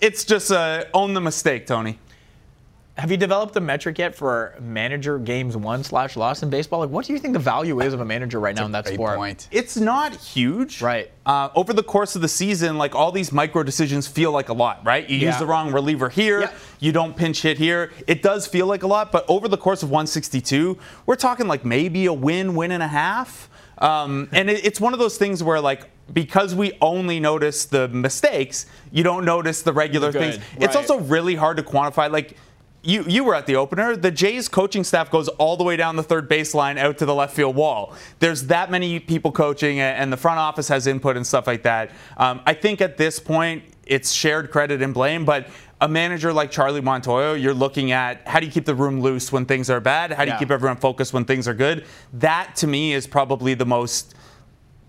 [0.00, 1.98] It's just uh, own the mistake, Tony.
[2.98, 6.80] Have you developed a metric yet for manager games won slash loss in baseball?
[6.80, 8.88] Like, what do you think the value is of a manager right now in that
[8.88, 9.20] sport?
[9.52, 10.82] It's not huge.
[10.82, 11.12] Right.
[11.24, 14.52] Uh, over the course of the season, like all these micro decisions feel like a
[14.52, 15.08] lot, right?
[15.08, 16.50] You use the wrong reliever here,
[16.80, 17.92] you don't pinch hit here.
[18.08, 20.76] It does feel like a lot, but over the course of 162,
[21.06, 23.48] we're talking like maybe a win, win and a half.
[23.78, 27.86] Um, and it, it's one of those things where like because we only notice the
[27.88, 30.44] mistakes, you don't notice the regular good, things.
[30.56, 30.76] It's right.
[30.76, 32.10] also really hard to quantify.
[32.10, 32.36] Like
[32.88, 33.96] you, you were at the opener.
[33.96, 37.14] The Jays coaching staff goes all the way down the third baseline out to the
[37.14, 37.94] left field wall.
[38.18, 41.90] There's that many people coaching, and the front office has input and stuff like that.
[42.16, 45.48] Um, I think at this point, it's shared credit and blame, but
[45.82, 49.30] a manager like Charlie Montoyo, you're looking at how do you keep the room loose
[49.30, 50.10] when things are bad?
[50.12, 51.84] How do you keep everyone focused when things are good?
[52.14, 54.14] That to me is probably the most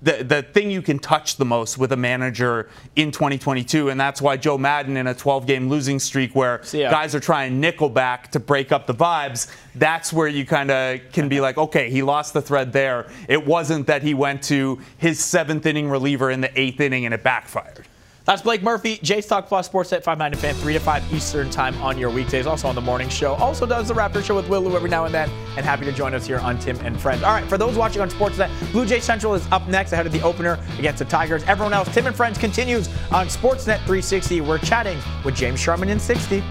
[0.02, 4.22] the, the thing you can touch the most with a manager in 2022, and that's
[4.22, 6.90] why Joe Maddon in a 12 game losing streak where ya.
[6.90, 11.28] guys are trying Nickelback to break up the vibes, that's where you kind of can
[11.28, 13.08] be like, okay, he lost the thread there.
[13.28, 17.14] It wasn't that he went to his seventh inning reliever in the eighth inning and
[17.14, 17.86] it backfired.
[18.30, 21.76] That's Blake Murphy, Jays Talk Plus Sportsnet 5 9 fan, 3 to 5 Eastern Time
[21.82, 22.46] on your weekdays.
[22.46, 23.34] Also on the morning show.
[23.34, 25.32] Also does the Raptor Show with Will Lou every now and then.
[25.58, 27.24] And happy to join us here on Tim and Friends.
[27.24, 30.12] All right, for those watching on Sportsnet, Blue Jay Central is up next ahead of
[30.12, 31.42] the opener against the Tigers.
[31.46, 34.42] Everyone else, Tim and Friends continues on Sportsnet 360.
[34.42, 36.44] We're chatting with James Sharman in 60.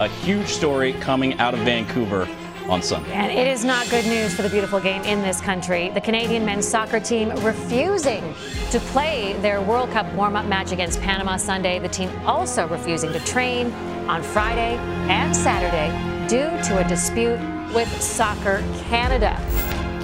[0.00, 2.26] A huge story coming out of Vancouver
[2.70, 3.10] on Sunday.
[3.12, 5.90] And it is not good news for the beautiful game in this country.
[5.90, 8.34] The Canadian men's soccer team refusing
[8.70, 11.80] to play their World Cup warm up match against Panama Sunday.
[11.80, 13.72] The team also refusing to train
[14.08, 14.76] on Friday
[15.10, 15.90] and Saturday
[16.28, 17.38] due to a dispute
[17.74, 19.36] with Soccer Canada.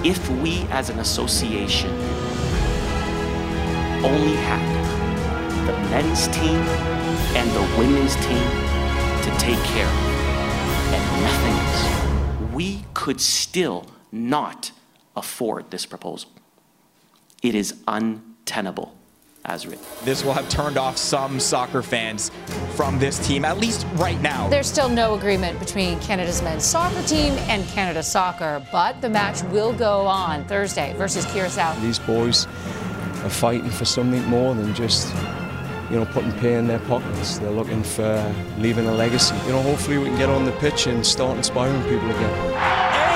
[0.03, 1.89] if we as an association
[4.03, 4.63] only had
[5.65, 6.59] the men's team
[7.35, 8.47] and the women's team
[9.23, 10.07] to take care of
[10.93, 11.96] and nothing else, we
[12.97, 14.71] could still not
[15.15, 16.31] afford this proposal.
[17.43, 18.95] It is untenable
[19.45, 19.85] as written.
[20.03, 22.31] This will have turned off some soccer fans
[22.75, 24.49] from this team, at least right now.
[24.49, 29.43] There's still no agreement between Canada's men's soccer team and Canada Soccer, but the match
[29.43, 31.79] will go on Thursday versus Curacao.
[31.81, 35.13] These boys are fighting for something more than just,
[35.89, 37.39] you know, putting pay in their pockets.
[37.39, 39.35] They're looking for leaving a legacy.
[39.45, 43.06] You know, hopefully we can get on the pitch and start inspiring people again.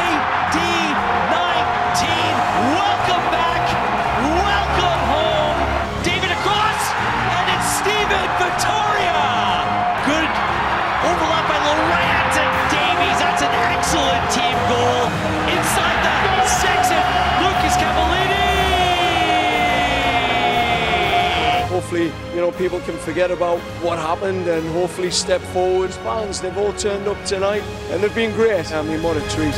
[21.92, 25.94] Hopefully, you know, people can forget about what happened and hopefully step forward.
[25.94, 28.72] Fans, they've all turned up tonight and they've been great.
[28.72, 29.54] I mean, what a treat.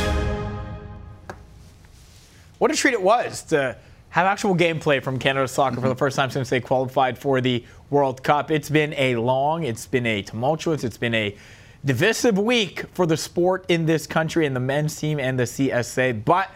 [2.58, 3.76] What a treat it was to
[4.08, 5.98] have actual gameplay from Canada Soccer for the mm-hmm.
[5.98, 8.50] first time since they qualified for the World Cup.
[8.50, 11.36] It's been a long, it's been a tumultuous, it's been a
[11.84, 16.24] divisive week for the sport in this country and the men's team and the CSA.
[16.24, 16.50] But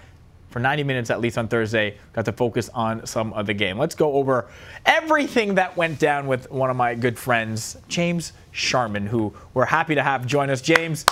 [0.50, 3.78] for 90 minutes at least on Thursday, got to focus on some of the game.
[3.78, 4.48] Let's go over
[4.86, 9.94] everything that went down with one of my good friends, James Sharman, who we're happy
[9.94, 10.60] to have join us.
[10.60, 11.04] James,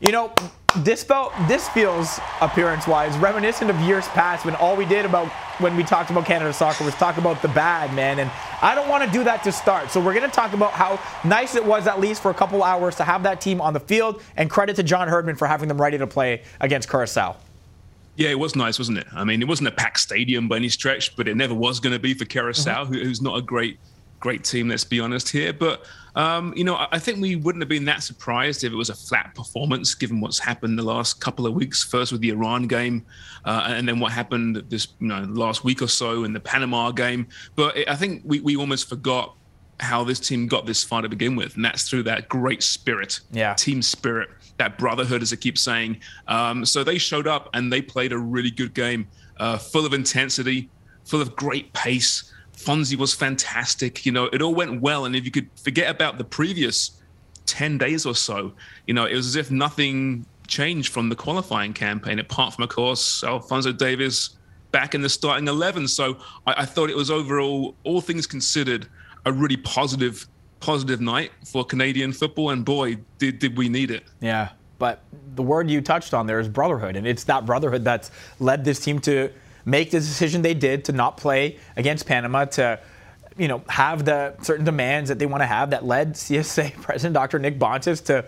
[0.00, 0.32] you know,
[0.78, 5.28] this felt this feels appearance-wise reminiscent of years past when all we did about
[5.58, 8.18] when we talked about Canada soccer was talk about the bad, man.
[8.18, 8.30] And
[8.62, 9.90] I don't want to do that to start.
[9.90, 10.98] So we're going to talk about how
[11.28, 13.80] nice it was at least for a couple hours to have that team on the
[13.80, 17.36] field, and credit to John Herdman for having them ready to play against Curacao.
[18.20, 19.06] Yeah, it was nice, wasn't it?
[19.14, 21.94] I mean, it wasn't a packed stadium by any stretch, but it never was going
[21.94, 23.80] to be for Curacao, who, who's not a great,
[24.18, 24.68] great team.
[24.68, 25.54] Let's be honest here.
[25.54, 28.76] But um, you know, I, I think we wouldn't have been that surprised if it
[28.76, 31.82] was a flat performance, given what's happened the last couple of weeks.
[31.82, 33.06] First with the Iran game,
[33.46, 36.90] uh, and then what happened this you know last week or so in the Panama
[36.90, 37.26] game.
[37.56, 39.34] But it, I think we we almost forgot
[39.78, 43.20] how this team got this far to begin with, and that's through that great spirit,
[43.32, 44.28] yeah, team spirit,
[44.60, 46.00] that brotherhood, as I keep saying.
[46.28, 49.08] Um, so they showed up and they played a really good game,
[49.38, 50.68] uh, full of intensity,
[51.04, 52.32] full of great pace.
[52.56, 54.04] Fonzie was fantastic.
[54.06, 57.00] You know, it all went well, and if you could forget about the previous
[57.46, 58.52] ten days or so,
[58.86, 62.70] you know, it was as if nothing changed from the qualifying campaign, apart from, of
[62.70, 64.36] course, Alphonso Davies
[64.72, 65.88] back in the starting eleven.
[65.88, 68.86] So I, I thought it was overall, all things considered
[69.24, 70.26] a really positive
[70.60, 74.04] positive night for Canadian football and boy did did we need it.
[74.20, 75.02] Yeah, but
[75.34, 78.80] the word you touched on there is brotherhood, and it's that brotherhood that's led this
[78.80, 79.30] team to
[79.64, 82.78] make the decision they did to not play against Panama to
[83.36, 87.14] you know have the certain demands that they want to have that led CSA President
[87.14, 87.38] Dr.
[87.38, 88.24] Nick Bontis to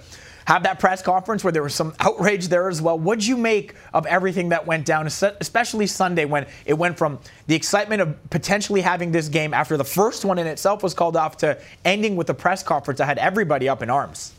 [0.46, 2.98] have that press conference where there was some outrage there as well.
[2.98, 7.54] What'd you make of everything that went down, especially Sunday when it went from the
[7.54, 11.36] excitement of potentially having this game after the first one in itself was called off
[11.38, 14.32] to ending with a press conference that had everybody up in arms?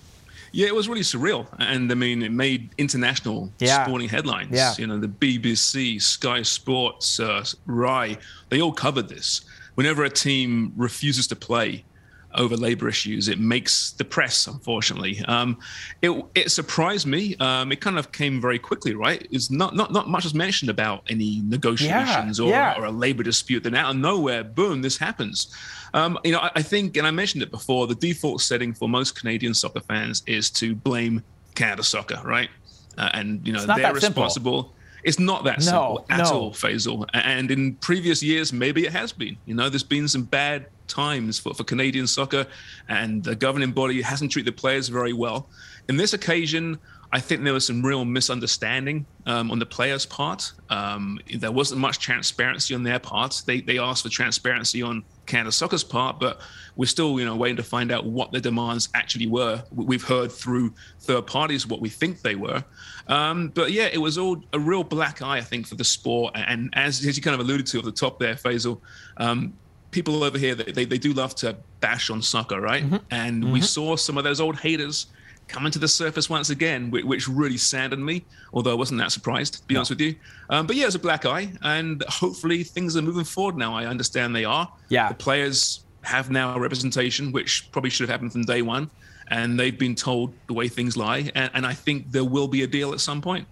[0.56, 3.84] Yeah, it was really surreal, and I mean, it made international Yeah.
[3.86, 4.50] sporting headlines.
[4.52, 4.76] Yeah.
[4.78, 8.20] You know, the BBC, Sky Sports, uh, Rai,
[8.50, 9.42] they all covered this.
[9.74, 11.84] Whenever a team refuses to play
[12.36, 14.48] over labor issues, it makes the press.
[14.48, 15.58] Unfortunately, um,
[16.02, 17.36] it it surprised me.
[17.40, 19.28] Um, it kind of came very quickly, right?
[19.32, 22.76] It's not not not much was mentioned about any negotiations or, yeah.
[22.78, 23.64] or a labor dispute.
[23.64, 25.56] Then out of nowhere, boom, this happens.
[25.94, 28.90] Um, you know, I, I think, and I mentioned it before, the default setting for
[28.90, 31.24] most Canadian soccer fans is to blame
[31.56, 32.50] Canada Soccer, right?
[32.98, 34.24] Uh, and you know they're that simple.
[34.24, 34.74] responsible.
[35.04, 36.32] It's not that No, simple at no.
[36.32, 37.06] all, Faisal.
[37.14, 39.36] And in previous years, maybe it has been.
[39.46, 42.46] You know, there's been some bad times for, for Canadian soccer,
[42.90, 45.50] and the governing body hasn't treated the players very well.
[45.90, 46.80] In this occasion,
[47.12, 50.52] I think there was some real misunderstanding um, on the players' part.
[50.70, 53.44] Um, there wasn't much transparency on their part.
[53.46, 56.42] They they asked for transparency on Canada Soccer's part, but
[56.76, 59.64] we're still, you know, waiting to find out what the demands actually were.
[59.72, 62.64] We- We've heard through third parties what we think they were.
[63.08, 66.34] Um, but yeah, it was all a real black eye, I think, for the sport.
[66.36, 68.82] And as, as you kind of alluded to at the top there, Faisal,
[69.18, 69.54] um,
[69.94, 72.84] people over here, they, they, do love to bash on soccer, right?
[73.12, 73.64] And we Mhm.
[73.64, 75.08] saw some of those old haters
[75.48, 79.12] coming to the surface once again, which, which really saddened me, although I wasn't that
[79.12, 80.16] surprised, to be honest with you.
[80.50, 83.76] Um, but yeah, it was a black eye, and hopefully things are moving forward now.
[83.76, 84.72] I understand they are.
[84.90, 85.10] Yeah.
[85.10, 88.90] The players have now a representation, which probably should have happened from day one,
[89.28, 92.64] and they've been told the way things lie, and, and I think there will be
[92.64, 93.48] a deal at some point.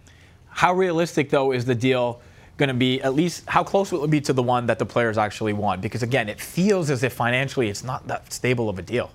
[0.49, 2.22] How realistic, though, is the deal
[2.57, 3.02] going to be?
[3.02, 5.82] At least, how close will it be to the one that the players actually want?
[5.82, 9.11] Because again, it feels as if financially it's not that stable of a deal.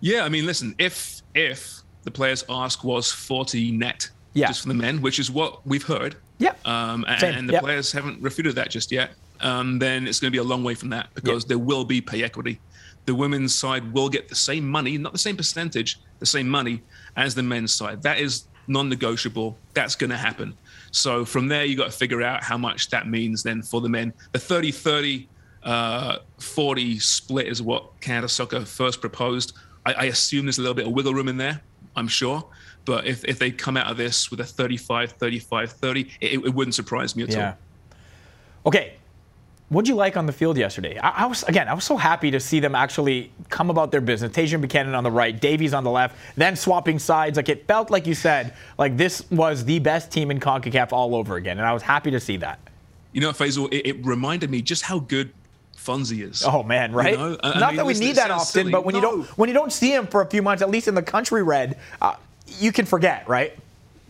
[0.00, 4.48] Yeah, I mean, listen, if if the players' ask was 40 net Yeah.
[4.48, 7.62] just for the men, which is what we've heard, yeah, um, and, and the yep.
[7.62, 9.10] players haven't refuted that just yet,
[9.40, 12.00] um, then it's going to be a long way from that because there will be
[12.00, 12.60] pay equity.
[13.06, 16.82] The women's side will get the same money, not the same percentage, the same money
[17.16, 18.02] as the men's side.
[18.02, 19.56] That is non-negotiable.
[19.74, 20.54] That's going to happen.
[20.90, 23.88] So from there, you got to figure out how much that means then for the
[23.88, 24.12] men.
[24.32, 25.28] The 30 30
[25.62, 29.52] uh, 40 split is what Canada Soccer first proposed.
[29.84, 31.60] I, I assume there's a little bit of wiggle room in there,
[31.96, 32.44] I'm sure.
[32.84, 36.54] But if, if they come out of this with a 35 35 30, it, it
[36.54, 37.48] wouldn't surprise me at Yeah.
[37.48, 37.56] all.
[38.66, 38.94] Okay.
[39.68, 40.96] What'd you like on the field yesterday?
[40.98, 44.00] I, I was again, I was so happy to see them actually come about their
[44.00, 44.30] business.
[44.30, 47.36] Tajon Buchanan on the right, Davies on the left, then swapping sides.
[47.36, 51.16] Like it felt like you said, like this was the best team in CONCACAF all
[51.16, 52.60] over again, and I was happy to see that.
[53.12, 55.32] You know, Faisal, it, it reminded me just how good
[55.76, 56.44] Fonzie is.
[56.44, 57.12] Oh man, right?
[57.12, 57.36] You know?
[57.42, 58.70] I- I Not mean, that we need that often, silly.
[58.72, 60.86] but when you don't when you don't see him for a few months, at least
[60.86, 62.14] in the country red, uh,
[62.60, 63.58] you can forget, right?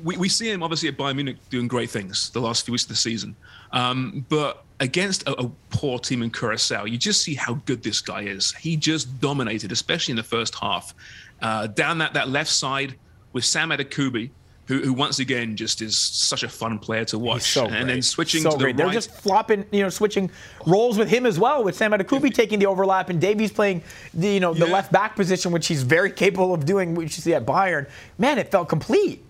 [0.05, 2.83] we, we see him obviously at Bayern Munich doing great things the last few weeks
[2.83, 3.35] of the season.
[3.73, 8.01] Um, but against a, a poor team in Curacao, you just see how good this
[8.01, 8.53] guy is.
[8.53, 10.94] He just dominated, especially in the first half.
[11.40, 12.94] Uh, down that, that left side
[13.32, 14.31] with Sam Adekugbe,
[14.66, 17.43] who, who once again just is such a fun player to watch.
[17.43, 18.77] so and then switching so to the great.
[18.77, 18.94] They're right.
[18.94, 20.31] just flopping, you know, switching
[20.66, 23.82] roles with him as well, with Sam Adekugbe taking the overlap and Davies playing
[24.12, 27.23] the, you know, the left back position, which he's very capable of doing, which you
[27.23, 27.89] see at Bayern.
[28.19, 29.26] Man, it felt complete.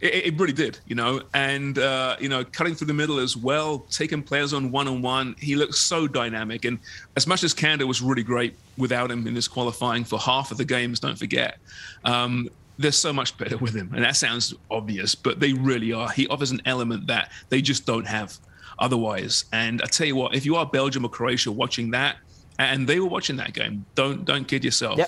[0.00, 3.36] It, it really did, you know, and uh, you know, cutting through the middle as
[3.36, 5.34] well, taking players on one on one.
[5.38, 6.78] He looks so dynamic, and
[7.16, 10.56] as much as Canada was really great without him in this qualifying for half of
[10.56, 11.58] the games, don't forget,
[12.04, 12.48] um,
[12.78, 16.08] they're so much better with him, and that sounds obvious, but they really are.
[16.10, 18.38] He offers an element that they just don't have
[18.78, 19.46] otherwise.
[19.52, 22.18] And I tell you what, if you are Belgium or Croatia watching that,
[22.60, 25.00] and they were watching that game, don't don't kid yourself.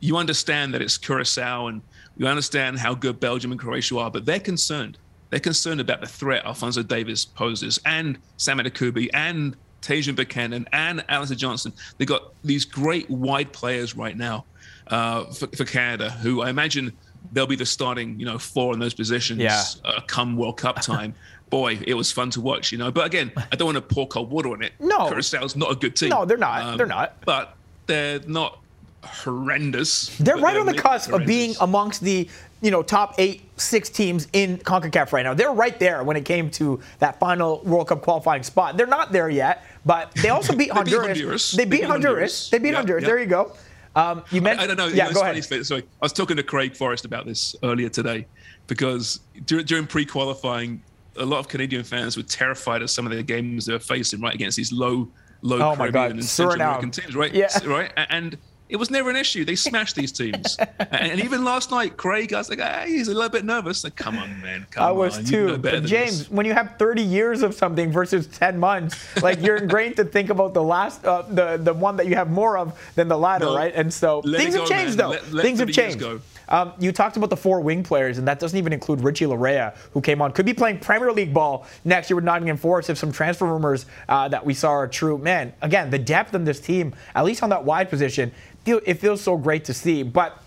[0.00, 1.80] You understand that it's Curacao and
[2.16, 4.98] you understand how good Belgium and Croatia are, but they're concerned.
[5.30, 11.04] They're concerned about the threat Alphonso Davies poses and Sam Kubi and Tajon Buchanan and
[11.08, 11.72] Alistair Johnston.
[11.98, 14.44] They've got these great wide players right now
[14.86, 16.92] uh, for, for Canada who I imagine
[17.32, 19.62] they'll be the starting, you know, four in those positions Yeah.
[19.84, 21.14] uh, come World Cup time.
[21.50, 22.90] Boy, it was fun to watch, you know.
[22.90, 24.72] But again, I don't want to pour cold water on it.
[24.80, 25.10] No.
[25.10, 26.08] Curaçao's not a good team.
[26.10, 26.76] No, they're not.
[26.78, 27.16] They're not.
[27.24, 28.60] But they're not
[29.06, 30.16] horrendous.
[30.18, 32.28] They're right on the cusp of being amongst the
[32.60, 35.34] you know top eight, six teams in Concacaf right now.
[35.34, 38.76] They're right there when it came to that final World Cup qualifying spot.
[38.76, 41.06] They're not there yet, but they also beat They beat Honduras.
[41.18, 41.50] Honduras.
[41.52, 42.50] They beat Honduras.
[42.50, 43.02] They beat Yeah, Honduras.
[43.02, 43.08] yeah.
[43.08, 43.52] There you go.
[43.96, 44.60] Um, you I, mentioned.
[44.62, 44.86] I don't know.
[44.94, 45.36] Yeah, you go ahead.
[45.36, 48.26] it's funny, Sorry, I was talking to Craig Forrest about this earlier today
[48.66, 50.82] because dur- during pre-qualifying,
[51.16, 54.20] a lot of Canadian fans were terrified of some of the games they were facing
[54.20, 55.08] right against these low,
[55.42, 57.32] low Oh my Caribbean God, and Central American teams, right?
[57.32, 57.46] Yeah.
[57.66, 57.92] right.
[58.08, 58.36] And
[58.74, 59.44] it was never an issue.
[59.44, 60.56] They smashed these teams.
[60.90, 63.84] and, even last night, Craig, I was like, hey, he's a little bit nervous.
[63.84, 65.24] Like, come on, man, come I was on.
[65.24, 65.58] Too.
[65.58, 66.30] James, this.
[66.30, 70.28] when you have 30 years of something versus 10 months, like you're ingrained to think
[70.28, 73.44] about the last, uh, the the one that you have more of than the latter,
[73.44, 73.56] No.
[73.56, 73.72] right?
[73.72, 75.06] And so things have changed, man.
[75.06, 75.10] though.
[75.10, 76.00] Let- let things have changed.
[76.00, 76.20] go.
[76.48, 79.74] Um, you talked about the four wing players, and that doesn't even include Richie Laryea,
[79.92, 80.32] who came on.
[80.32, 83.86] Could be playing Premier League ball next year with Nottingham Forest if some transfer rumors
[84.08, 85.16] uh, that we saw are true.
[85.16, 88.32] Man, again, the depth in this team, at least on that wide position,
[88.64, 90.02] feel, it feels so great to see.
[90.02, 90.40] But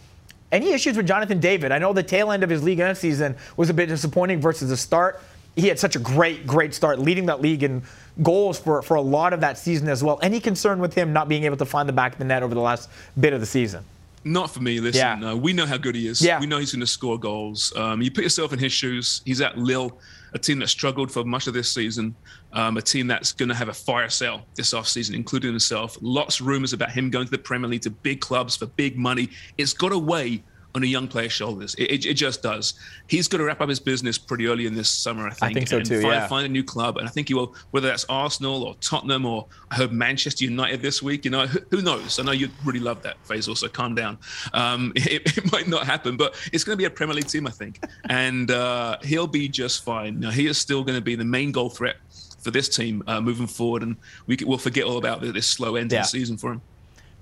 [0.52, 1.72] any issues with Jonathan David?
[1.72, 4.70] I know the tail end of his Ligue 1 season was a bit disappointing versus
[4.70, 5.22] the start.
[5.56, 7.82] He had such a great, great start, leading that league in
[8.22, 10.20] goals for, for a lot of that season as well.
[10.22, 12.54] Any concern with him not being able to find the back of the net over
[12.54, 12.90] the last
[13.20, 13.84] bit of the season?
[14.24, 14.80] Not for me.
[14.80, 15.32] Listen, Yeah.
[15.32, 16.22] uh, we know how good he is.
[16.22, 16.40] Yeah.
[16.40, 17.74] We know he's going to score goals.
[17.76, 19.22] Um, you put yourself in his shoes.
[19.26, 19.98] He's at Lille,
[20.38, 22.16] a team that struggled for much of this season,
[22.54, 25.98] um, a team that's going to have a fire sale this offseason, including himself.
[26.00, 28.98] Lots of rumors about him going to the Premier League, to big clubs for big
[28.98, 29.30] money.
[29.58, 30.44] It's got a weigh
[30.78, 31.76] on a young player's shoulders.
[31.76, 32.76] It, it, it just does.
[33.08, 35.44] He's got to wrap up his business pretty early in this summer, I think.
[35.44, 36.28] I think so and too, Find, yeah.
[36.28, 37.54] find a new club, and I think he will.
[37.72, 41.26] Whether that's Arsenal or Tottenham or I heard Manchester United this week.
[41.26, 42.20] You know, who, who knows?
[42.20, 44.18] I know you'd really love that Faisal, so calm down.
[44.54, 47.48] Um, it, it might not happen, but it's going to be a Premier League team,
[47.48, 50.20] I think, and uh, he'll be just fine.
[50.20, 51.98] Now, he is still going to be the main goal threat
[52.40, 53.96] for this team uh, moving forward, and
[54.28, 56.02] we we'll forget all about this slow end to Yeah.
[56.04, 56.62] the season for him.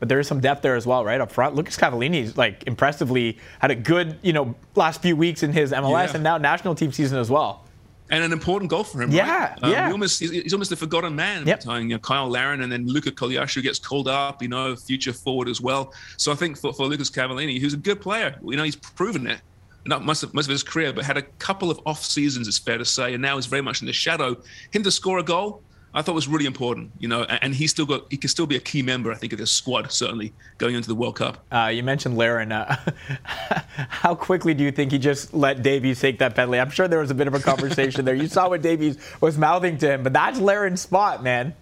[0.05, 1.55] But there is some depth there as well, right up front.
[1.55, 6.09] Lucas Cavallini's like impressively had a good, you know, last few weeks in his MLS
[6.09, 6.13] Yeah.
[6.13, 7.63] and now national team season as well.
[8.11, 9.09] and an important goal for him.
[9.09, 9.63] Yeah, right?
[9.63, 9.87] Um, yeah.
[9.87, 11.47] he almost, he's, he's almost a forgotten man.
[11.47, 11.65] Yep.
[11.65, 14.43] You know, Kyle Larin and then Luca Koleosho gets called up.
[14.43, 15.91] You know, future forward as well.
[16.17, 19.25] So I think for, for Lucas Cavallini, who's a good player, you know, he's proven
[19.25, 19.41] it.
[19.87, 22.57] Not most of, most of his career, but had a couple of off seasons, it's
[22.59, 24.35] fair to say, and now is very much in the shadow.
[24.71, 25.61] Him to score a goal,
[25.95, 26.91] I thought was really important.
[26.99, 29.31] You know, and, he's still got, he can still be a key member, I think,
[29.31, 31.43] of this squad certainly going into the World Cup.
[31.51, 32.51] Uh, you mentioned Larin.
[32.51, 32.75] Uh,
[33.23, 36.59] how quickly do you think he just let Davies take that penalty?
[36.59, 38.13] I'm sure there was a bit of a conversation there.
[38.13, 41.55] You saw what Davies was mouthing to him, but that's Larin's spot, man.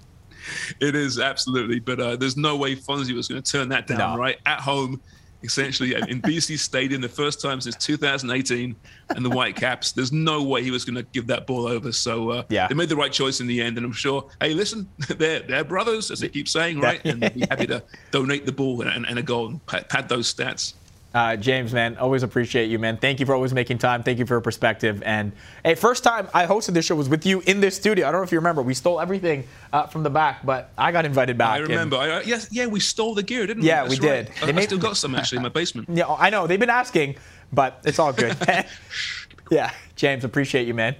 [0.82, 4.16] It is absolutely, but uh, there's no way Fonzie was going to turn that down.
[4.16, 4.18] No.
[4.18, 5.00] Right at home,
[5.44, 8.76] essentially in BC Stadium, the first time since 2018,
[9.10, 9.92] and the Whitecaps.
[9.92, 11.92] There's no way he was going to give that ball over.
[11.92, 12.68] So uh, Yeah.
[12.68, 14.30] they made the right choice in the end, and I'm sure.
[14.42, 17.02] Hey, listen, they're they're brothers, as they keep saying, right?
[17.06, 20.10] and they'd be happy to donate the ball and, and a goal and pad, pad
[20.10, 20.74] those stats.
[21.14, 22.98] Uh, James, man, always appreciate you, man.
[22.98, 24.02] Thank you for always making time.
[24.02, 25.04] Thank you for your perspective.
[25.06, 25.32] And
[25.64, 28.08] hey, first time I hosted this show was with you in this studio.
[28.08, 28.64] I don't know if you remember.
[28.64, 31.50] We stole everything uh, from the back, but I got invited back.
[31.52, 31.98] I and- remember.
[31.98, 33.68] I, yes, yeah, we stole the gear, didn't we?
[33.68, 33.90] Yeah, we?
[34.00, 34.26] we right.
[34.26, 34.32] did.
[34.42, 35.90] I, They I made- still got some actually in my basement.
[35.94, 37.18] Yeah, I know they've been asking,
[37.52, 38.36] but it's all good.
[39.52, 40.96] yeah, James, appreciate you, man.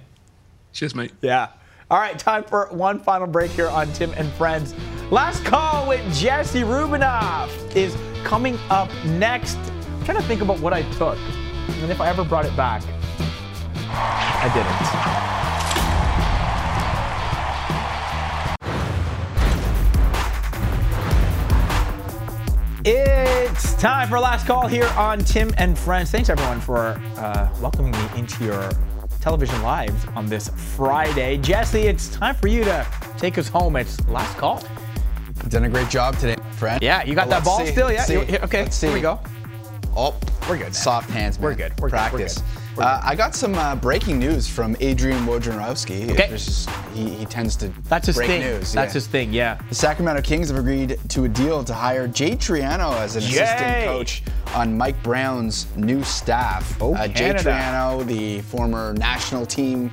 [0.72, 1.12] Cheers, mate.
[1.22, 1.48] Yeah.
[1.90, 4.74] All right, time for one final break here on Tim and Friends.
[5.10, 9.58] Last call with Jesse Rubinoff is coming up next.
[10.04, 11.16] I'm trying to think about what I took
[11.80, 12.82] and if I ever brought it back.
[13.88, 15.14] I didn't.
[22.86, 26.10] It's time for last call here on Tim and Friends.
[26.10, 28.68] Thanks everyone for uh, welcoming me into your
[29.22, 31.38] television lives on this Friday.
[31.38, 32.86] Jesse, it's time for you to
[33.16, 33.76] take us home.
[33.76, 34.62] It's last call.
[35.48, 36.82] Done a great job today, friend.
[36.82, 37.72] Yeah, you got that ball see.
[37.72, 37.90] still?
[37.90, 37.98] Yeah.
[38.00, 38.38] Let's You- see.
[38.40, 38.62] okay.
[38.64, 38.86] Let's see.
[38.88, 39.18] Here we go.
[39.96, 40.14] Oh,
[40.48, 40.64] we're good.
[40.64, 40.72] man.
[40.72, 41.44] Soft hands, man.
[41.44, 41.72] We're good.
[41.72, 41.82] We're good.
[41.82, 42.38] We're Practice.
[42.74, 42.82] good.
[42.82, 46.10] Uh, I got some uh, breaking news from Adrian Wojnarowski.
[46.10, 46.26] Okay.
[46.28, 48.40] Just- he, he tends to That's his break thing.
[48.42, 48.72] news.
[48.72, 48.94] That's yeah.
[48.94, 49.32] his thing.
[49.32, 49.60] Yeah.
[49.68, 53.28] The Sacramento Kings have agreed to a deal to hire Jay Triano as an Yay!
[53.28, 54.22] assistant coach
[54.54, 56.76] on Mike Brown's new staff.
[56.80, 59.90] Oh, uh, Jay Triano, the former national team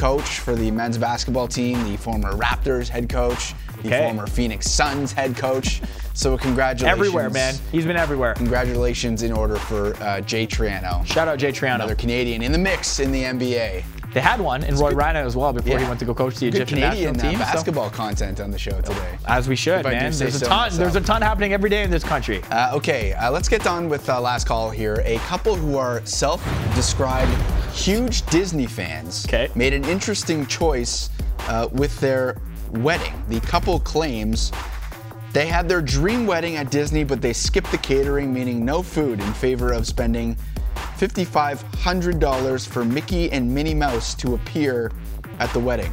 [0.00, 3.52] coach for the men's basketball team, the former Raptors head coach,
[3.82, 3.98] the Okay.
[4.02, 5.82] former Phoenix Suns head coach.
[6.14, 6.98] So congratulations.
[6.98, 7.54] Everywhere, man.
[7.70, 8.32] He's been everywhere.
[8.34, 11.04] Congratulations in order for uh, Jay Triano.
[11.06, 11.74] Shout out Jay Triano.
[11.76, 13.84] Another Canadian in the mix in the NBA.
[14.12, 16.50] They had one in Roy Rana as well before he went to go coach the
[16.50, 17.38] Good Egyptian Canadian national uh, team.
[17.38, 19.18] so- basketball content on the show today.
[19.26, 20.12] as we should, man.
[20.12, 20.48] There's a ton.
[20.50, 20.78] myself.
[20.78, 22.42] There's a ton happening every day in this country.
[22.50, 25.00] Uh, okay, uh, let's get on with uh, last call here.
[25.04, 27.30] A couple who are self-described
[27.72, 31.10] huge Disney fans made an interesting choice
[31.40, 32.36] uh, with their
[32.70, 33.12] wedding.
[33.28, 34.50] The couple claims
[35.32, 39.20] they had their dream wedding at Disney, but they skipped the catering, meaning no food,
[39.20, 40.36] in favor of spending
[41.00, 44.92] $5,500 for Mickey and Minnie Mouse to appear
[45.38, 45.90] at the wedding.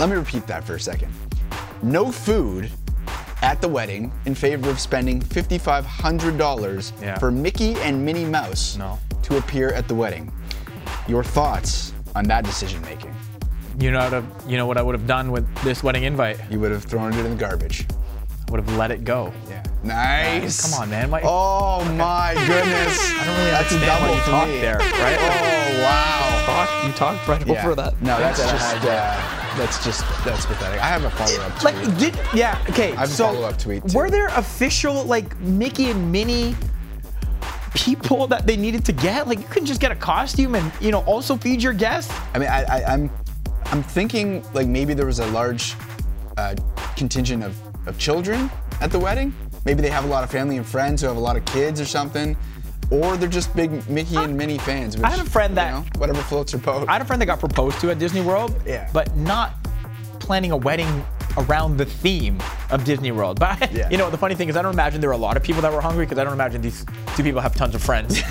[0.00, 1.12] Let me repeat that for a second.
[1.82, 2.70] No food
[3.42, 7.18] at the wedding in favor of spending $5,500 Yeah.
[7.18, 8.76] for Mickey and Minnie Mouse
[9.22, 10.32] to appear at the wedding.
[11.06, 13.14] Your thoughts on that decision making.
[13.78, 16.38] You know, you know what I would have done with this wedding invite?
[16.50, 17.86] You would have thrown it in the garbage.
[18.54, 19.32] Would have let it go.
[19.50, 19.64] Yeah.
[19.82, 20.70] Nice.
[20.72, 21.10] Come on, man.
[21.10, 23.00] Why- Oh my goodness.
[23.00, 24.60] I don't really That's a understand why you for talk me.
[24.60, 25.18] there, right?
[25.18, 26.42] Oh wow.
[26.46, 27.64] Talk, you talked right Yeah.
[27.66, 28.00] over that.
[28.00, 28.86] No, that's that I just had.
[28.86, 30.80] uh, that's just that's pathetic.
[30.80, 31.74] I have a follow up tweet.
[31.74, 33.98] like did yeah okay I have a follow-up tweet, too.
[33.98, 36.54] were there official like mickey and minnie
[37.74, 40.92] people that they needed to get like you couldn't just get a costume and you
[40.92, 43.10] know also feed your guests I mean, I, I, I'm,
[43.66, 45.74] I'm thinking like maybe there was a large
[46.36, 46.54] uh,
[46.96, 48.50] contingent of, of children
[48.80, 49.34] at the wedding.
[49.64, 51.80] Maybe they have a lot of family and friends who have a lot of kids
[51.80, 52.36] or something,
[52.90, 54.96] or they're just big Mickey and Minnie fans.
[54.96, 56.88] Which, I had a friend you that- know, whatever floats your boat.
[56.88, 58.88] i had a friend that got proposed to at disney world Yeah.
[58.92, 59.54] but not
[60.20, 61.04] planning a wedding
[61.36, 62.38] around the theme
[62.70, 63.88] of disney world but Yeah.
[63.90, 65.62] you know the funny thing is i don't imagine there were a lot of people
[65.62, 66.84] that were hungry because i don't imagine these
[67.16, 68.20] two people have tons of friends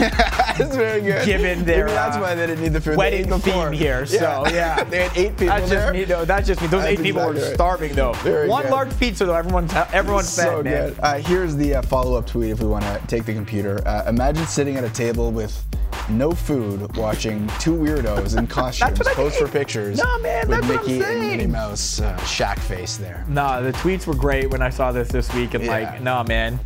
[0.58, 1.26] that's very good.
[1.26, 2.98] Given their, maybe that's uh, why they didn't need the food.
[2.98, 5.80] wedding they theme here so yeah they had eight people that's there.
[5.82, 7.54] just me though that's just me those That's eight people were right.
[7.54, 8.72] starving though Very one good.
[8.72, 11.00] large pizza though everyone's everyone's so fed man good.
[11.02, 13.82] Uh, here's the uh, follow-up tweet if we want to take the computer.
[13.88, 15.64] Uh, imagine sitting at a table with
[16.10, 20.80] no food, watching two weirdos in costumes pose for pictures No, man, with that's what
[20.80, 21.20] I'm Mickey and.
[21.22, 23.24] Minnie Mouse uh, shack face there.
[23.30, 25.72] Nah, the tweets were great when I saw this this week, and Yeah.
[25.72, 26.60] like, nah, man.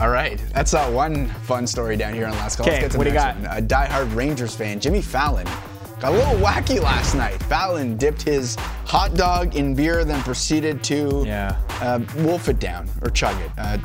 [0.00, 2.66] All right, that's uh, one fun story down here on Last Call.
[2.66, 3.58] Let's Okay, get to what the do you next one.
[3.58, 5.44] A diehard Rangers fan, Jimmy Fallon,
[5.98, 7.42] got a little wacky last night.
[7.44, 8.54] Fallon dipped his
[8.86, 11.56] hot dog in beer, then proceeded to Yeah.
[11.80, 13.50] uh, wolf it down or chug it.
[13.58, 13.78] Uh,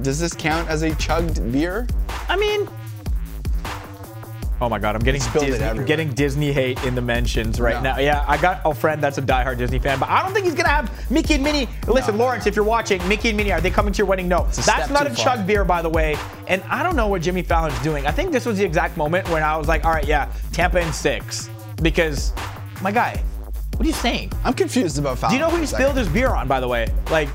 [0.00, 1.86] does this count as a chugged beer?
[2.30, 2.66] I mean,
[4.60, 7.94] oh my God, I'm getting Disney, I'm getting Disney hate in the mentions right No.
[7.94, 7.98] now.
[7.98, 10.54] Yeah, I got a friend that's a diehard Disney fan, but I don't think he's
[10.54, 11.68] gonna have Mickey and Minnie.
[11.86, 14.28] Listen, Lawrence, if you're watching, Mickey and Minnie, are they coming to your wedding?
[14.28, 15.36] No, that's not a far.
[15.36, 16.16] chug beer, by the way.
[16.46, 18.06] And I don't know what Jimmy Fallon's doing.
[18.06, 20.80] I think this was the exact moment when I was like, all right, yeah, Tampa
[20.80, 21.48] in six,
[21.82, 22.32] because
[22.82, 23.22] my guy,
[23.76, 24.32] what are you saying?
[24.44, 25.32] I'm confused about Fallon.
[25.34, 26.92] Do you know who he spilled his beer on, by the way?
[27.10, 27.28] Like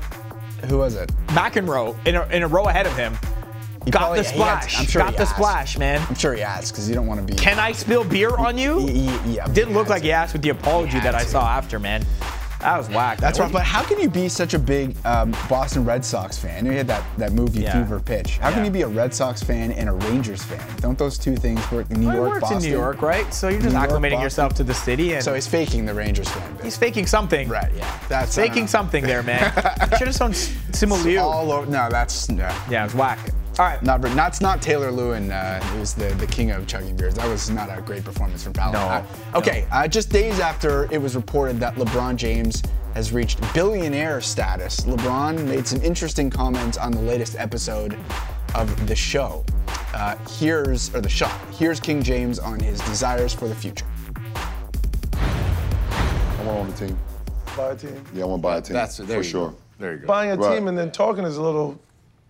[0.68, 1.10] Who was it?
[1.28, 3.16] McEnroe in a, in a row ahead of him.
[3.84, 4.78] He got probably- the splash.
[4.80, 5.34] I'm sure got he the asked.
[5.34, 6.04] splash, man.
[6.08, 7.38] I'm sure he asked because you don't want to be.
[7.38, 8.80] Can I spill beer on you?
[9.26, 10.06] Yeah, Didn't look like to.
[10.06, 11.28] he asked with the apology that had I to.
[11.28, 12.04] saw after, man.
[12.60, 13.18] That was whack.
[13.18, 13.44] That's man.
[13.48, 13.52] rough.
[13.52, 16.64] But how can you be such a big um, Boston Red Sox fan?
[16.64, 17.74] You had that, that movie Yeah.
[17.82, 18.38] Fever Pitch.
[18.38, 20.62] How can you be a Red Sox fan and a Rangers fan?
[20.78, 22.56] Don't those two things work in New Well, York, he works Boston?
[22.64, 23.34] in New York, right?
[23.34, 24.20] So you're just New acclimating Boston.
[24.22, 26.54] yourself to the city, and So he's faking the Rangers fan.
[26.54, 26.64] bit.
[26.64, 27.50] he's faking something.
[27.50, 27.98] Right, yeah.
[28.08, 29.52] That's faking something there, man.
[29.98, 32.48] Should have shown Simu All over, no, that's no.
[32.70, 33.18] Yeah, it was whack.
[33.58, 33.80] All right.
[33.82, 37.14] Not, not, not Taylor Lewan uh, who's the, the king of chugging beers.
[37.14, 38.72] That was not a great performance from Fallon.
[38.72, 39.04] No, Uh,
[39.36, 42.62] okay, Uh, just days after it was reported that LeBron James
[42.94, 47.96] has reached billionaire status, LeBron made some interesting comments on the latest episode
[48.56, 49.44] of the show.
[49.94, 53.86] Uh, here's, or the shot, here's King James on his desires for the future.
[55.14, 56.98] I want to own the team.
[57.56, 58.04] Buy a team.
[58.12, 58.74] Yeah, I want to buy a team.
[58.74, 59.50] That's- for sure.
[59.50, 59.56] go.
[59.78, 60.06] There you go.
[60.08, 60.56] Buying a Right.
[60.56, 61.78] team and then talking is a little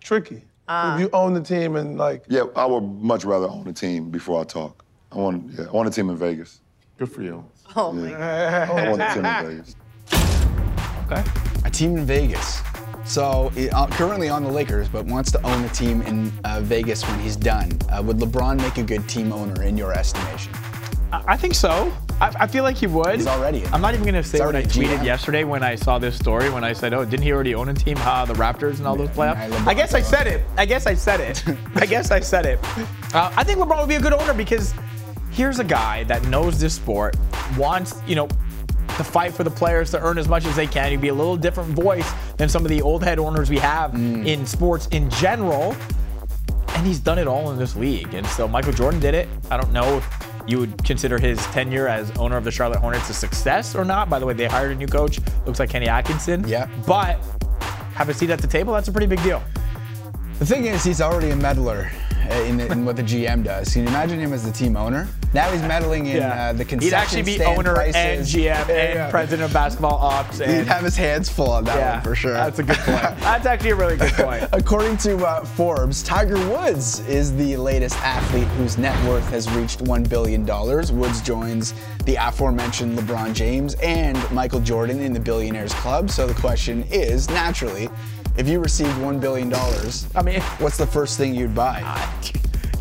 [0.00, 0.42] tricky.
[0.68, 4.10] If you own the team and like, Yeah, I would much rather own a team
[4.10, 4.84] before I talk.
[5.12, 6.60] I want, yeah, I want a team in Vegas.
[6.98, 7.44] good for you.
[7.76, 9.76] Oh my I want a team in Vegas.
[11.06, 11.22] Okay.
[11.64, 12.60] A team in Vegas.
[13.04, 16.60] So he- uh, currently on the Lakers, but wants to own a team in uh,
[16.62, 17.70] Vegas when he's done.
[17.90, 20.52] Uh, would LeBron make a good team owner in your estimation?
[21.26, 21.92] I I think so.
[22.20, 23.16] I, I feel like he would.
[23.16, 23.66] He's already.
[23.66, 25.04] I'm not even gonna say what I tweeted GM.
[25.04, 26.48] yesterday when I saw this story.
[26.50, 27.96] When I said, "Oh, didn't he already own a team?
[27.96, 30.44] Ha, the Raptors and all those playoffs." LeBron I guess I said it.
[30.56, 31.42] I guess I said it.
[31.76, 32.58] I guess I said it.
[33.14, 34.72] Uh, I think LeBron would be a good owner because
[35.32, 37.16] here's a guy that knows this sport,
[37.58, 38.28] wants you know
[38.96, 40.90] to fight for the players to earn as much as they can.
[40.92, 43.90] He'd be a little different voice than some of the old head owners we have
[43.90, 44.24] Mm.
[44.24, 45.74] in sports in general
[46.68, 48.14] and he's done it all in this league.
[48.14, 49.28] And so Michael Jordan did it.
[49.50, 53.10] I don't know if you would consider his tenure as owner of the Charlotte Hornets
[53.10, 54.10] a success or not.
[54.10, 55.20] By the way, they hired a new coach.
[55.46, 56.46] Looks like Kenny Atkinson.
[56.46, 56.68] Yeah.
[56.86, 57.18] But
[57.94, 58.72] have a seat at the table.
[58.72, 59.42] That's a pretty big deal.
[60.38, 61.90] The thing is, he's already a meddler
[62.30, 63.72] in, in what the GM does.
[63.72, 65.08] Can you imagine him as the team owner?
[65.32, 67.96] Now he's meddling in uh, the concession He'd actually be owner prices.
[67.96, 69.10] and GM Yeah, and yeah.
[69.10, 70.40] president of basketball ops.
[70.40, 72.32] And He'd have his hands full on that yeah, one for sure.
[72.32, 73.00] That's a good point.
[73.20, 74.48] That's actually a really good point.
[74.52, 79.80] According to uh, Forbes, Tiger Woods is the latest athlete whose net worth has reached
[79.84, 80.46] $1 billion.
[80.46, 81.74] Woods joins
[82.04, 86.10] the aforementioned LeBron James and Michael Jordan in the Billionaires Club.
[86.10, 87.88] So the question is, naturally,
[88.36, 89.52] if you received $1 billion,
[90.14, 91.80] I mean, what's the first thing you'd buy?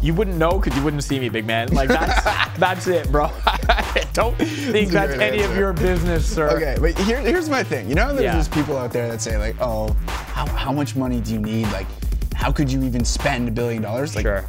[0.01, 1.69] You wouldn't know because you wouldn't see me, big man.
[1.69, 2.23] Like that's
[2.57, 3.27] that's it, bro.
[4.13, 6.49] Don't think That's that's any of your business, sir.
[6.57, 7.87] Okay, but here, here's my thing.
[7.87, 8.33] You know, there's Yeah.
[8.33, 11.67] just people out there that say like, "Oh, how, how much money do you need?
[11.71, 11.87] Like,
[12.33, 14.43] how could you even spend a billion dollars?" Like, Sure.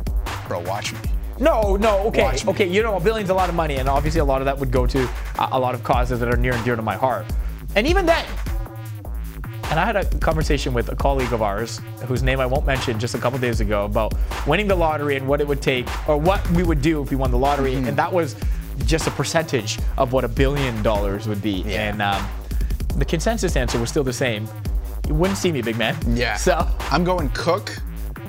[0.49, 0.99] bro, watch me.
[1.39, 2.67] No, no, okay, okay.
[2.67, 4.73] You know, a billion's a lot of money, and obviously a lot of that would
[4.73, 5.09] go to
[5.39, 7.27] a, a lot of causes that are near and dear to my heart.
[7.77, 8.25] And even then,
[9.75, 13.01] and I had a conversation with a colleague of ours, whose name I won't mention,
[13.01, 14.15] just a couple days ago about
[14.47, 17.17] winning the lottery and what it would take, or what we would do if we
[17.17, 18.37] won the lottery, and that was
[18.85, 21.65] just a percentage of what a billion dollars would be.
[21.75, 22.25] And um,
[22.99, 24.47] the consensus answer was still the same.
[25.09, 25.97] You wouldn't see me, big man.
[26.17, 26.37] Yeah.
[26.37, 27.77] So I'm going cook,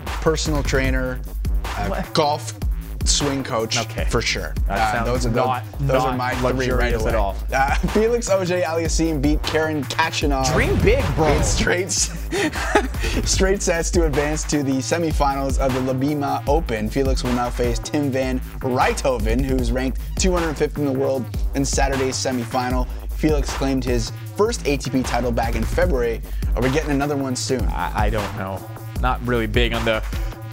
[0.06, 1.22] personal trainer,
[1.64, 2.60] uh, golf
[3.06, 3.78] swing coach
[4.10, 4.54] for sure.
[4.70, 7.10] Uh, those are not- those not are my three right away.
[7.10, 7.36] at all.
[7.54, 10.52] Uh, Felix Auger-Aliassime beat Karen Khachanov.
[10.54, 11.28] Dream big, bro.
[11.28, 11.92] In straight,
[13.26, 16.90] straight sets to advance to the semifinals of the Libéma Open.
[16.90, 21.26] Felix will now face Tim Van Rijthoven, who's ranked 205th in the world
[21.56, 22.88] in Saturday's semifinal.
[23.12, 26.22] Felix claimed his first ATP title back in February.
[26.56, 27.62] Are we getting another one soon?
[27.68, 28.60] I, I don't know.
[29.02, 30.02] Not really big on the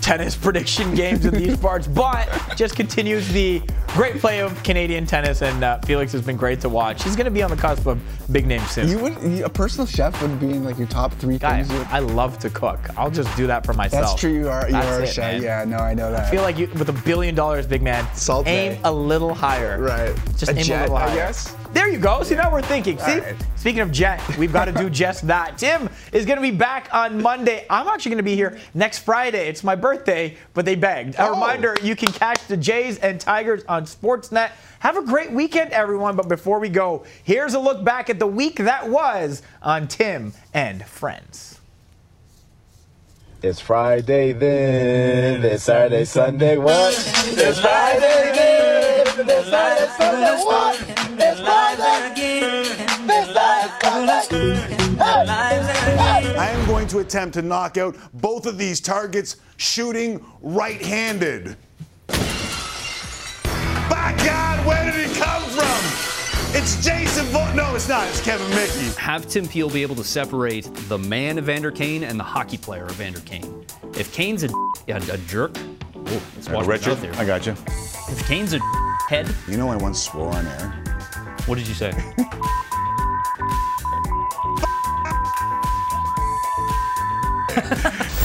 [0.02, 5.42] tennis prediction games in these parts, but just continues the great play of Canadian tennis,
[5.42, 7.02] and uh, Felix has been great to watch.
[7.04, 8.00] He's going to be on the cusp of
[8.32, 8.88] big name soon.
[8.88, 11.86] You would a personal chef would be in like your top three Guy, things.
[11.90, 12.80] I love to cook.
[12.98, 14.02] I'll just do that for myself.
[14.10, 14.32] That's true.
[14.32, 15.32] You are you That's are a chef.
[15.34, 15.42] man.
[15.42, 16.26] Yeah, no, I know that.
[16.26, 19.80] I feel like you, with a billion dollars, big man, Salt aim a little higher.
[19.80, 20.14] Right.
[20.36, 21.14] Just A aim jet, a little I higher.
[21.16, 21.56] guess?
[21.72, 22.22] There you go.
[22.22, 22.98] See, now we're thinking.
[22.98, 23.34] See, right.
[23.56, 25.56] speaking of jet, we've got to do just that.
[25.56, 27.64] Tim is going to be back on Monday.
[27.70, 29.48] I'm actually going to be here next Friday.
[29.48, 31.14] It's my birthday, but they begged.
[31.14, 31.30] A Oh.
[31.30, 34.50] reminder you can catch the Jays and Tigers on Sportsnet.
[34.80, 36.14] Have a great weekend, everyone.
[36.14, 40.34] But before we go, here's a look back at the week that was on Tim
[40.52, 41.58] and Friends.
[43.42, 46.92] It's Friday then, it's Saturday, Sunday, what?
[47.26, 50.91] It's Friday then, it's Saturday, Sunday, what?
[56.62, 61.56] I am going to attempt to knock out both of these targets shooting right-handed.
[63.90, 66.54] By God, where did it come from?
[66.56, 68.06] It's Jason Vo- No, it's not.
[68.06, 68.96] It's Kevin Mickey.
[69.00, 72.58] Have Tim Peel be able to separate the man of Vander Kane and the hockey
[72.58, 73.66] player of Vander Kane.
[73.98, 74.48] If Kane's a,
[74.86, 75.56] a, a jerk,
[75.96, 77.12] oh, let's watch Richard, there.
[77.16, 77.56] I got you.
[78.08, 78.60] If Kane's a
[79.08, 80.68] head, You know I once swore on air.
[81.46, 81.92] what did you say?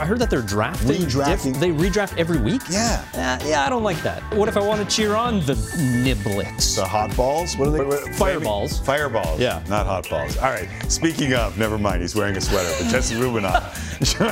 [0.00, 0.90] I heard that they're drafting.
[1.02, 1.52] Redrafting.
[1.54, 2.62] diff- They redraft every week.
[2.70, 3.04] Yeah.
[3.14, 4.22] Uh, yeah, I don't like that.
[4.32, 6.76] What if I want to cheer on the Niblets?
[6.76, 7.56] The hot balls?
[7.56, 7.72] What are
[8.06, 8.12] they?
[8.12, 8.78] Fireballs.
[8.78, 9.40] Fireballs.
[9.40, 9.60] Yeah.
[9.68, 10.36] Not hot balls.
[10.36, 10.68] All right.
[10.88, 12.02] Speaking of, never mind.
[12.02, 12.70] He's wearing a sweater.
[12.78, 13.74] But Jesse Rubinoff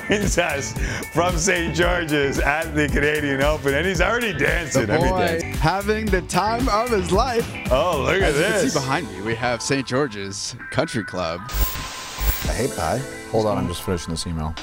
[0.13, 0.73] joins us
[1.13, 1.75] from St.
[1.75, 4.87] George's at the Canadian Open, and he's already dancing.
[4.87, 7.45] The I mean, having the time of his life.
[7.73, 8.73] Oh, look at As you can this.
[8.73, 9.85] see behind me, we have St.
[9.85, 11.41] George's Country Club.
[11.51, 13.03] I hate pie.
[13.31, 14.55] Hold on, I'm just finishing this email.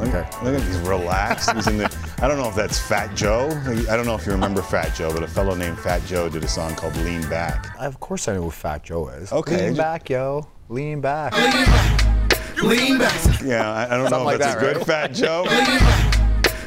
[0.00, 0.26] Okay.
[0.42, 1.50] Look at he's relaxed.
[1.52, 1.94] He's in the.
[2.22, 3.48] I don't know if that's Fat Joe.
[3.90, 6.42] I don't know if you remember Fat Joe, but a fellow named Fat Joe did
[6.42, 7.74] a song called Lean Back.
[7.78, 9.30] Of course I know who Fat Joe is.
[9.30, 9.66] Okay.
[9.68, 10.48] Lean back, yo.
[10.70, 11.34] Lean back.
[11.34, 12.62] Lean back.
[12.62, 13.40] Lean back.
[13.42, 14.86] Yeah, I, I don't know if like that's that, a good right?
[14.86, 15.42] Fat Joe.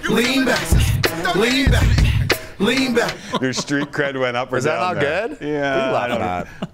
[0.10, 0.72] Lean back.
[1.26, 1.36] Lean back.
[1.36, 2.60] Lean back.
[2.60, 3.42] Lean back.
[3.42, 5.28] Your street cred went up or Is that down not there.
[5.30, 5.38] good?
[5.42, 5.90] Yeah.
[5.92, 6.68] We I don't laugh know.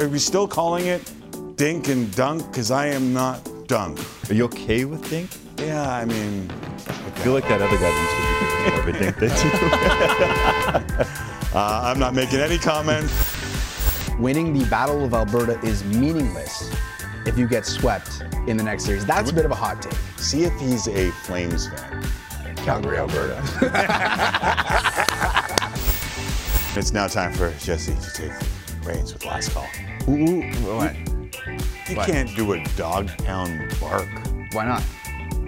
[0.00, 1.12] Are we still calling it
[1.56, 2.44] dink and dunk?
[2.50, 4.00] Because I am not dunk.
[4.28, 5.30] Are you okay with dink?
[5.58, 8.92] Yeah, I mean, I feel like that other guy used to be more of a
[8.98, 9.30] dink than
[11.52, 11.58] you.
[11.58, 13.08] uh, I'm not making any comment.
[14.18, 16.70] Winning the Battle of Alberta is meaningless
[17.26, 19.06] if you get swept in the next series.
[19.06, 19.94] That's a bit of a hot take.
[20.16, 22.04] See if he's a Flames fan.
[22.56, 23.42] Calgary, Alberta.
[26.76, 28.32] It's now time for Jesse to take
[28.84, 29.66] the reins with last call.
[30.08, 30.42] Ooh,
[30.76, 30.94] what?
[31.88, 32.06] You What?
[32.06, 34.08] can't do a dog pound bark
[34.52, 34.82] Why not?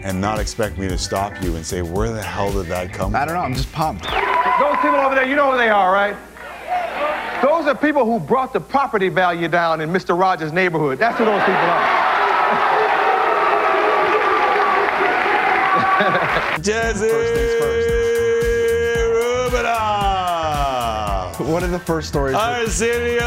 [0.03, 3.13] and not expect me to stop you and say, where the hell did that come
[3.13, 3.21] from?
[3.21, 3.41] I don't know.
[3.41, 4.05] I'm just pumped.
[4.05, 6.17] Those people over there, you know who they are, right?
[7.43, 10.19] Those are people who brought the property value down in Mr.
[10.19, 10.99] Rogers' neighborhood.
[10.99, 12.03] That's who those people are.
[16.61, 17.56] Jesse
[21.57, 22.35] What are the first stories?
[22.35, 23.23] Arsenio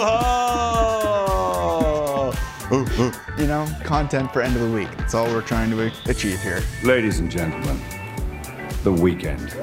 [0.00, 1.52] Hall.
[2.72, 3.12] Ooh, ooh.
[3.36, 4.88] you know, content for end of the week.
[4.96, 6.62] That's all we're trying to achieve here.
[6.82, 7.78] Ladies and gentlemen,
[8.84, 9.54] the weekend.